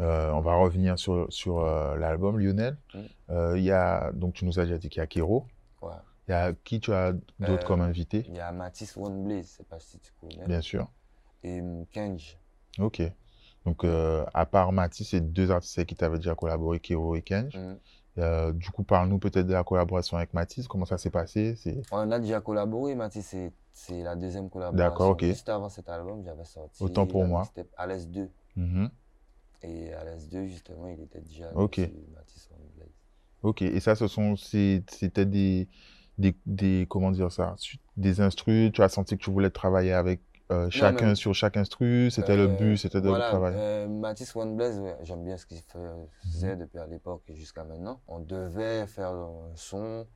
Euh, 0.00 0.30
on 0.32 0.40
va 0.40 0.56
revenir 0.56 0.98
sur, 0.98 1.32
sur 1.32 1.60
euh, 1.60 1.96
l'album 1.96 2.40
Lionel. 2.40 2.76
Mm. 2.92 2.98
Euh, 3.30 3.58
Il 3.58 3.62
y 3.62 3.70
a, 3.70 4.10
donc 4.12 4.34
tu 4.34 4.44
nous 4.44 4.58
as 4.58 4.64
déjà 4.64 4.78
dit 4.78 4.88
qu'il 4.88 4.98
y 4.98 5.02
a 5.02 5.06
Kero. 5.06 5.46
Ouais. 5.80 5.92
Il 6.26 6.32
y 6.32 6.34
a 6.34 6.52
qui 6.52 6.80
tu 6.80 6.92
as 6.92 7.12
d'autres 7.38 7.64
comme 7.64 7.80
invité, 7.80 8.24
Il 8.26 8.34
y 8.34 8.40
a 8.40 8.50
Matisse 8.50 8.96
One 8.96 9.22
Blaze, 9.24 9.46
je 9.52 9.56
sais 9.58 9.64
pas 9.64 9.78
si 9.78 9.98
tu 10.00 10.12
connais, 10.20 10.44
bien 10.44 10.60
sûr. 10.60 10.88
et 11.44 11.60
hum, 11.60 11.86
Kenj. 11.92 12.36
Ok. 12.78 13.02
Donc, 13.64 13.84
à 13.84 14.46
part 14.46 14.72
Matisse, 14.72 15.10
c'est 15.10 15.20
deux 15.20 15.52
artistes 15.52 15.84
qui 15.84 15.94
tu 15.94 16.04
avais 16.04 16.16
déjà 16.16 16.34
collaboré, 16.34 16.80
Kero 16.80 17.14
et 17.14 17.22
Kenj. 17.22 17.54
Hum. 17.54 17.78
Euh, 18.20 18.52
du 18.52 18.70
coup, 18.70 18.82
parle-nous 18.82 19.18
peut-être 19.18 19.46
de 19.46 19.52
la 19.52 19.64
collaboration 19.64 20.16
avec 20.16 20.34
Matisse. 20.34 20.68
Comment 20.68 20.84
ça 20.84 20.98
s'est 20.98 21.10
passé? 21.10 21.56
On 21.90 22.10
a 22.10 22.18
déjà 22.18 22.40
collaboré, 22.40 22.94
Matisse, 22.94 23.34
c'est- 23.72 24.02
la 24.02 24.14
deuxième 24.14 24.50
collaboration. 24.50 24.90
D'accord, 24.90 25.10
ok. 25.12 25.24
Juste 25.24 25.48
avant 25.48 25.68
cet 25.68 25.88
album, 25.88 26.22
j'avais 26.24 26.44
sorti. 26.44 26.82
Autant 26.82 27.06
pour 27.06 27.24
moi. 27.24 27.40
mixtape 27.40 27.68
à 27.76 27.86
l'S2. 27.86 28.28
Mhm. 28.56 28.90
Et 29.62 29.92
à 29.94 30.04
l'S2, 30.04 30.46
justement, 30.46 30.88
il 30.88 31.00
était 31.00 31.20
déjà 31.20 31.50
Ok. 31.54 31.76
Blaze. 31.76 31.90
Ok. 33.42 33.62
Et 33.62 33.80
ça, 33.80 33.94
ce 33.94 34.06
sont, 34.06 34.36
c'était 34.36 35.24
des, 35.24 35.66
des, 36.18 36.36
des, 36.44 36.86
comment 36.90 37.10
dire 37.10 37.32
ça? 37.32 37.56
Des 37.96 38.20
instrus. 38.20 38.70
Tu 38.72 38.82
as 38.82 38.88
senti 38.90 39.16
que 39.16 39.22
tu 39.22 39.30
voulais 39.30 39.50
travailler 39.50 39.92
avec 39.92 40.20
euh, 40.50 40.70
chacun 40.70 41.06
mais- 41.08 41.14
sur 41.14 41.34
chaque 41.34 41.56
instru. 41.56 42.10
C'était 42.10 42.36
le 42.36 42.44
Euh, 42.44 42.56
but, 42.56 42.76
c'était 42.76 43.00
de 43.00 43.08
voilà, 43.08 43.28
travailler. 43.28 43.56
euh, 43.58 43.88
Matisse 43.88 44.34
One 44.36 44.56
Blaze, 44.56 44.78
ouais, 44.80 44.96
j'aime 45.02 45.24
bien 45.24 45.36
ce 45.36 45.46
qu'il 45.46 45.58
faisait 45.62 46.56
depuis 46.56 46.78
à 46.78 46.86
l'époque 46.86 47.22
et 47.28 47.34
jusqu'à 47.34 47.64
maintenant. 47.64 48.00
On 48.08 48.18
devait 48.20 48.86
faire 48.86 49.10
un 49.12 49.52
son, 49.54 50.06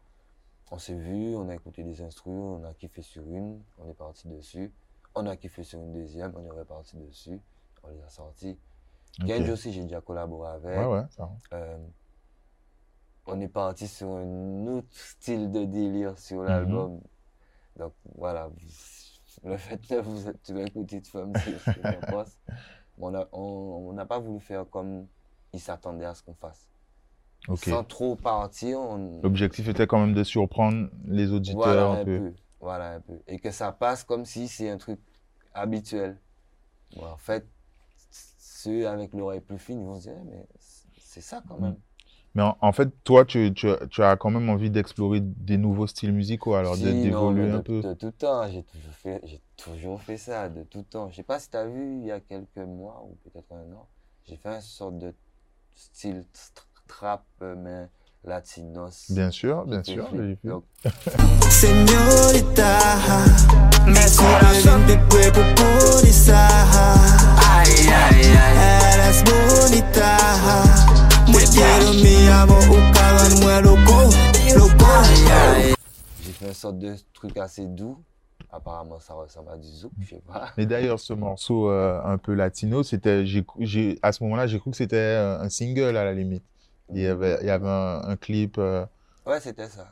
on 0.70 0.78
s'est 0.78 0.94
vu, 0.94 1.36
on 1.36 1.48
a 1.48 1.54
écouté 1.54 1.82
des 1.82 2.02
instrus, 2.02 2.32
on 2.34 2.64
a 2.64 2.72
kiffé 2.74 3.02
sur 3.02 3.22
une, 3.28 3.60
on 3.78 3.88
est 3.88 3.94
parti 3.94 4.28
dessus. 4.28 4.72
On 5.14 5.26
a 5.26 5.36
kiffé 5.36 5.62
sur 5.62 5.78
une 5.78 5.92
deuxième, 5.92 6.32
on 6.36 6.44
est 6.44 6.50
reparti 6.58 6.96
dessus, 6.96 7.38
on 7.84 7.88
les 7.88 8.02
a 8.02 8.08
sortis. 8.08 8.58
Ok. 9.20 9.26
Kenji 9.28 9.50
aussi, 9.52 9.72
j'ai 9.72 9.82
déjà 9.84 10.00
collaboré 10.00 10.50
avec. 10.50 10.78
Ouais, 10.78 10.86
ouais, 10.86 11.04
ça. 11.10 11.30
On 13.26 13.40
est 13.40 13.48
parti 13.48 13.88
sur 13.88 14.08
un 14.10 14.66
autre 14.66 14.88
style 14.90 15.50
de 15.50 15.64
délire 15.64 16.10
Mhm. 16.10 16.16
sur 16.16 16.42
l'album. 16.42 17.00
Donc 17.78 17.92
voilà, 18.16 18.50
le 19.44 19.57
fait 19.57 19.78
que 19.87 20.00
vous, 20.00 20.33
tu 20.42 20.54
vas 20.54 20.62
écouter, 20.62 21.00
tu 21.02 21.11
vas 21.12 21.26
me 21.26 21.33
dire 21.33 21.61
ce 21.61 21.70
que 21.70 22.00
tu 22.00 22.07
penses. 22.11 22.37
On 22.98 23.92
n'a 23.92 24.07
pas 24.07 24.18
voulu 24.18 24.40
faire 24.40 24.68
comme 24.70 25.07
ils 25.52 25.61
s'attendaient 25.61 26.07
à 26.07 26.14
ce 26.14 26.22
qu'on 26.22 26.35
fasse. 26.35 26.68
Sans 27.57 27.85
trop 27.85 28.16
partir, 28.16 28.80
on... 28.80 29.20
L'objectif 29.22 29.68
était 29.68 29.87
quand 29.87 29.98
même 30.00 30.14
de 30.14 30.24
surprendre 30.24 30.88
les 31.04 31.30
auditeurs 31.30 31.62
voilà 31.62 31.87
un 31.87 32.00
un 32.00 32.04
peu. 32.04 32.18
peu. 32.18 32.35
Voilà 32.61 32.92
un 32.94 33.00
peu. 33.00 33.20
Et 33.26 33.38
que 33.38 33.50
ça 33.50 33.70
passe 33.72 34.02
comme 34.02 34.24
si 34.24 34.48
c'est 34.48 34.70
un 34.70 34.78
truc 34.78 34.98
habituel. 35.52 36.18
Bon, 36.96 37.04
en 37.04 37.18
fait, 37.18 37.46
ceux 38.38 38.88
avec 38.88 39.12
l'oreille 39.12 39.40
plus 39.40 39.59
fine, 39.59 39.80
ils 39.80 39.87
vont 39.87 40.00
se 40.00 40.09
dire, 40.09 40.24
mais 40.24 40.46
c'est 40.98 41.20
ça 41.20 41.42
quand 41.46 41.59
même. 41.59 41.76
Mais 42.34 42.42
en, 42.42 42.56
en 42.60 42.72
fait, 42.72 42.88
toi, 43.04 43.24
tu, 43.24 43.52
tu, 43.54 43.68
tu 43.90 44.02
as 44.02 44.16
quand 44.16 44.30
même 44.30 44.48
envie 44.50 44.70
d'explorer 44.70 45.20
des 45.20 45.56
nouveaux 45.56 45.86
styles 45.86 46.12
musicaux, 46.12 46.54
alors 46.54 46.72
de- 46.76 46.90
Si, 46.90 47.02
d'évoluer 47.02 47.50
un 47.50 47.58
de, 47.58 47.62
peu. 47.62 47.80
de 47.82 47.94
tout 47.94 48.10
temps, 48.10 48.48
j'ai 48.50 48.64
toujours 48.64 48.92
fait, 48.94 49.20
j'ai 49.24 49.40
toujours 49.56 50.02
fait 50.02 50.16
ça, 50.16 50.48
de 50.48 50.62
tout 50.64 50.82
temps. 50.82 51.08
Je 51.10 51.16
sais 51.16 51.22
pas 51.22 51.38
si 51.38 51.48
tu 51.50 51.56
as 51.56 51.66
vu 51.66 51.98
il 52.00 52.06
y 52.06 52.10
a 52.10 52.18
quelques 52.20 52.56
mois 52.56 53.04
ou 53.08 53.16
peut-être 53.24 53.52
un 53.52 53.72
an, 53.76 53.86
j'ai 54.28 54.36
fait 54.36 54.48
une 54.48 54.60
sorte 54.60 54.98
de 54.98 55.14
style 55.76 56.24
tr- 56.34 56.62
trap, 56.88 57.24
euh, 57.42 57.54
mais 57.56 57.88
latinos. 58.24 59.10
Bien 59.10 59.30
sûr, 59.30 59.64
bien 59.66 59.82
sûr, 59.84 60.08
Señorita, 61.50 62.78
mi 63.86 63.94
corazón 64.16 64.80
te 64.86 66.06
esa. 66.08 66.48
Ay, 67.38 67.70
ay, 67.86 68.22
ay. 68.24 68.94
Eres 68.94 69.22
bonita. 69.24 71.03
Te 71.34 71.50
quiero, 71.50 71.92
mi 71.94 72.28
amor, 72.28 72.62
un 72.62 72.92
cabrón 72.92 73.32
muy 73.40 73.62
loco, 73.62 73.96
loco. 74.56 74.86
j'ai 76.22 76.32
fait 76.32 76.46
une 76.46 76.54
sorte 76.54 76.78
de 76.78 76.94
truc 77.12 77.36
assez 77.36 77.66
doux. 77.66 77.98
Apparemment, 78.50 79.00
ça 79.00 79.14
ressemble 79.14 79.50
à 79.50 79.56
du 79.58 79.66
zouk, 79.66 79.90
je 80.00 80.10
sais 80.10 80.22
pas. 80.26 80.52
Mais 80.56 80.64
d'ailleurs, 80.66 81.00
ce 81.00 81.12
morceau 81.12 81.68
euh, 81.70 82.00
un 82.04 82.18
peu 82.18 82.34
latino, 82.34 82.84
c'était, 82.84 83.26
j'ai, 83.26 83.44
j'ai, 83.58 83.98
à 84.02 84.12
ce 84.12 84.22
moment-là, 84.22 84.46
j'ai 84.46 84.60
cru 84.60 84.70
que 84.70 84.76
c'était 84.76 84.96
euh, 84.96 85.40
un 85.40 85.48
single 85.48 85.96
à 85.96 86.04
la 86.04 86.12
limite. 86.12 86.44
Il 86.92 87.00
y 87.00 87.06
avait, 87.06 87.38
il 87.40 87.46
y 87.48 87.50
avait 87.50 87.68
un, 87.68 88.02
un 88.04 88.16
clip, 88.16 88.56
euh, 88.58 88.86
Ouais, 89.26 89.40
c'était 89.40 89.68
ça. 89.68 89.88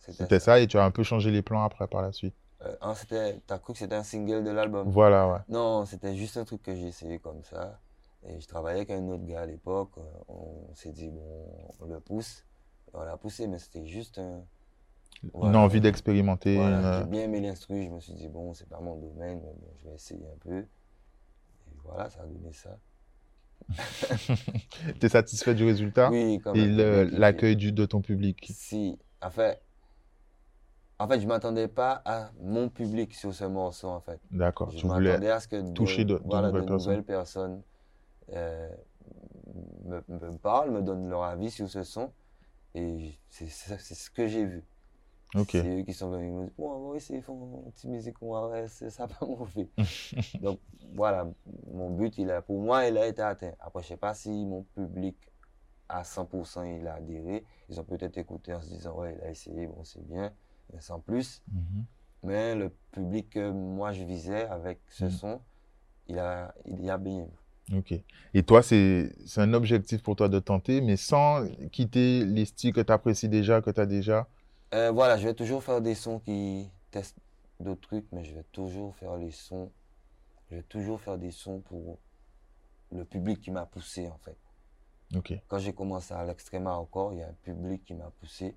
c'était 0.00 0.38
ça, 0.40 0.60
et 0.60 0.66
tu 0.66 0.76
as 0.78 0.84
un 0.84 0.90
peu 0.90 1.02
changé 1.02 1.30
les 1.30 1.40
plans 1.40 1.62
après 1.62 1.86
par 1.86 2.02
la 2.02 2.12
suite. 2.12 2.34
Euh, 2.66 2.74
c'était, 2.94 3.40
t'as 3.46 3.58
cru 3.58 3.72
que 3.72 3.78
c'était 3.78 3.94
un 3.94 4.02
single 4.02 4.44
de 4.44 4.50
l'album? 4.50 4.90
Voilà, 4.90 5.28
ouais. 5.28 5.38
Non, 5.48 5.86
c'était 5.86 6.14
juste 6.14 6.36
un 6.36 6.44
truc 6.44 6.62
que 6.62 6.74
j'ai 6.74 6.88
essayé 6.88 7.18
comme 7.18 7.42
ça. 7.44 7.78
Et 8.26 8.40
je 8.40 8.46
travaillais 8.46 8.78
avec 8.80 8.90
un 8.90 9.06
autre 9.08 9.24
gars 9.24 9.42
à 9.42 9.46
l'époque. 9.46 9.92
euh, 9.98 10.02
On 10.28 10.74
s'est 10.74 10.92
dit, 10.92 11.08
bon, 11.08 11.46
on 11.80 11.86
le 11.86 12.00
pousse. 12.00 12.44
Et 12.88 12.96
on 12.96 13.02
l'a 13.02 13.16
poussé, 13.16 13.46
mais 13.46 13.58
c'était 13.58 13.86
juste 13.86 14.18
un. 14.18 14.42
Une 15.24 15.30
Voilà. 15.34 15.58
envie 15.60 15.80
d'expérimenter. 15.80 16.56
Voilà, 16.56 16.98
une- 16.98 17.04
j'ai 17.04 17.10
bien 17.10 17.22
aimé 17.22 17.40
l'instru. 17.40 17.84
Je 17.84 17.90
me 17.90 18.00
suis 18.00 18.12
dit, 18.14 18.28
bon, 18.28 18.54
c'est 18.54 18.68
pas 18.68 18.80
mon 18.80 18.96
domaine, 18.96 19.40
mais 19.42 19.52
bon, 19.52 19.68
je 19.78 19.88
vais 19.88 19.94
essayer 19.94 20.24
un 20.26 20.38
peu. 20.40 20.58
Et 20.58 20.66
voilà, 21.84 22.08
ça 22.10 22.20
a 22.22 22.26
donné 22.26 22.52
ça. 22.52 22.78
T'es 25.00 25.08
satisfait 25.08 25.54
du 25.54 25.64
résultat? 25.64 26.10
Oui, 26.10 26.40
quand 26.42 26.54
et 26.54 26.66
même. 26.66 27.06
kiffé. 27.06 27.18
l'accueil 27.18 27.56
de 27.56 27.84
ton 27.86 28.00
public? 28.00 28.46
Si, 28.54 28.98
en 29.22 29.30
fait. 29.30 29.60
En 31.00 31.06
fait, 31.06 31.20
je 31.20 31.26
m'attendais 31.28 31.68
pas 31.68 32.02
à 32.04 32.30
mon 32.40 32.68
public 32.68 33.14
sur 33.14 33.32
ce 33.32 33.44
morceau, 33.44 33.88
en 33.88 34.00
fait. 34.00 34.20
D'accord. 34.30 34.70
Je 34.70 34.78
Tu 34.78 34.86
voulais. 34.86 35.10
m'attendais 35.10 35.30
à 35.30 35.40
ce 35.40 35.46
que 35.48 35.72
toucher 35.72 36.04
de- 36.04 36.14
de 36.18 36.22
voilà, 36.24 36.48
nouvelles 36.48 36.62
de 36.62 36.68
personnes. 36.68 36.90
nouvelles 36.92 37.04
personnes 37.04 37.62
euh, 38.32 38.70
me, 39.84 40.02
me 40.08 40.36
parlent, 40.38 40.70
me 40.70 40.82
donnent 40.82 41.08
leur 41.08 41.22
avis 41.24 41.50
sur 41.50 41.68
ce 41.68 41.82
son. 41.82 42.12
Et 42.74 43.18
c'est 43.28 43.48
ce 43.48 44.10
que 44.10 44.26
j'ai 44.26 44.44
vu. 44.44 44.64
Ok. 45.34 45.48
C'est 45.52 45.80
eux 45.80 45.82
qui 45.82 45.92
sont 45.92 46.10
venus 46.10 46.32
me 46.32 46.44
dire 46.44 46.52
Bon, 46.58 46.70
on 46.70 46.90
va 46.90 46.96
essayer 46.96 47.18
de 47.20 47.24
faire 47.24 47.34
une 47.34 47.70
petite 47.70 47.90
musique, 47.90 48.16
on 48.22 48.32
va 48.32 48.48
ouais, 48.48 48.68
c'est 48.68 48.90
ça 48.90 49.06
pas 49.20 49.26
mauvais. 49.26 49.68
Donc 50.40 50.58
voilà, 50.94 51.26
mon 51.72 51.90
but, 51.90 52.16
il 52.18 52.30
a, 52.30 52.40
pour 52.42 52.60
moi, 52.60 52.86
il 52.86 52.96
a 52.96 53.06
été 53.06 53.22
atteint. 53.22 53.52
Après, 53.60 53.82
je 53.82 53.88
sais 53.88 53.96
pas 53.96 54.14
si 54.14 54.30
mon 54.46 54.62
public 54.74 55.16
à 55.88 56.02
100% 56.02 56.64
il 56.80 56.86
a 56.86 56.94
adhéré. 56.94 57.44
Ils 57.68 57.78
ont 57.80 57.84
peut-être 57.84 58.16
écouté 58.18 58.54
en 58.54 58.60
se 58.62 58.68
disant 58.68 58.94
Ouais, 58.98 59.16
il 59.18 59.24
a 59.26 59.30
essayé, 59.30 59.66
bon, 59.66 59.82
c'est 59.84 60.06
bien, 60.06 60.32
mais 60.72 60.80
sans 60.80 61.00
plus. 61.00 61.42
Mhm. 61.52 61.84
Mais 62.24 62.54
le 62.54 62.70
public 62.92 63.30
que 63.30 63.50
moi 63.50 63.92
je 63.92 64.04
visais 64.04 64.44
avec 64.46 64.80
ce 64.88 65.04
Mhm. 65.04 65.10
son, 65.10 65.40
il 66.08 66.18
a, 66.18 66.54
il 66.66 66.82
y 66.84 66.90
a 66.90 66.98
bien. 66.98 67.26
Ok. 67.74 67.92
Et 68.34 68.42
toi, 68.42 68.62
c'est 68.62 69.10
un 69.36 69.52
objectif 69.52 70.02
pour 70.02 70.16
toi 70.16 70.28
de 70.28 70.38
tenter, 70.38 70.80
mais 70.80 70.96
sans 70.96 71.46
quitter 71.70 72.24
les 72.24 72.44
styles 72.46 72.72
que 72.72 72.80
tu 72.80 72.92
apprécies 72.92 73.28
déjà, 73.28 73.60
que 73.60 73.70
tu 73.70 73.80
as 73.80 73.86
déjà? 73.86 74.26
Euh, 74.74 74.90
voilà, 74.90 75.16
je 75.18 75.26
vais 75.26 75.34
toujours 75.34 75.62
faire 75.62 75.80
des 75.80 75.94
sons 75.94 76.18
qui 76.20 76.68
testent 76.90 77.18
d'autres 77.60 77.80
trucs, 77.80 78.06
mais 78.12 78.24
je 78.24 78.34
vais 78.34 78.44
toujours 78.52 78.94
faire 78.96 79.16
les 79.16 79.30
sons. 79.30 79.70
Je 80.50 80.56
vais 80.56 80.62
toujours 80.62 81.00
faire 81.00 81.18
des 81.18 81.30
sons 81.30 81.60
pour 81.60 81.98
le 82.92 83.04
public 83.04 83.40
qui 83.40 83.50
m'a 83.50 83.66
poussé, 83.66 84.08
en 84.08 84.18
fait. 84.18 84.36
Ok. 85.14 85.32
Quand 85.48 85.58
j'ai 85.58 85.72
commencé 85.72 86.12
à 86.14 86.24
l'extrême 86.24 86.66
encore, 86.66 87.12
il 87.12 87.20
y 87.20 87.22
a 87.22 87.28
un 87.28 87.36
public 87.42 87.84
qui 87.84 87.94
m'a 87.94 88.10
poussé, 88.20 88.54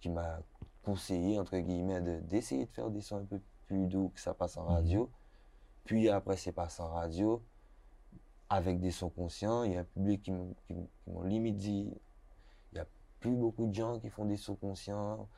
qui 0.00 0.08
m'a 0.08 0.38
conseillé, 0.82 1.38
entre 1.38 1.58
guillemets, 1.58 2.00
de- 2.00 2.20
d'essayer 2.20 2.66
de, 2.66 2.70
faire 2.70 2.90
des 2.90 3.00
sons 3.00 3.16
un 3.16 3.24
peu 3.24 3.40
plus 3.66 3.86
doux, 3.86 4.10
que 4.14 4.20
ça 4.20 4.34
passe 4.34 4.56
en 4.56 4.64
Mhm. 4.64 4.68
radio. 4.68 5.10
Puis 5.84 6.08
après, 6.08 6.36
c'est 6.36 6.52
passé 6.52 6.82
en 6.82 6.90
radio. 6.90 7.42
Avec 8.48 8.80
des 8.80 8.90
sons 8.90 9.10
conscients. 9.10 9.64
Il 9.64 9.72
y 9.72 9.76
a 9.76 9.80
un 9.80 9.84
public 9.84 10.22
qui 10.22 10.32
m'ont 10.32 11.22
limite 11.22 11.56
dit, 11.56 11.90
il 12.72 12.74
n'y 12.74 12.80
a 12.80 12.86
plus 13.20 13.34
beaucoup 13.34 13.66
de 13.66 13.74
gens 13.74 13.98
qui 13.98 14.10
font 14.10 14.24
des 14.24 14.36
sons 14.36 14.56
conscients. 14.56 15.28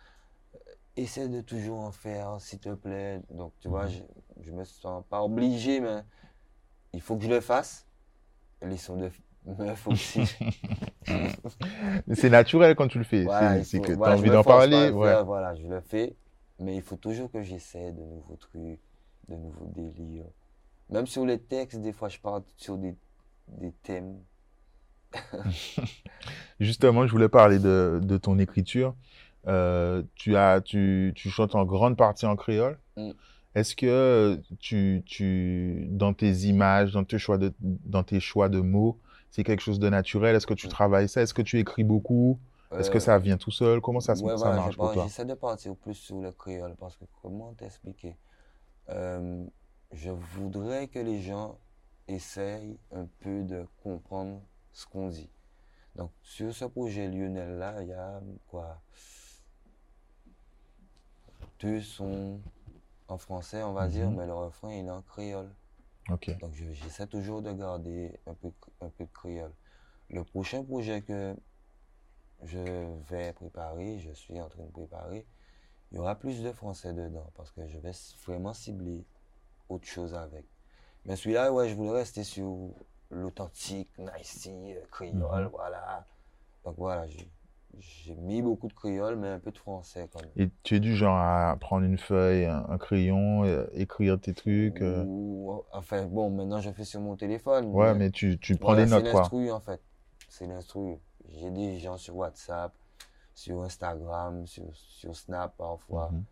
Euh, 0.54 0.58
essaie 0.96 1.28
de 1.28 1.40
toujours 1.40 1.80
en 1.80 1.92
faire, 1.92 2.40
s'il 2.40 2.58
te 2.58 2.74
plaît. 2.74 3.20
Donc, 3.30 3.52
tu 3.60 3.68
vois, 3.68 3.86
mhm. 3.86 3.92
je, 4.40 4.50
ne 4.50 4.56
me 4.56 4.64
sens 4.64 5.04
pas 5.08 5.22
obligé, 5.22 5.80
mais 5.80 6.02
il 6.92 7.00
faut 7.00 7.16
que 7.16 7.24
je 7.24 7.30
le 7.30 7.40
fasse. 7.40 7.86
Les 8.62 8.76
sons 8.76 8.96
de 8.96 9.10
meuf 9.46 9.86
aussi. 9.86 10.20
c'est 12.14 12.30
naturel 12.30 12.74
quand 12.74 12.88
tu 12.88 12.98
le 12.98 13.04
fais. 13.04 13.24
c'est 13.64 13.80
que 13.80 13.92
tu 13.92 14.02
as 14.02 14.16
envie 14.16 14.30
d'en 14.30 14.42
parler. 14.42 14.90
Voilà, 14.90 15.54
je 15.54 15.66
le 15.66 15.80
fais. 15.80 16.16
Mais 16.60 16.74
il 16.74 16.82
faut 16.82 16.96
toujours 16.96 17.30
que 17.30 17.40
j'essaie 17.40 17.92
de 17.92 18.02
nouveaux 18.02 18.34
trucs, 18.34 18.80
de 19.28 19.36
nouveaux 19.36 19.66
délires. 19.66 20.24
Même 20.90 21.06
sur 21.06 21.24
les 21.24 21.38
textes, 21.38 21.80
des 21.80 21.92
fois, 21.92 22.08
je 22.08 22.18
parle 22.18 22.42
sur 22.56 22.78
des, 22.78 22.94
des 23.48 23.72
thèmes. 23.82 24.18
Justement, 26.60 27.06
je 27.06 27.12
voulais 27.12 27.28
parler 27.28 27.58
de, 27.58 28.00
de 28.02 28.16
ton 28.16 28.38
écriture. 28.38 28.94
Euh, 29.46 30.02
tu, 30.14 30.36
as, 30.36 30.60
tu, 30.60 31.12
tu, 31.14 31.30
chantes 31.30 31.54
en 31.54 31.64
grande 31.64 31.96
partie 31.96 32.26
en 32.26 32.36
créole. 32.36 32.78
Mm. 32.96 33.10
Est-ce 33.54 33.74
que 33.74 34.40
tu, 34.60 35.02
tu, 35.06 35.86
dans 35.90 36.12
tes 36.12 36.30
images, 36.30 36.92
dans 36.92 37.04
tes 37.04 37.18
choix 37.18 37.38
de, 37.38 37.52
dans 37.60 38.02
tes 38.02 38.20
choix 38.20 38.48
de 38.48 38.60
mots, 38.60 38.98
c'est 39.30 39.44
quelque 39.44 39.62
chose 39.62 39.78
de 39.78 39.88
naturel? 39.88 40.36
Est-ce 40.36 40.46
que 40.46 40.54
tu 40.54 40.66
mm. 40.66 40.70
travailles 40.70 41.08
ça? 41.08 41.22
Est-ce 41.22 41.34
que 41.34 41.42
tu 41.42 41.58
écris 41.58 41.84
beaucoup? 41.84 42.38
Est-ce 42.76 42.90
que 42.90 42.98
euh, 42.98 43.00
ça 43.00 43.18
vient 43.18 43.38
tout 43.38 43.50
seul? 43.50 43.80
Comment 43.80 44.00
ça, 44.00 44.12
ouais, 44.12 44.36
ça 44.36 44.52
marche 44.52 44.76
pour 44.76 44.92
toi? 44.92 45.04
J'essaie 45.04 45.24
de 45.24 45.34
partir 45.34 45.74
plus 45.76 45.94
sur 45.94 46.20
le 46.20 46.32
créole 46.32 46.74
parce 46.78 46.96
que 46.96 47.04
comment 47.22 47.54
t'expliquer? 47.54 48.16
Euh, 48.90 49.44
je 49.92 50.10
voudrais 50.10 50.88
que 50.88 50.98
les 50.98 51.20
gens 51.22 51.58
essayent 52.06 52.78
un 52.92 53.06
peu 53.20 53.42
de 53.42 53.66
comprendre 53.82 54.40
ce 54.72 54.86
qu'on 54.86 55.08
dit. 55.08 55.30
Donc, 55.96 56.10
sur 56.22 56.54
ce 56.54 56.64
projet 56.64 57.08
Lionel-là, 57.08 57.82
il 57.82 57.88
y 57.88 57.92
a 57.92 58.20
quoi 58.48 58.80
Deux 61.60 61.80
sons 61.80 62.40
en 63.08 63.18
français, 63.18 63.62
on 63.62 63.72
va 63.72 63.86
mhm. 63.86 63.92
dire, 63.92 64.10
mais 64.10 64.26
le 64.26 64.34
refrain, 64.34 64.72
il 64.72 64.86
est 64.86 64.90
en 64.90 65.02
créole. 65.02 65.50
Donc, 66.08 66.54
j'essaie 66.54 67.06
toujours 67.06 67.42
de 67.42 67.52
garder 67.52 68.18
un 68.26 68.34
peu, 68.34 68.50
un 68.80 68.88
peu 68.88 69.04
de 69.04 69.12
créole. 69.12 69.52
Le 70.10 70.24
prochain 70.24 70.64
projet 70.64 71.02
que 71.02 71.36
je 72.44 72.58
vais 73.10 73.32
préparer, 73.32 73.98
je 73.98 74.12
suis 74.12 74.40
en 74.40 74.48
train 74.48 74.64
de 74.64 74.70
préparer, 74.70 75.26
il 75.90 75.96
y 75.96 75.98
aura 75.98 76.14
plus 76.14 76.42
de 76.42 76.52
français 76.52 76.92
dedans 76.92 77.30
parce 77.34 77.50
que 77.50 77.66
je 77.66 77.78
vais 77.78 77.92
vraiment 78.24 78.54
cibler 78.54 79.04
autre 79.68 79.86
chose 79.86 80.14
avec. 80.14 80.44
Mais 81.04 81.16
celui-là, 81.16 81.52
ouais, 81.52 81.68
je 81.68 81.74
voulais 81.74 81.92
rester 81.92 82.24
sur 82.24 82.70
l'authentique, 83.10 83.88
nice, 83.98 84.48
euh, 84.50 84.80
créole, 84.90 85.44
mhm. 85.44 85.50
voilà. 85.50 86.06
Donc 86.64 86.74
voilà, 86.76 87.06
j'ai 87.78 88.14
mis 88.16 88.42
beaucoup 88.42 88.68
de 88.68 88.72
créole, 88.72 89.16
mais 89.16 89.28
un 89.28 89.38
peu 89.38 89.50
de 89.50 89.58
français 89.58 90.08
quand 90.12 90.20
même. 90.20 90.30
Et 90.36 90.50
tu 90.62 90.76
es 90.76 90.80
du 90.80 90.96
genre 90.96 91.16
à 91.16 91.56
prendre 91.58 91.84
une 91.84 91.98
feuille, 91.98 92.44
un, 92.44 92.78
crayon, 92.78 93.44
euh, 93.44 93.66
écrire 93.72 94.20
tes 94.20 94.34
trucs 94.34 94.82
euh? 94.82 95.04
Enfin, 95.72 96.04
bon, 96.06 96.30
maintenant 96.30 96.60
je 96.60 96.70
fais 96.70 96.84
sur 96.84 97.00
mon 97.00 97.16
téléphone. 97.16 97.66
Ouais, 97.66 97.94
mais, 97.94 98.10
tu, 98.10 98.38
tu 98.38 98.56
prends 98.56 98.74
des 98.74 98.86
notes, 98.86 99.10
quoi. 99.10 99.10
C'est 99.10 99.36
l'instru, 99.36 99.50
en 99.50 99.60
fait. 99.60 99.80
C'est 100.28 100.46
l'instru. 100.46 100.98
J'ai 101.28 101.50
des 101.50 101.78
gens 101.78 101.96
sur 101.96 102.16
WhatsApp, 102.16 102.72
sur 103.34 103.62
Instagram, 103.62 104.46
sur, 104.46 104.64
sur 104.74 105.14
Snap 105.14 105.56
parfois. 105.56 106.10
Mhm. 106.10 106.24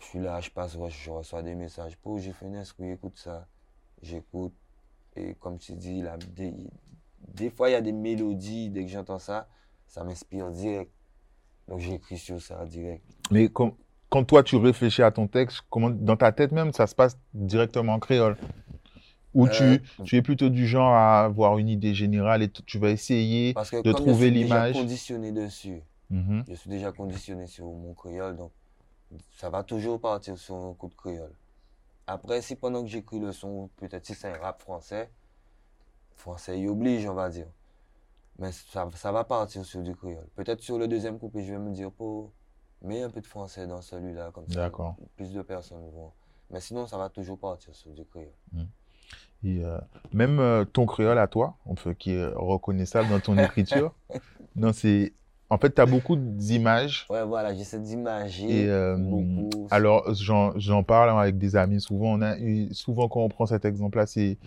Je 0.00 0.04
suis 0.04 0.18
là, 0.20 0.40
je 0.40 0.50
passe, 0.50 0.76
je 0.88 1.10
reçois 1.10 1.42
des 1.42 1.54
messages. 1.54 1.96
Pour 1.96 2.18
j'ai 2.18 2.32
un 2.44 2.60
esprit, 2.60 2.90
écoute 2.90 3.16
ça. 3.16 3.46
J'écoute. 4.02 4.54
Et 5.16 5.34
comme 5.34 5.58
tu 5.58 5.72
dis, 5.72 6.02
là, 6.02 6.16
des, 7.34 7.50
fois, 7.50 7.68
il 7.68 7.72
y 7.72 7.76
a 7.76 7.80
des 7.80 7.92
mélodies. 7.92 8.70
Dès 8.70 8.84
que 8.84 8.90
j'entends 8.90 9.18
ça, 9.18 9.48
ça 9.86 10.04
m'inspire 10.04 10.50
direct. 10.50 10.92
Donc, 11.66 11.80
j'écris 11.80 12.18
sur 12.18 12.40
ça 12.40 12.64
direct. 12.64 13.02
Mais 13.30 13.48
quand, 13.48 13.74
quand 14.08 14.24
toi, 14.24 14.42
tu 14.42 14.56
réfléchis 14.56 15.02
à 15.02 15.10
ton 15.10 15.26
texte, 15.26 15.62
comment, 15.68 15.90
dans 15.90 16.16
ta 16.16 16.32
tête 16.32 16.52
même, 16.52 16.72
ça 16.72 16.86
se 16.86 16.94
passe 16.94 17.18
directement 17.34 17.94
en 17.94 17.98
créole? 17.98 18.36
Ou 19.34 19.46
tu, 19.48 19.62
euh, 19.62 19.78
tu 20.04 20.16
es 20.16 20.22
plutôt 20.22 20.48
du 20.48 20.66
genre 20.66 20.92
à 20.92 21.24
avoir 21.24 21.58
une 21.58 21.68
idée 21.68 21.94
générale 21.94 22.42
et 22.42 22.48
tu 22.48 22.78
vas 22.78 22.90
essayer 22.90 23.52
de 23.52 23.92
trouver 23.92 24.30
l'image. 24.30 24.74
Je 24.74 24.78
suis 24.78 24.80
déjà 24.80 24.80
conditionné 24.80 25.32
dessus. 25.32 25.82
Mhm. 26.10 26.44
Je 26.48 26.54
suis 26.54 26.70
déjà 26.70 26.92
conditionné 26.92 27.46
sur 27.46 27.66
mon 27.66 27.92
créole, 27.92 28.36
donc 28.36 28.52
ça 29.36 29.50
va 29.50 29.62
toujours 29.62 30.00
partir 30.00 30.38
sur 30.38 30.56
un 30.56 30.74
coup 30.74 30.88
de 30.88 30.94
créole. 30.94 31.32
Après, 32.06 32.40
si 32.40 32.56
pendant 32.56 32.82
que 32.82 32.88
j'écris 32.88 33.18
le 33.18 33.32
son, 33.32 33.68
peut-être 33.76 34.06
si 34.06 34.14
c'est 34.14 34.32
un 34.32 34.38
rap 34.38 34.62
français, 34.62 35.10
français 36.14 36.58
y 36.58 36.68
oblige, 36.68 37.06
on 37.06 37.14
va 37.14 37.28
dire. 37.28 37.46
Mais 38.38 38.52
ça, 38.52 38.88
ça 38.94 39.12
va 39.12 39.24
partir 39.24 39.64
sur 39.64 39.82
du 39.82 39.94
créole. 39.94 40.26
Peut-être 40.36 40.60
sur 40.60 40.78
le 40.78 40.88
deuxième 40.88 41.18
couplet, 41.18 41.44
je 41.44 41.52
vais 41.52 41.58
me 41.58 41.72
dire, 41.72 41.90
pour 41.90 42.32
mets 42.82 43.02
un 43.02 43.10
peu 43.10 43.20
de 43.20 43.26
français 43.26 43.66
dans 43.66 43.80
celui-là, 43.80 44.30
comme 44.32 44.48
ça, 44.48 44.70
plus 45.16 45.32
de 45.32 45.42
personnes 45.42 45.88
vont. 45.90 46.12
Mais 46.50 46.60
sinon, 46.60 46.86
ça 46.86 46.96
va 46.96 47.08
toujours 47.08 47.38
partir 47.38 47.74
sur 47.74 47.90
du 47.92 48.04
créole. 48.04 48.32
Hmm. 48.52 48.64
Et 49.44 49.64
euh, 49.64 49.78
même 50.12 50.40
euh, 50.40 50.64
ton 50.64 50.86
créole 50.86 51.18
à 51.18 51.28
toi, 51.28 51.56
qui 51.98 52.12
est 52.12 52.26
reconnaissable 52.26 53.08
dans 53.08 53.20
ton 53.20 53.36
écriture, 53.44 53.94
non, 54.56 54.72
c'est 54.72 55.12
en 55.50 55.58
fait, 55.58 55.74
tu 55.74 55.80
as 55.80 55.86
beaucoup 55.86 56.16
d'images. 56.16 57.06
Ouais, 57.08 57.24
voilà, 57.24 57.54
j'essaie 57.54 57.78
d'imager 57.78 58.68
euh, 58.68 58.96
beaucoup. 58.96 59.66
Alors, 59.70 60.04
j'en 60.14 60.82
parle 60.82 61.18
avec 61.18 61.38
des 61.38 61.56
amis 61.56 61.80
souvent. 61.80 62.12
On 62.18 62.22
a 62.22 62.36
souvent, 62.72 63.08
quand 63.08 63.20
on 63.20 63.28
prend 63.28 63.46
cet 63.46 63.64
exemple-là, 63.64 64.06
c'est. 64.06 64.38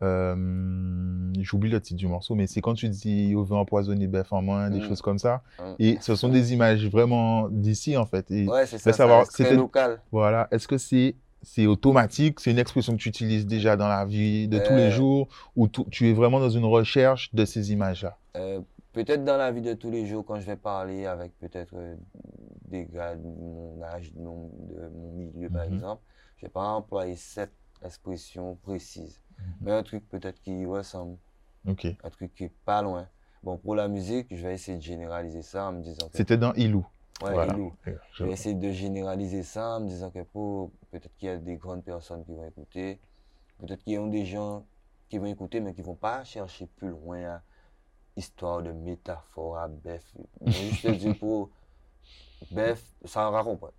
Euh, 0.00 1.32
J'oublie 1.40 1.70
le 1.70 1.80
titre 1.80 1.98
du 1.98 2.06
morceau, 2.06 2.36
mais 2.36 2.46
c'est 2.46 2.60
quand 2.60 2.74
tu 2.74 2.88
dis 2.88 3.34
au 3.34 3.42
veut 3.42 3.56
empoisonner 3.56 4.06
bœuf 4.06 4.32
en 4.32 4.42
moins, 4.42 4.70
des 4.70 4.78
mm. 4.78 4.88
choses 4.88 5.02
comme 5.02 5.18
ça. 5.18 5.42
Mm. 5.58 5.62
Et 5.80 5.98
ce 6.00 6.14
sont 6.14 6.28
des 6.28 6.52
images 6.52 6.86
vraiment 6.86 7.48
d'ici, 7.48 7.96
en 7.96 8.06
fait. 8.06 8.30
Et 8.30 8.46
ouais, 8.46 8.66
c'est 8.66 8.78
ça. 8.78 8.92
Savoir, 8.92 9.26
c'est 9.26 9.54
local. 9.54 10.00
Voilà. 10.12 10.46
Est-ce 10.52 10.68
que 10.68 10.78
c'est 10.78 11.16
c'est 11.42 11.66
automatique, 11.66 12.40
c'est 12.40 12.50
une 12.50 12.58
expression 12.58 12.94
que 12.94 12.98
tu 12.98 13.08
utilises 13.08 13.46
déjà 13.46 13.76
dans 13.76 13.88
la 13.88 14.04
vie 14.04 14.48
de 14.48 14.58
tous 14.58 14.74
les 14.74 14.88
euh. 14.88 14.90
jours, 14.90 15.28
ou 15.56 15.68
tu 15.68 16.08
es 16.08 16.12
vraiment 16.12 16.40
dans 16.40 16.50
une 16.50 16.64
recherche 16.64 17.32
de 17.34 17.44
ces 17.44 17.72
images-là? 17.72 18.16
Euh, 18.36 18.60
peut-être 18.92 19.24
dans 19.24 19.36
la 19.36 19.50
vie 19.52 19.62
de 19.62 19.74
tous 19.74 19.90
les 19.90 20.06
jours, 20.06 20.24
quand 20.24 20.40
je 20.40 20.46
vais 20.46 20.56
parler 20.56 21.06
avec 21.06 21.38
peut-être 21.38 21.74
euh, 21.76 21.96
des 22.66 22.86
gars 22.86 23.14
de 23.16 23.22
mon 23.22 23.82
âge, 23.82 24.12
de 24.12 24.20
mon, 24.20 24.50
milieu, 25.14 25.48
par 25.50 25.66
mhm. 25.66 25.74
exemple, 25.74 26.02
je 26.36 26.44
ne 26.44 26.48
vais 26.48 26.52
pas 26.52 26.64
employer 26.64 27.16
cette 27.16 27.52
expression 27.84 28.56
précise. 28.62 29.20
Mhm. 29.38 29.44
Mais 29.60 29.72
un 29.72 29.82
truc 29.82 30.08
peut-être 30.08 30.40
qui 30.42 30.64
ressemble. 30.66 31.16
Un 31.66 32.10
truc 32.10 32.34
qui 32.34 32.44
est 32.44 32.52
pas 32.64 32.80
loin. 32.80 33.06
Bon, 33.42 33.58
pour 33.58 33.74
la 33.74 33.88
musique, 33.88 34.28
je 34.30 34.46
vais 34.46 34.54
essayer 34.54 34.78
de 34.78 34.82
généraliser 34.82 35.42
ça 35.42 35.66
en 35.66 35.72
me 35.72 35.82
disant 35.82 36.08
C'était 36.12 36.38
dans 36.38 36.54
Ilou. 36.54 36.86
Ouais, 37.22 37.46
Ilou. 37.46 37.74
Je 38.12 38.24
vais 38.24 38.32
essayer 38.32 38.54
de 38.54 38.70
généraliser 38.70 39.42
ça 39.42 39.76
en 39.76 39.80
me 39.80 39.88
disant 39.88 40.10
que 40.10 40.22
pour 40.22 40.70
peut-être 40.90 41.14
qu'il 41.18 41.28
y 41.28 41.30
a 41.30 41.36
des 41.36 41.56
grandes 41.56 41.84
personnes 41.84 42.24
qui 42.24 42.32
vont 42.32 42.46
écouter, 42.46 42.98
peut-être 43.58 43.82
qu'il 43.84 43.92
y 43.92 43.96
a 43.96 44.08
des 44.08 44.24
gens 44.24 44.64
qui 45.08 45.18
vont 45.18 45.26
écouter 45.26 45.60
mais 45.60 45.74
qui 45.74 45.82
ne 45.82 45.86
vont 45.86 45.94
pas 45.94 46.24
chercher 46.24 46.66
plus 46.66 46.88
loin 46.88 47.40
histoire 48.18 48.62
de 48.62 48.72
métaphore 48.72 49.58
à 49.58 49.68
bœuf. 49.68 50.04
Je 50.44 50.82
te 50.82 50.88
dis 50.88 51.14
pour 51.14 51.50
bœuf, 52.50 52.82
ça 53.04 53.30
va 53.30 53.42
comprendre. 53.42 53.72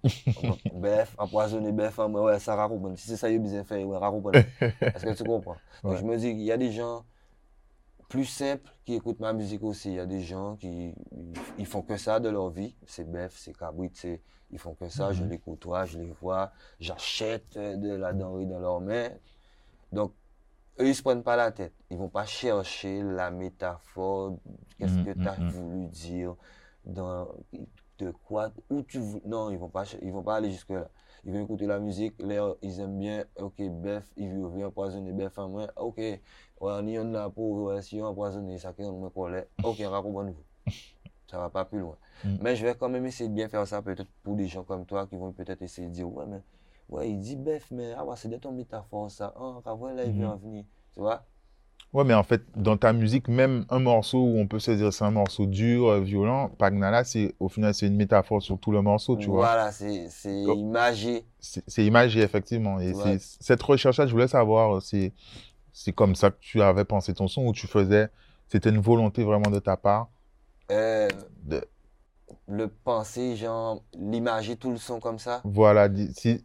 bœuf, 0.73 1.15
empoisonner 1.17 1.71
bœuf, 1.71 1.97
ouais, 1.97 2.39
ça 2.39 2.55
va 2.55 2.67
comprendre. 2.67 2.97
Si 2.97 3.07
c'est 3.07 3.17
ça, 3.17 3.29
il 3.29 3.55
a 3.55 3.63
faire, 3.63 3.87
ouais, 3.87 3.99
va 3.99 4.09
comprendre. 4.09 4.39
Est-ce 4.61 5.05
que 5.05 5.13
tu 5.13 5.23
comprends? 5.23 5.57
Donc, 5.83 5.97
je 5.97 6.03
me 6.03 6.17
dis 6.17 6.29
qu'il 6.29 6.41
y 6.41 6.51
a 6.51 6.57
des 6.57 6.71
gens 6.71 7.03
plus 8.07 8.25
simples 8.25 8.71
qui 8.85 8.95
écoutent 8.95 9.19
ma 9.19 9.33
musique 9.33 9.63
aussi. 9.63 9.89
Il 9.89 9.95
y 9.95 9.99
a 9.99 10.05
des 10.05 10.21
gens 10.21 10.55
qui 10.55 10.93
ils 11.57 11.65
font 11.65 11.81
que 11.81 11.97
ça 11.97 12.19
de 12.19 12.29
leur 12.29 12.49
vie. 12.49 12.75
C'est 12.85 13.09
bœuf, 13.09 13.35
c'est 13.37 13.55
cabrit, 13.55 13.91
ils 14.51 14.59
font 14.59 14.73
que 14.73 14.89
ça. 14.89 15.11
Je 15.13 15.23
mhm. 15.23 15.29
les 15.29 15.37
côtoie, 15.37 15.85
je 15.85 15.99
les 15.99 16.11
vois, 16.21 16.51
j'achète 16.79 17.57
de 17.57 17.93
la 17.93 18.13
denrée 18.13 18.45
dans 18.45 18.59
leurs 18.59 18.81
mains. 18.81 19.09
Donc, 19.91 20.13
eux, 20.79 20.87
ils 20.87 20.95
se 20.95 21.01
prennent 21.01 21.23
pas 21.23 21.35
la 21.35 21.51
tête. 21.51 21.73
Ils 21.89 21.97
vont 21.97 22.09
pas 22.09 22.25
chercher 22.25 23.01
la 23.01 23.31
métaphore, 23.31 24.37
qu'est-ce 24.77 24.93
mm, 24.93 25.05
que 25.05 25.11
tu 25.11 25.27
as 25.27 25.37
mm, 25.37 25.43
mm. 25.43 25.49
voulu 25.49 25.85
dire, 25.87 26.35
dans, 26.85 27.27
de 27.99 28.11
quoi, 28.11 28.51
où 28.69 28.81
tu 28.83 28.99
veux. 28.99 29.21
Non, 29.25 29.49
ils 29.49 29.57
vont 29.57 29.69
pas, 29.69 29.83
ils 30.01 30.11
vont 30.11 30.23
pas 30.23 30.37
aller 30.37 30.51
jusque-là. 30.51 30.89
Ils 31.25 31.33
vont 31.33 31.43
écouter 31.43 31.65
la 31.65 31.79
musique, 31.79 32.15
ils 32.61 32.79
aiment 32.79 32.97
bien, 32.97 33.25
ok, 33.37 33.61
bœuf, 33.69 34.09
ils 34.15 34.29
veulent 34.29 34.65
empoisonner 34.65 35.11
bœuf 35.11 35.37
en 35.37 35.49
moi, 35.49 35.67
ok, 35.75 35.99
on 36.61 36.87
y 36.87 36.97
en 36.97 37.13
a 37.13 37.29
pour, 37.29 37.73
si 37.83 37.99
on 38.01 38.05
empoisonne 38.05 38.57
ça, 38.57 38.73
on 38.79 38.99
me 39.01 39.09
colle, 39.09 39.45
ok, 39.61 39.81
on 39.85 39.89
va 39.89 40.01
comprendre 40.01 40.31
vous. 40.31 40.73
Ça 41.27 41.37
va 41.37 41.49
pas 41.49 41.65
plus 41.65 41.79
loin. 41.79 41.97
Mais 42.41 42.55
je 42.55 42.65
vais 42.65 42.73
quand 42.73 42.89
même 42.89 43.05
essayer 43.05 43.29
de 43.29 43.35
bien 43.35 43.49
faire 43.49 43.67
ça, 43.67 43.81
peut-être 43.81 44.09
pour 44.23 44.35
des 44.35 44.47
gens 44.47 44.63
comme 44.63 44.85
toi 44.85 45.07
qui 45.07 45.17
vont 45.17 45.33
peut-être 45.33 45.61
essayer 45.61 45.87
de 45.89 45.93
dire, 45.93 46.09
ouais, 46.09 46.25
mais 46.25 46.41
ouais, 46.89 47.09
il 47.09 47.19
dit 47.19 47.35
bœuf, 47.35 47.67
mais 47.71 47.93
ah 47.97 48.05
ouais, 48.05 48.15
c'est 48.17 48.29
de 48.29 48.37
ton 48.37 48.51
métaphore 48.51 49.09
ça. 49.09 49.33
Ah, 49.35 49.61
oh, 49.65 49.89
là, 49.95 50.03
il 50.05 50.11
vient 50.11 50.35
mhm. 50.35 50.41
venir. 50.41 50.65
Tu 50.93 50.99
vois? 50.99 51.25
Ouais, 51.91 52.03
mais 52.03 52.13
en 52.13 52.21
fait, 52.21 52.43
dans 52.55 52.77
ta 52.77 52.93
musique, 52.93 53.27
même 53.27 53.65
un 53.69 53.79
morceau 53.79 54.19
où 54.19 54.37
on 54.37 54.45
peut 54.45 54.59
se 54.59 54.69
dire 54.71 54.93
c'est 54.93 55.05
un 55.05 55.11
morceau 55.11 55.47
dur, 55.47 55.87
euh, 55.87 56.01
violent, 56.01 56.49
Pagnala, 56.49 57.01
au 57.39 57.49
final, 57.49 57.73
c'est 57.73 57.87
une 57.87 57.95
métaphore 57.95 58.43
sur 58.43 58.59
tout 58.59 58.71
le 58.71 58.81
morceau, 58.83 59.15
tu 59.15 59.27
vois. 59.27 59.45
Voilà, 59.45 59.71
c'est 59.71 60.07
imagé. 60.33 61.25
C'est 61.39 61.83
imagé, 61.83 62.21
effectivement. 62.21 62.79
Et 62.79 62.93
cette 63.19 63.61
recherche-là, 63.63 64.05
je 64.05 64.11
voulais 64.11 64.27
savoir, 64.27 64.81
c'est 64.81 65.13
c'est 65.71 65.93
comme 65.93 66.13
ça 66.13 66.29
que 66.31 66.37
tu 66.41 66.61
avais 66.61 66.83
pensé 66.83 67.13
ton 67.13 67.27
son 67.27 67.45
ou 67.45 67.53
tu 67.53 67.65
faisais, 67.65 68.09
c'était 68.49 68.69
une 68.69 68.81
volonté 68.81 69.23
vraiment 69.23 69.49
de 69.49 69.59
ta 69.59 69.77
part? 69.77 70.09
Euh, 70.71 71.07
de... 71.43 71.63
Le 72.47 72.67
penser, 72.67 73.35
genre, 73.37 73.81
l'imager 73.97 74.57
tout 74.57 74.71
le 74.71 74.77
son 74.77 74.99
comme 74.99 75.19
ça? 75.19 75.41
Voilà, 75.45 75.87
si, 76.13 76.43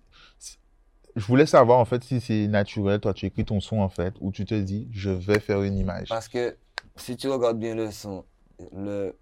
je 1.16 1.26
voulais 1.26 1.46
savoir 1.46 1.78
en 1.78 1.84
fait 1.84 2.02
si 2.04 2.20
c'est 2.20 2.48
naturel, 2.48 3.00
toi 3.00 3.14
tu 3.14 3.26
écris 3.26 3.44
ton 3.44 3.60
son 3.60 3.78
en 3.78 3.88
fait, 3.88 4.14
ou 4.20 4.32
tu 4.32 4.44
te 4.44 4.54
dis 4.54 4.88
je 4.92 5.10
vais 5.10 5.40
faire 5.40 5.62
une 5.62 5.76
image. 5.76 6.08
Parce 6.08 6.28
que 6.28 6.56
si 6.96 7.16
tu 7.16 7.28
regardes 7.28 7.58
bien 7.58 7.74
le 7.74 7.90
son, 7.90 8.24
le, 8.72 9.16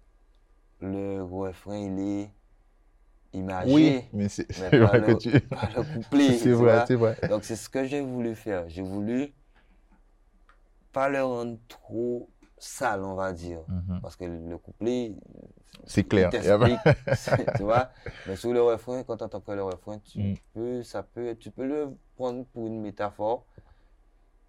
le 0.81 1.23
refrain 1.23 1.77
il 1.77 1.99
est 1.99 2.29
imagé. 3.33 3.71
Oui, 3.73 4.01
mais 4.13 4.29
c'est 4.29 4.51
vrai 4.51 5.01
que 5.01 5.17
tu. 5.17 5.29
le 5.31 5.93
couplet. 5.93 6.33
c'est 6.37 6.51
vrai, 6.51 6.85
c'est 6.87 6.95
vrai. 6.95 7.17
Donc 7.29 7.43
c'est 7.43 7.55
ce 7.55 7.69
que 7.69 7.85
j'ai 7.85 8.01
voulu 8.01 8.35
faire. 8.35 8.67
J'ai 8.69 8.81
voulu 8.81 9.33
pas 10.91 11.09
le 11.09 11.23
rendre 11.23 11.57
trop 11.67 12.29
sale, 12.63 13.03
on 13.03 13.15
va 13.15 13.33
dire. 13.33 13.59
Mhm. 13.67 13.99
Parce 14.01 14.15
que 14.15 14.25
le 14.25 14.57
couplet. 14.57 15.13
C'est 15.85 16.03
clair. 16.03 16.29
tu 17.55 17.63
vois. 17.63 17.89
Mais 18.27 18.35
sur 18.35 18.53
le 18.53 18.61
refrain, 18.61 19.03
quand 19.03 19.17
tu 19.17 19.23
entends 19.23 19.41
que 19.41 19.51
le 19.51 19.63
refrain, 19.63 19.99
tu 19.99 20.19
mm. 20.19 20.35
peux, 20.53 20.83
ça 20.83 21.03
peut, 21.03 21.35
tu 21.39 21.51
peux 21.51 21.65
le 21.65 21.89
prendre 22.15 22.45
pour 22.45 22.67
une 22.67 22.81
métaphore 22.81 23.45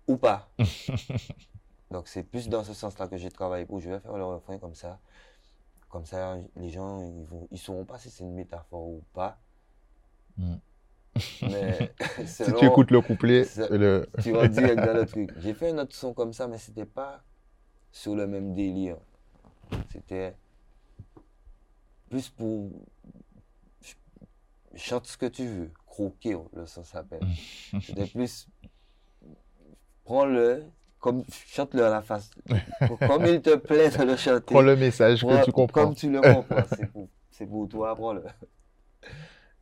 ou 0.06 0.16
pas. 0.16 0.48
Donc 1.90 2.08
c'est 2.08 2.22
plus 2.22 2.48
dans 2.48 2.64
ce 2.64 2.74
sens-là 2.74 3.08
que 3.08 3.16
j'ai 3.16 3.30
travaillé 3.30 3.66
pour. 3.66 3.80
Je 3.80 3.90
vais 3.90 4.00
faire 4.00 4.16
le 4.16 4.24
refrain 4.24 4.58
comme 4.58 4.74
ça. 4.74 4.98
Comme 5.88 6.06
ça, 6.06 6.36
les 6.56 6.70
gens, 6.70 7.02
ils 7.02 7.20
ne 7.20 7.26
ils 7.52 7.58
sauront 7.58 7.84
pas 7.84 7.98
si 7.98 8.10
c'est 8.10 8.24
une 8.24 8.34
métaphore 8.34 8.86
ou 8.86 9.02
pas. 9.12 9.38
Mm. 10.36 10.54
Mais 11.42 11.94
si 12.26 12.52
tu 12.52 12.64
écoutes 12.64 12.90
le 12.90 13.00
couplet, 13.00 13.44
le... 13.70 14.06
tu 14.22 14.32
vas 14.32 14.48
direct 14.48 14.76
dans 14.76 14.94
le 14.94 15.06
truc. 15.06 15.30
J'ai 15.38 15.54
fait 15.54 15.70
un 15.70 15.78
autre 15.78 15.94
son 15.94 16.12
comme 16.12 16.32
ça, 16.32 16.48
mais 16.48 16.58
c'était 16.58 16.84
pas 16.84 17.22
sur 17.94 18.16
le 18.16 18.26
même 18.26 18.54
délire. 18.54 18.96
C'était 19.90 20.34
plus 22.10 22.28
pour 22.28 22.70
chante 24.74 25.06
ce 25.06 25.16
que 25.16 25.26
tu 25.26 25.46
veux, 25.46 25.70
croquer, 25.86 26.36
le 26.52 26.66
son 26.66 26.82
s'appelle. 26.82 27.22
C'était 27.80 28.06
plus 28.06 28.48
prends-le, 30.04 30.64
comme 30.98 31.22
chante-le 31.28 31.86
à 31.86 31.90
la 31.90 32.02
face. 32.02 32.30
Comme 33.06 33.26
il 33.26 33.40
te 33.40 33.54
plaît 33.54 33.90
de 33.90 34.02
le 34.02 34.16
chanter. 34.16 34.52
Prends 34.52 34.60
le 34.60 34.76
message 34.76 35.22
que 35.22 35.44
tu 35.44 35.52
comprends. 35.52 35.84
Comme 35.84 35.94
tu 35.94 36.10
le 36.10 36.20
comprends, 36.20 36.64
c'est 37.30 37.46
pour, 37.46 37.68
toi, 37.68 37.94
prends-le. 37.94 38.24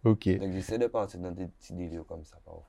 Ok. 0.05 0.27
Donc 0.39 0.53
j'essaie 0.53 0.79
de 0.79 0.87
partir 0.87 1.21
dans 1.21 1.33
des 1.33 1.47
petits 1.47 1.75
délires 1.75 2.07
comme 2.09 2.25
ça 2.25 2.39
parfois. 2.45 2.65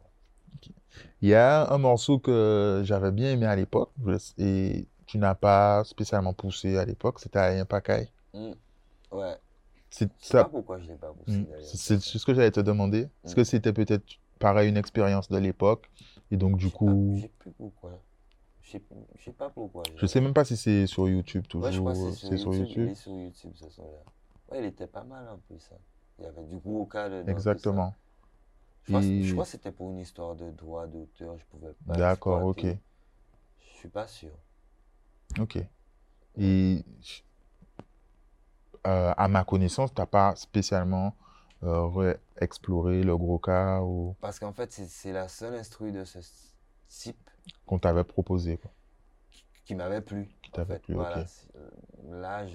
Il 1.21 1.30
y 1.30 1.34
a 1.34 1.71
un 1.71 1.78
morceau 1.78 2.19
que 2.19 2.82
j'avais 2.84 3.12
bien 3.12 3.32
aimé 3.32 3.45
à 3.45 3.56
l'époque 3.56 3.91
et 4.38 4.88
tu 5.13 5.19
n'as 5.19 5.36
pas 5.36 5.84
spécialement 5.84 6.34
poussé 6.34 6.76
à 6.76 6.86
l'époque, 6.86 7.19
c'était 7.19 7.38
un 7.38 7.65
Pacaille. 7.65 8.10
Mm. 8.34 8.54
Ouais. 9.12 9.38
C'est 9.91 10.10
ça. 10.17 10.43
pas 10.43 10.49
pourquoi 10.49 10.80
je 10.80 10.88
l'ai 10.88 10.95
pas 10.95 11.13
poussé. 11.13 11.38
Mm. 11.38 11.47
C'est 11.62 12.02
ce 12.02 12.26
que 12.26 12.34
j'allais 12.34 12.49
te 12.49 12.62
demander. 12.62 13.10
Est-ce 13.23 13.36
que 13.36 13.41
mm. 13.41 13.45
c'était 13.45 13.73
peut-être 13.73 14.04
pareil 14.39 14.69
une 14.69 14.78
expérience 14.78 15.30
de 15.30 15.38
l'époque? 15.38 15.88
Et 16.32 16.38
donc 16.38 16.58
du 16.58 16.71
coup. 16.71 17.13
Je 17.17 17.21
sais 17.21 17.32
plus 17.38 17.52
pourquoi. 17.52 17.91
Je 18.63 18.71
sais 18.71 19.34
pas 19.34 19.52
pourquoi. 19.52 19.84
Je 19.97 20.08
sais 20.08 20.19
même 20.19 20.34
pas 20.34 20.45
si 20.45 20.58
c'est 20.58 20.88
sur 20.88 21.08
YouTube 21.08 21.45
toujours. 21.47 21.86
Ouais, 21.86 21.93
je 21.93 22.10
que 22.10 22.15
c'est 22.15 22.38
sur, 22.38 22.56
YouTube. 22.56 22.88
Il 22.88 22.91
est 22.93 22.95
sur 22.95 23.12
YouTube 23.12 23.52
ce 23.54 23.69
son-là. 23.69 23.99
Ouais, 24.49 24.63
il 24.63 24.65
était 24.65 24.88
pas 24.88 25.04
mal 25.04 25.30
en 25.30 25.38
plus. 25.38 25.60
ça. 25.60 25.76
Il 26.17 26.26
y 26.26 26.28
avait 26.28 26.41
du 26.41 26.60
cadre. 26.91 27.30
Exactement. 27.30 27.93
Je, 28.86 29.32
crois, 29.32 29.43
que 29.43 29.49
c'était 29.52 29.71
pour 29.71 29.91
une 29.91 29.99
histoire 29.99 30.36
de 30.36 30.49
droit 30.49 30.88
d'auteur. 30.88 31.38
Je 31.38 31.45
pouvais 31.52 31.73
pas. 31.86 31.93
D'accord, 31.93 32.43
ok. 32.45 32.65
Je 32.65 33.78
suis 33.78 33.89
pas 33.89 34.08
sûr. 34.08 34.32
Ok. 35.39 35.57
Et 36.37 36.83
euh, 38.85 39.13
à 39.15 39.27
ma 39.27 39.43
connaissance, 39.43 39.93
tu 39.93 40.01
n'as 40.01 40.05
pas 40.05 40.35
spécialement 40.35 41.15
euh, 41.63 42.13
exploré 42.39 43.03
le 43.03 43.15
gros 43.17 43.39
cas 43.39 43.81
ou... 43.81 44.15
Parce 44.19 44.39
qu'en 44.39 44.53
fait, 44.53 44.71
c'est 44.71 45.13
la 45.13 45.27
seule 45.27 45.55
instru 45.55 45.91
de 45.91 46.03
ce 46.03 46.19
type 46.89 47.29
qu'on 47.65 47.79
t'avait 47.79 48.03
proposé. 48.03 48.57
Quoi. 48.57 48.71
Qui, 49.65 49.75
m'avait 49.75 50.01
plu. 50.01 50.29
Qui 50.41 50.51
t'avait 50.51 50.79
plu, 50.79 50.95
voilà. 50.95 51.21
ok. 51.21 51.27
Là, 52.09 52.45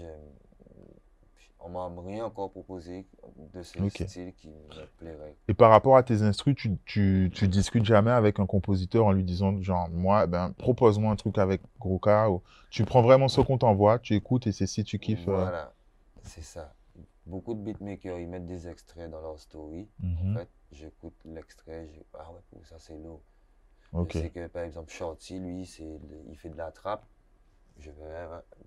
on 1.61 1.69
m'a 1.71 2.03
rien 2.03 2.25
encore 2.25 2.51
proposé 2.51 3.07
de 3.53 3.63
ce 3.63 3.89
style 3.89 4.33
qui 4.35 4.49
me 4.49 4.87
plairait. 4.99 5.37
Et 5.49 5.55
par 5.55 5.71
rapport 5.71 5.97
à 5.97 6.03
tes 6.03 6.23
instrus, 6.23 6.55
tu, 6.55 6.77
tu, 6.85 7.31
tu, 7.35 7.49
discutes 7.49 7.85
jamais 7.85 8.11
avec 8.11 8.39
un 8.39 8.47
compositeur 8.47 9.07
en 9.07 9.13
lui 9.13 9.25
disant, 9.25 9.61
genre, 9.63 9.89
moi, 9.91 10.27
ben, 10.27 10.53
propose-moi 10.53 11.13
un 11.13 11.17
truc 11.17 11.39
avec 11.39 11.61
gros 11.81 11.99
cas. 11.99 12.29
Ou... 12.29 12.43
Tu 12.71 12.85
prends 12.85 13.03
vraiment 13.03 13.29
ce 13.29 13.41
qu'on 13.41 13.59
t'envoie, 13.59 13.99
tu 13.99 14.15
écoutes 14.15 14.47
et 14.47 14.53
c'est 14.53 14.67
si 14.67 14.85
tu 14.85 14.99
kiffes. 14.99 15.29
Euh. 15.29 15.33
Voilà, 15.33 15.73
c'est 16.23 16.45
ça. 16.45 16.75
Beaucoup 17.27 17.55
de 17.55 17.61
beatmakers, 17.61 18.19
ils 18.21 18.29
mettent 18.29 18.47
des 18.47 18.69
extraits 18.69 19.11
dans 19.11 19.21
leur 19.21 19.39
story. 19.39 19.89
En 20.03 20.07
mhm. 20.07 20.39
fait, 20.39 20.49
j'écoute 20.73 21.15
l'extrait, 21.25 21.89
je 21.93 22.01
ah 22.19 22.31
ouais, 22.33 22.61
ça 22.63 22.77
c'est 22.79 22.97
lourd. 22.97 23.21
Je 23.93 24.19
sais 24.19 24.31
que 24.31 24.47
par 24.47 24.63
exemple, 24.65 24.91
Shorty, 24.91 25.41
lui, 25.41 25.63
il 25.63 26.37
fait 26.37 26.51
de 26.51 26.57
la 26.57 26.71
trappe. 26.71 27.05
Je, 27.79 27.91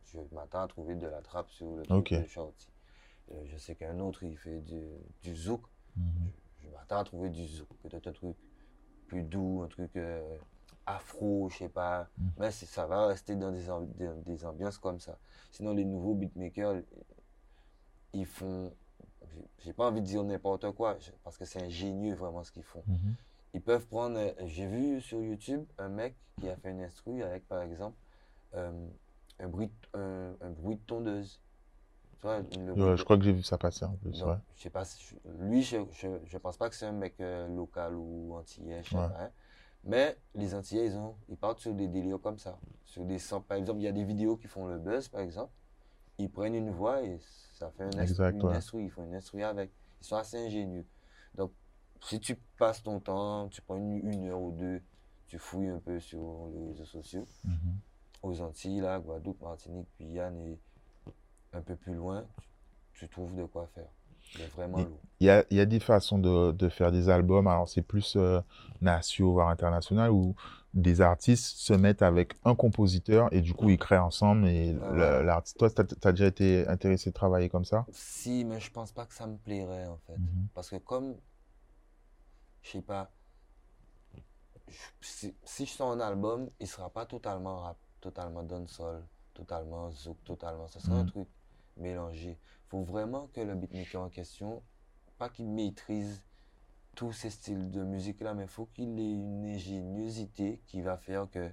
je 0.05 0.19
m'attends 0.31 0.61
à 0.61 0.67
trouver 0.67 0.95
de 0.95 1.05
la 1.05 1.21
trappe 1.21 1.49
sur 1.49 1.75
le 1.75 1.83
truc 1.83 2.13
de 2.13 2.25
Shorty. 2.25 2.67
Euh, 3.33 3.45
je 3.45 3.57
sais 3.57 3.75
qu'un 3.75 3.99
autre, 3.99 4.23
il 4.23 4.37
fait 4.37 4.61
du, 4.61 4.81
du 5.21 5.35
zouk. 5.35 5.61
Mhm. 5.95 6.31
Je, 6.63 6.69
m'attends 6.69 6.99
à 6.99 7.03
trouver 7.03 7.29
du 7.29 7.45
zouk. 7.47 7.67
Peut-être 7.83 8.07
un 8.07 8.13
truc 8.13 8.35
plus 9.07 9.23
doux, 9.23 9.61
un 9.63 9.67
truc 9.67 9.95
euh, 9.97 10.37
afro, 10.85 11.49
je 11.49 11.57
sais 11.57 11.69
pas. 11.69 12.09
Mhm. 12.17 12.31
Mais 12.39 12.51
ça 12.51 12.85
va 12.85 13.07
rester 13.07 13.35
dans 13.35 13.51
des, 13.51 13.67
des, 14.25 14.45
ambiances 14.45 14.77
comme 14.77 14.99
ça. 14.99 15.17
Sinon, 15.51 15.73
les 15.73 15.85
nouveaux 15.85 16.15
beatmakers, 16.15 16.81
ils 18.13 18.25
font. 18.25 18.73
J'ai 19.59 19.73
pas 19.73 19.87
envie 19.87 20.01
de 20.01 20.05
dire 20.05 20.23
n'importe 20.23 20.71
quoi, 20.71 20.97
parce 21.23 21.37
que 21.37 21.45
c'est 21.45 21.61
ingénieux 21.61 22.15
vraiment 22.15 22.43
ce 22.43 22.51
qu'ils 22.51 22.63
font. 22.63 22.83
Mhm. 22.87 23.15
Ils 23.53 23.61
peuvent 23.61 23.87
prendre. 23.87 24.17
Euh, 24.17 24.33
j'ai 24.45 24.67
vu 24.67 25.01
sur 25.01 25.21
YouTube 25.21 25.65
un 25.77 25.89
mec 25.89 26.15
qui 26.39 26.49
a 26.49 26.55
fait 26.57 26.71
une 26.71 26.81
instru 26.81 27.21
avec, 27.21 27.47
par 27.47 27.61
exemple, 27.61 27.97
un, 28.53 29.47
bruit, 29.47 29.71
un, 29.93 30.33
un 30.41 30.49
bruit 30.49 30.75
de 30.75 30.81
tondeuse 30.81 31.39
je 32.23 33.03
crois 33.03 33.17
que 33.17 33.23
j'ai 33.23 33.33
vu 33.33 33.43
ça 33.43 33.57
passer 33.57 33.85
en 33.85 33.95
plus. 33.95 34.23
Je 34.55 34.61
sais 34.61 34.69
pas, 34.69 34.83
lui, 35.39 35.63
je, 35.63 35.77
je, 36.25 36.37
pense 36.37 36.57
pas 36.57 36.69
que 36.69 36.75
c'est 36.75 36.85
un 36.85 36.91
mec 36.91 37.15
euh, 37.19 37.47
local 37.47 37.95
ou 37.95 38.35
antillais, 38.35 38.83
je 38.83 38.89
sais 38.89 38.95
pas. 38.95 39.11
Hein. 39.19 39.29
Mais 39.83 40.15
les 40.35 40.53
Antillais, 40.53 40.85
ils, 40.85 40.95
ont, 40.95 41.15
ils 41.27 41.37
partent 41.37 41.59
sur 41.59 41.73
des 41.73 41.87
délires 41.87 42.19
comme 42.21 42.37
ça. 42.37 42.59
Sur 42.85 43.03
des 43.05 43.17
par 43.47 43.57
exemple, 43.57 43.79
il 43.79 43.83
y 43.83 43.87
a 43.87 43.91
des 43.91 44.03
vidéos 44.03 44.37
qui 44.37 44.47
font 44.47 44.67
le 44.67 44.77
buzz, 44.77 45.07
par 45.07 45.21
exemple. 45.21 45.51
Ils 46.17 46.29
prennent 46.29 46.53
une 46.53 46.69
voix 46.69 47.01
et 47.01 47.17
ça 47.53 47.71
fait 47.71 47.83
un 47.83 48.01
exact, 48.01 48.43
instru, 48.43 48.83
ils 48.83 48.91
font 48.91 49.03
une 49.05 49.15
instru 49.15 49.41
avec. 49.41 49.71
Ils 50.01 50.05
sont 50.05 50.17
assez 50.17 50.37
ingénieux. 50.37 50.85
Donc, 51.35 51.51
si 52.01 52.19
tu 52.19 52.35
passes 52.57 52.83
ton 52.83 52.99
temps, 52.99 53.47
tu 53.49 53.61
prends 53.61 53.77
une, 53.77 54.27
heure 54.27 54.41
ou 54.41 54.51
deux, 54.51 54.81
tu 55.27 55.39
fouilles 55.39 55.69
un 55.69 55.79
peu 55.79 55.99
sur 55.99 56.49
les 56.53 56.67
réseaux 56.67 56.85
sociaux, 56.85 57.25
mm-hmm. 57.47 58.23
aux 58.23 58.41
Antilles, 58.41 58.81
là, 58.81 58.99
Guadeloupe, 58.99 59.41
Martinique, 59.41 59.87
Guyane 59.99 60.37
et 60.41 60.59
un 61.53 61.61
peu 61.61 61.75
plus 61.75 61.93
loin, 61.93 62.25
tu, 62.93 63.07
trouves 63.09 63.35
de 63.35 63.45
quoi 63.45 63.67
faire. 63.73 63.89
C'est 64.33 64.47
vraiment 64.51 64.77
lourd. 64.77 64.99
Il 65.19 65.27
y 65.27 65.29
a, 65.29 65.43
y 65.51 65.59
a, 65.59 65.65
des 65.65 65.79
façons 65.79 66.19
de, 66.19 66.51
de, 66.51 66.69
faire 66.69 66.91
des 66.91 67.09
albums. 67.09 67.47
Alors, 67.47 67.67
c'est 67.67 67.81
plus 67.81 68.15
euh, 68.15 68.39
nationaux, 68.81 69.33
voire 69.33 69.49
international, 69.49 70.11
où 70.11 70.35
des 70.73 71.01
artistes 71.01 71.57
se 71.57 71.73
mettent 71.73 72.01
avec 72.01 72.33
un 72.45 72.55
compositeur 72.55 73.27
et 73.33 73.41
du 73.41 73.53
coup, 73.53 73.69
ils 73.69 73.77
créent 73.77 73.97
ensemble. 73.97 74.47
Et 74.47 74.73
l'artiste, 74.73 75.57
toi, 75.57 75.69
tu 75.69 75.81
as, 76.03 76.11
déjà 76.11 76.27
été 76.27 76.67
intéressé 76.67 77.09
de 77.09 77.13
travailler 77.13 77.49
comme 77.49 77.65
ça? 77.65 77.85
Si, 77.91 78.45
mais 78.45 78.59
je 78.59 78.71
pense 78.71 78.91
pas 78.91 79.05
que 79.05 79.13
ça 79.13 79.27
me 79.27 79.37
plairait, 79.37 79.87
en 79.87 79.97
fait. 80.07 80.17
Mhm. 80.17 80.47
Parce 80.53 80.69
que 80.69 80.77
comme, 80.77 81.15
je 82.61 82.71
sais 82.71 82.81
pas, 82.81 83.11
si, 85.01 85.35
si, 85.43 85.65
je 85.65 85.71
sors 85.71 85.91
un 85.91 85.99
album, 85.99 86.49
il 86.59 86.67
sera 86.67 86.89
pas 86.89 87.05
totalement 87.05 87.59
rap, 87.61 87.77
totalement 87.99 88.43
dancehall, 88.43 89.03
totalement 89.33 89.91
zouk, 89.91 90.23
totalement. 90.23 90.67
Ce 90.69 90.79
sera 90.79 90.95
un 90.95 91.03
mhm. 91.03 91.11
truc 91.11 91.27
mélanger. 91.77 92.37
Il 92.65 92.69
faut 92.69 92.83
vraiment 92.83 93.27
que 93.33 93.41
le 93.41 93.55
beatmaker 93.55 94.01
en 94.01 94.09
question, 94.09 94.61
pas 95.17 95.29
qu'il 95.29 95.49
maîtrise 95.49 96.21
tous 96.95 97.13
ces 97.13 97.29
styles 97.29 97.71
de 97.71 97.83
musique-là, 97.83 98.33
mais 98.33 98.43
il 98.43 98.49
faut 98.49 98.65
qu'il 98.65 98.99
ait 98.99 99.11
une 99.11 99.45
ingéniosité 99.45 100.61
qui 100.67 100.81
va 100.81 100.97
faire 100.97 101.29
que 101.29 101.51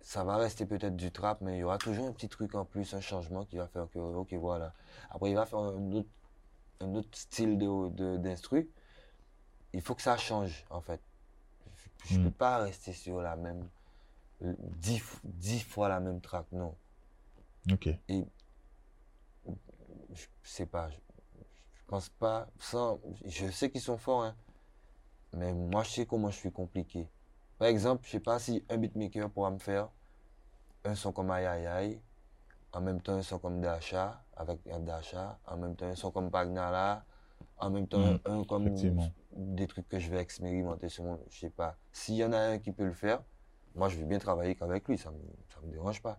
ça 0.00 0.24
va 0.24 0.36
rester 0.36 0.64
peut-être 0.64 0.96
du 0.96 1.10
trap, 1.10 1.40
mais 1.40 1.56
il 1.56 1.60
y 1.60 1.64
aura 1.64 1.78
toujours 1.78 2.06
un 2.06 2.12
petit 2.12 2.28
truc 2.28 2.54
en 2.54 2.64
plus, 2.64 2.94
un 2.94 3.00
changement 3.00 3.44
qui 3.44 3.56
va 3.56 3.66
faire 3.66 3.88
que, 3.90 3.98
ok, 3.98 4.32
voilà. 4.34 4.72
Après, 5.10 5.30
il 5.30 5.34
va 5.34 5.44
faire 5.44 5.58
un 5.58 5.92
autre, 5.92 6.08
un 6.80 6.94
autre 6.94 7.08
style 7.12 7.58
d'instru. 7.58 8.62
De, 8.62 8.68
il 9.74 9.82
faut 9.82 9.94
que 9.94 10.02
ça 10.02 10.16
change, 10.16 10.64
en 10.70 10.80
fait. 10.80 11.00
Je 12.06 12.14
ne 12.14 12.20
hmm. 12.20 12.24
peux 12.24 12.30
pas 12.30 12.58
rester 12.58 12.92
sur 12.92 13.20
la 13.20 13.36
même, 13.36 13.68
dix, 14.40 15.02
dix 15.24 15.60
fois 15.60 15.88
la 15.88 16.00
même 16.00 16.20
track, 16.20 16.46
non. 16.52 16.74
Ok. 17.70 17.88
Et 18.08 18.24
je 20.42 20.50
sais 20.50 20.66
pas, 20.66 20.90
je, 20.90 20.96
pense 21.86 22.08
pas, 22.08 22.48
sans, 22.58 23.00
je 23.24 23.50
sais 23.50 23.70
qu'ils 23.70 23.80
sont 23.80 23.96
forts, 23.96 24.24
hein, 24.24 24.36
mais 25.32 25.52
moi 25.52 25.82
je 25.82 25.90
sais 25.90 26.06
comment 26.06 26.30
je 26.30 26.36
suis 26.36 26.52
compliqué. 26.52 27.08
Par 27.58 27.68
exemple, 27.68 28.04
je 28.06 28.10
sais 28.10 28.20
pas 28.20 28.38
si 28.38 28.64
un 28.68 28.76
beatmaker 28.76 29.30
pourra 29.30 29.50
me 29.50 29.58
faire 29.58 29.88
un 30.84 30.94
son 30.94 31.12
comme 31.12 31.30
Aïe 31.30 31.46
Aïe 31.46 31.66
Aïe, 31.66 32.00
en 32.72 32.80
même 32.80 33.00
temps 33.00 33.14
un 33.14 33.22
son 33.22 33.38
comme 33.38 33.60
Dasha, 33.60 34.22
avec 34.36 34.60
Dasha, 34.84 35.38
en 35.46 35.56
même 35.56 35.74
temps 35.74 35.86
un 35.86 35.96
son 35.96 36.10
comme 36.10 36.30
Pagnala, 36.30 37.04
en 37.58 37.70
même 37.70 37.88
temps 37.88 37.98
Mm, 37.98 38.18
un 38.24 38.44
comme 38.44 38.70
des 39.32 39.66
trucs 39.66 39.88
que 39.88 39.98
je 39.98 40.10
vais 40.10 40.20
expérimenter 40.20 40.88
sur 40.88 41.04
mon. 41.04 41.18
Je 41.30 41.38
sais 41.38 41.50
pas. 41.50 41.76
S'il 41.92 42.16
y 42.16 42.24
en 42.24 42.32
a 42.32 42.38
un 42.38 42.58
qui 42.58 42.72
peut 42.72 42.84
le 42.84 42.92
faire, 42.92 43.22
moi 43.74 43.88
je 43.88 43.98
veux 43.98 44.04
bien 44.04 44.18
travailler 44.18 44.54
qu'avec 44.54 44.86
lui, 44.88 44.98
ça 44.98 45.10
me, 45.10 45.18
ça 45.52 45.60
me 45.62 45.72
dérange 45.72 46.02
pas. 46.02 46.18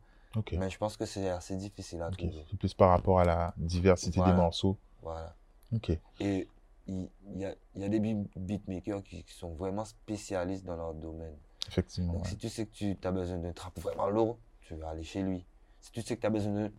Mais 0.53 0.69
je 0.69 0.77
pense 0.77 0.95
que 0.95 1.05
c'est 1.05 1.29
assez 1.29 1.55
difficile 1.55 2.01
à 2.01 2.11
trouver. 2.11 2.45
C'est 2.49 2.57
plus 2.57 2.73
par 2.73 2.89
rapport 2.89 3.19
à 3.19 3.25
la 3.25 3.53
diversité 3.57 4.17
Voilà. 4.17 4.33
des 4.33 4.37
morceaux. 4.37 4.77
Voilà. 5.01 5.35
Ok. 5.73 5.91
Et 6.19 6.47
il 6.87 7.09
y 7.35 7.39
y 7.75 7.83
a 7.83 7.89
des 7.89 7.99
beat- 7.99 8.27
beatmakers 8.37 9.03
qui, 9.03 9.23
qui 9.23 9.33
sont 9.33 9.53
vraiment 9.55 9.85
spécialistes 9.85 10.65
dans 10.65 10.75
leur 10.75 10.93
domaine. 10.93 11.35
Effectivement. 11.67 12.13
Donc, 12.13 12.23
ouais. 12.23 12.29
si 12.29 12.37
tu 12.37 12.49
sais 12.49 12.65
que 12.65 12.71
tu 12.73 12.97
as 13.03 13.11
besoin 13.11 13.37
d'un 13.37 13.53
trap 13.53 13.77
vraiment 13.79 14.09
lourd, 14.09 14.37
tu 14.61 14.75
vas 14.75 14.89
aller 14.89 15.03
chez 15.03 15.21
lui. 15.23 15.45
Si 15.81 15.91
tu 15.91 16.01
sais 16.01 16.15
que 16.15 16.21
tu 16.21 16.27
as 16.27 16.31
besoin 16.31 16.69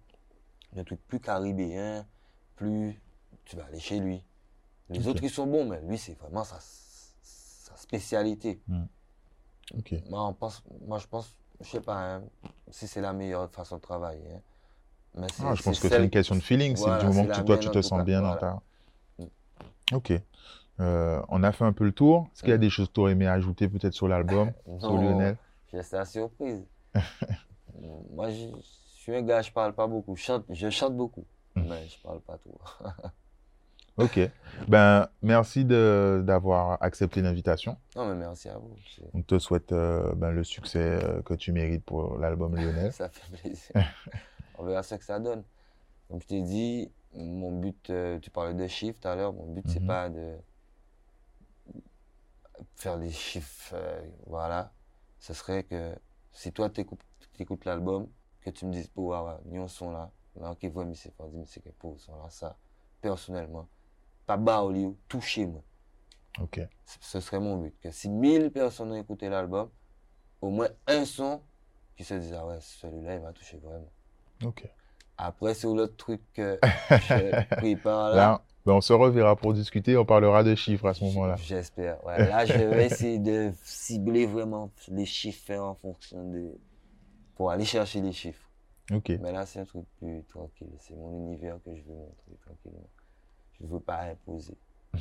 d'un- 0.73 0.85
truc 0.85 1.01
plus 1.07 1.21
caribéen, 1.21 2.07
plus, 2.57 3.01
tu 3.45 3.57
vas 3.57 3.65
aller 3.67 3.81
chez 3.81 3.99
lui. 3.99 4.25
Les 4.91 5.07
autres, 5.09 5.23
ils 5.23 5.31
sont 5.31 5.47
bons, 5.47 5.65
mais 5.67 5.81
lui, 5.83 5.99
c'est 5.99 6.15
vraiment 6.15 6.43
sa, 6.45 6.59
sa 7.23 7.77
spécialité. 7.77 8.61
Ok. 9.77 9.95
Moi, 10.09 10.27
on 10.27 10.35
pense, 10.35 10.63
moi, 10.87 10.99
je 10.99 11.07
pense, 11.07 11.37
je 11.61 11.69
sais 11.69 11.81
pas 11.81 12.17
hein, 12.17 12.23
si 12.71 12.87
c'est 12.89 13.01
la 13.01 13.13
meilleure 13.13 13.51
façon 13.51 13.77
de 13.77 13.81
travailler. 13.83 14.33
hein. 14.35 14.41
Mais 15.15 15.27
c'est- 15.29 15.43
Ah, 15.45 15.55
je 15.55 15.63
pense 15.63 15.79
c'est 15.81 15.89
que 15.89 15.95
c'est 15.95 16.05
une 16.05 16.11
question 16.11 16.37
de 16.37 16.41
feeling. 16.41 16.77
C'est 16.77 16.83
Voilà, 16.85 16.99
du 17.01 17.07
moment 17.07 17.23
c'est 17.25 17.41
que 17.41 17.43
toi, 17.47 17.59
tu 17.59 17.69
te 17.69 17.73
tout 17.73 17.83
sens 17.83 17.99
cas. 17.99 18.05
bien 18.05 18.23
dans 18.23 18.37
ta. 18.37 18.61
Ok. 19.93 20.13
Euh, 20.79 21.21
on 21.29 21.43
a 21.43 21.53
fait 21.53 21.65
un 21.65 21.73
peu 21.73 21.85
le 21.85 21.93
tour. 21.93 22.29
Est-ce 22.33 22.43
qu'il 22.43 22.51
y 22.51 22.55
a 22.55 22.57
Mm. 22.57 22.61
des 22.61 22.71
choses 22.71 22.89
que 22.89 22.93
tu 22.95 23.01
aurais 23.01 23.13
aimé 23.13 23.27
ajouter 23.27 23.69
peut-être 23.69 23.93
sur 23.93 24.09
l'album, 24.09 24.53
sur 24.79 24.97
Lionel? 24.97 25.37
Je 25.73 25.77
laisse 25.77 25.91
la 25.93 26.05
surprise. 26.05 26.65
Moi, 28.13 28.31
je, 28.31 28.47
suis 28.63 29.15
un 29.15 29.23
gars, 29.23 29.41
je 29.43 29.53
parle 29.53 29.73
pas 29.75 29.87
beaucoup. 29.87 30.17
Je 30.17 30.23
chante, 30.23 30.45
je 30.51 30.71
chante 30.71 30.97
beaucoup, 30.97 31.25
Mm. 31.57 31.63
mais 31.69 31.89
je 31.89 32.01
parle 32.03 32.21
pas 32.21 32.39
trop. 32.39 32.61
Ok. 34.01 34.21
Ben, 34.69 35.09
merci 35.23 35.65
de- 35.65 36.23
d'avoir 36.25 36.83
accepté 36.83 37.23
l'invitation. 37.23 37.77
Non, 37.97 38.07
mais 38.09 38.15
merci 38.15 38.49
à 38.49 38.59
vous. 38.59 38.75
On 39.15 39.23
te 39.23 39.39
souhaite 39.39 39.73
euh, 39.73 40.13
ben, 40.15 40.31
le 40.33 40.45
succès 40.45 40.79
euh, 41.03 41.23
que 41.23 41.35
tu 41.35 41.53
mérites 41.53 41.85
pour 41.85 42.19
l'album 42.19 42.55
Lionel. 42.57 42.93
Ça 42.93 43.09
fait 43.09 43.37
plaisir. 43.39 43.71
On 44.59 44.65
verra 44.65 44.83
ce 44.83 44.95
que 44.97 45.05
ça 45.05 45.19
donne. 45.19 45.43
Comme 46.09 46.21
je 46.21 46.27
t'ai 46.27 46.43
dit, 46.43 46.91
mon 47.15 47.53
but, 47.59 47.89
euh, 47.91 48.19
tu 48.19 48.31
parlais 48.31 48.53
de 48.55 48.67
chiffres 48.67 48.99
tout 49.01 49.09
à 49.09 49.15
l'heure, 49.17 49.33
mon 49.33 49.47
but, 49.47 49.65
c'est 49.69 49.81
Mhm. 49.81 49.87
pas 49.87 50.09
de 50.11 50.37
faire 52.77 52.99
des 52.99 53.11
chiffres, 53.11 53.75
voilà. 54.27 54.73
Ce 55.19 55.33
serait 55.35 55.65
que 55.65 55.95
si 56.33 56.53
toi, 56.53 56.69
tu 56.71 56.85
écoutes 57.39 57.65
l'album, 57.65 58.07
que 58.43 58.51
tu 58.51 58.67
me 58.67 58.73
dises, 58.73 58.89
pour 58.89 59.15
avoir 59.15 59.39
un 59.53 59.69
son 59.69 59.91
là, 59.93 60.11
là, 60.39 60.55
qui 60.59 60.69
voit, 60.69 60.85
mais 60.85 60.95
c'est 60.95 61.15
pas 61.15 61.27
dit, 61.29 61.37
mais 61.37 61.47
c'est 61.47 61.61
que 61.63 61.71
pour 61.71 61.99
son 62.01 62.17
là, 62.17 62.29
ça, 62.31 62.57
personnellement, 63.01 63.69
pas 64.31 64.37
bas 64.37 64.61
au 64.62 64.70
lieu, 64.70 64.95
touchez-moi. 65.09 65.62
Ok. 66.41 66.61
Ce- 67.01 67.18
serait 67.20 67.41
mon 67.41 67.57
but. 67.57 67.74
Que 67.83 67.91
si 67.91 68.09
1000 68.09 68.51
personnes 68.53 68.93
ont 68.93 68.97
écouté 68.97 69.28
l'album, 69.28 69.68
au 70.41 70.51
moins 70.51 70.68
un 70.87 71.05
son 71.05 71.43
qui 71.97 72.05
se 72.05 72.14
dise, 72.14 72.33
ah 72.39 72.47
ouais, 72.47 72.59
celui-là, 72.61 73.16
il 73.16 73.22
m'a 73.22 73.33
touché 73.33 73.57
vraiment. 73.59 73.91
Ok. 74.45 74.68
Après, 75.18 75.55
sur 75.55 75.74
l'autre 75.74 75.97
truc 75.97 76.20
que 76.33 76.59
je 76.91 77.55
prépare 77.57 78.11
là, 78.11 78.14
Là, 78.16 78.45
ben, 78.64 78.74
on 78.74 78.81
se 78.81 78.93
reverra 78.93 79.35
pour 79.35 79.53
discuter. 79.53 79.97
On 79.97 80.05
parlera 80.05 80.45
de 80.45 80.55
chiffres 80.55 80.87
à 80.87 80.95
ce 80.95 81.03
moment-là. 81.05 81.35
j'espère. 81.37 82.03
Ouais, 82.07 82.18
là, 82.18 82.47
je 82.47 82.53
vais 82.53 82.87
essayer 82.87 83.18
de 83.18 83.53
cibler 83.64 84.26
vraiment 84.26 84.70
les 84.89 85.07
chiffres 85.07 85.55
en 85.57 85.74
fonction 85.74 86.22
de. 86.31 86.53
pour 87.35 87.51
aller 87.51 87.64
chercher 87.64 88.01
les 88.01 88.12
chiffres. 88.12 88.49
Ok. 88.93 89.09
Mais 89.20 89.33
là, 89.33 89.45
c'est 89.45 89.59
un 89.61 89.64
truc 89.64 89.85
plus 89.99 90.22
tranquille. 90.28 90.70
C'est 90.78 90.95
mon 90.95 91.11
univers 91.26 91.59
que 91.64 91.74
je 91.74 91.83
veux 91.83 91.95
montrer 91.95 92.33
tranquillement. 92.47 92.89
Je 93.61 93.67
ne 93.67 93.73
veux 93.73 93.81
pas 93.81 94.03
imposer. 94.03 94.57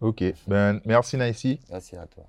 Ok. 0.00 0.22
Ben, 0.48 0.80
merci 0.84 1.16
Naïsi. 1.16 1.60
Merci 1.70 1.96
à 1.96 2.06
toi. 2.06 2.24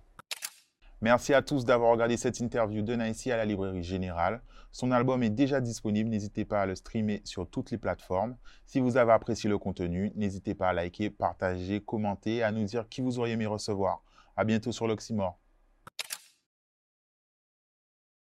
Merci 1.02 1.34
à 1.34 1.42
tous 1.42 1.66
d'avoir 1.66 1.92
regardé 1.92 2.16
cette 2.16 2.40
interview 2.40 2.82
de 2.82 2.96
Naïsi 2.96 3.32
à 3.32 3.38
la 3.38 3.44
Librairie 3.44 3.84
Générale. 3.84 4.42
Son 4.72 4.92
album 4.92 5.24
est 5.24 5.30
déjà 5.30 5.60
disponible, 5.60 6.10
n'hésitez 6.10 6.46
pas 6.46 6.62
à 6.62 6.66
le 6.66 6.76
streamer 6.76 7.22
sur 7.26 7.50
toutes 7.50 7.72
les 7.72 7.78
plateformes. 7.78 8.38
Si 8.66 8.80
vous 8.80 8.98
avez 8.98 9.12
apprécié 9.12 9.50
le 9.50 9.58
contenu, 9.58 10.12
n'hésitez 10.16 10.56
pas 10.56 10.70
à 10.70 10.74
liker, 10.74 11.10
partager, 11.10 11.82
commenter, 11.82 12.44
à 12.44 12.52
nous 12.52 12.64
dire 12.64 12.88
qui 12.88 13.02
vous 13.02 13.20
auriez 13.20 13.34
aimé 13.34 13.46
recevoir. 13.46 14.02
À 14.38 14.46
bientôt 14.46 14.72
sur 14.72 14.88
l'Oxymore. 14.88 15.38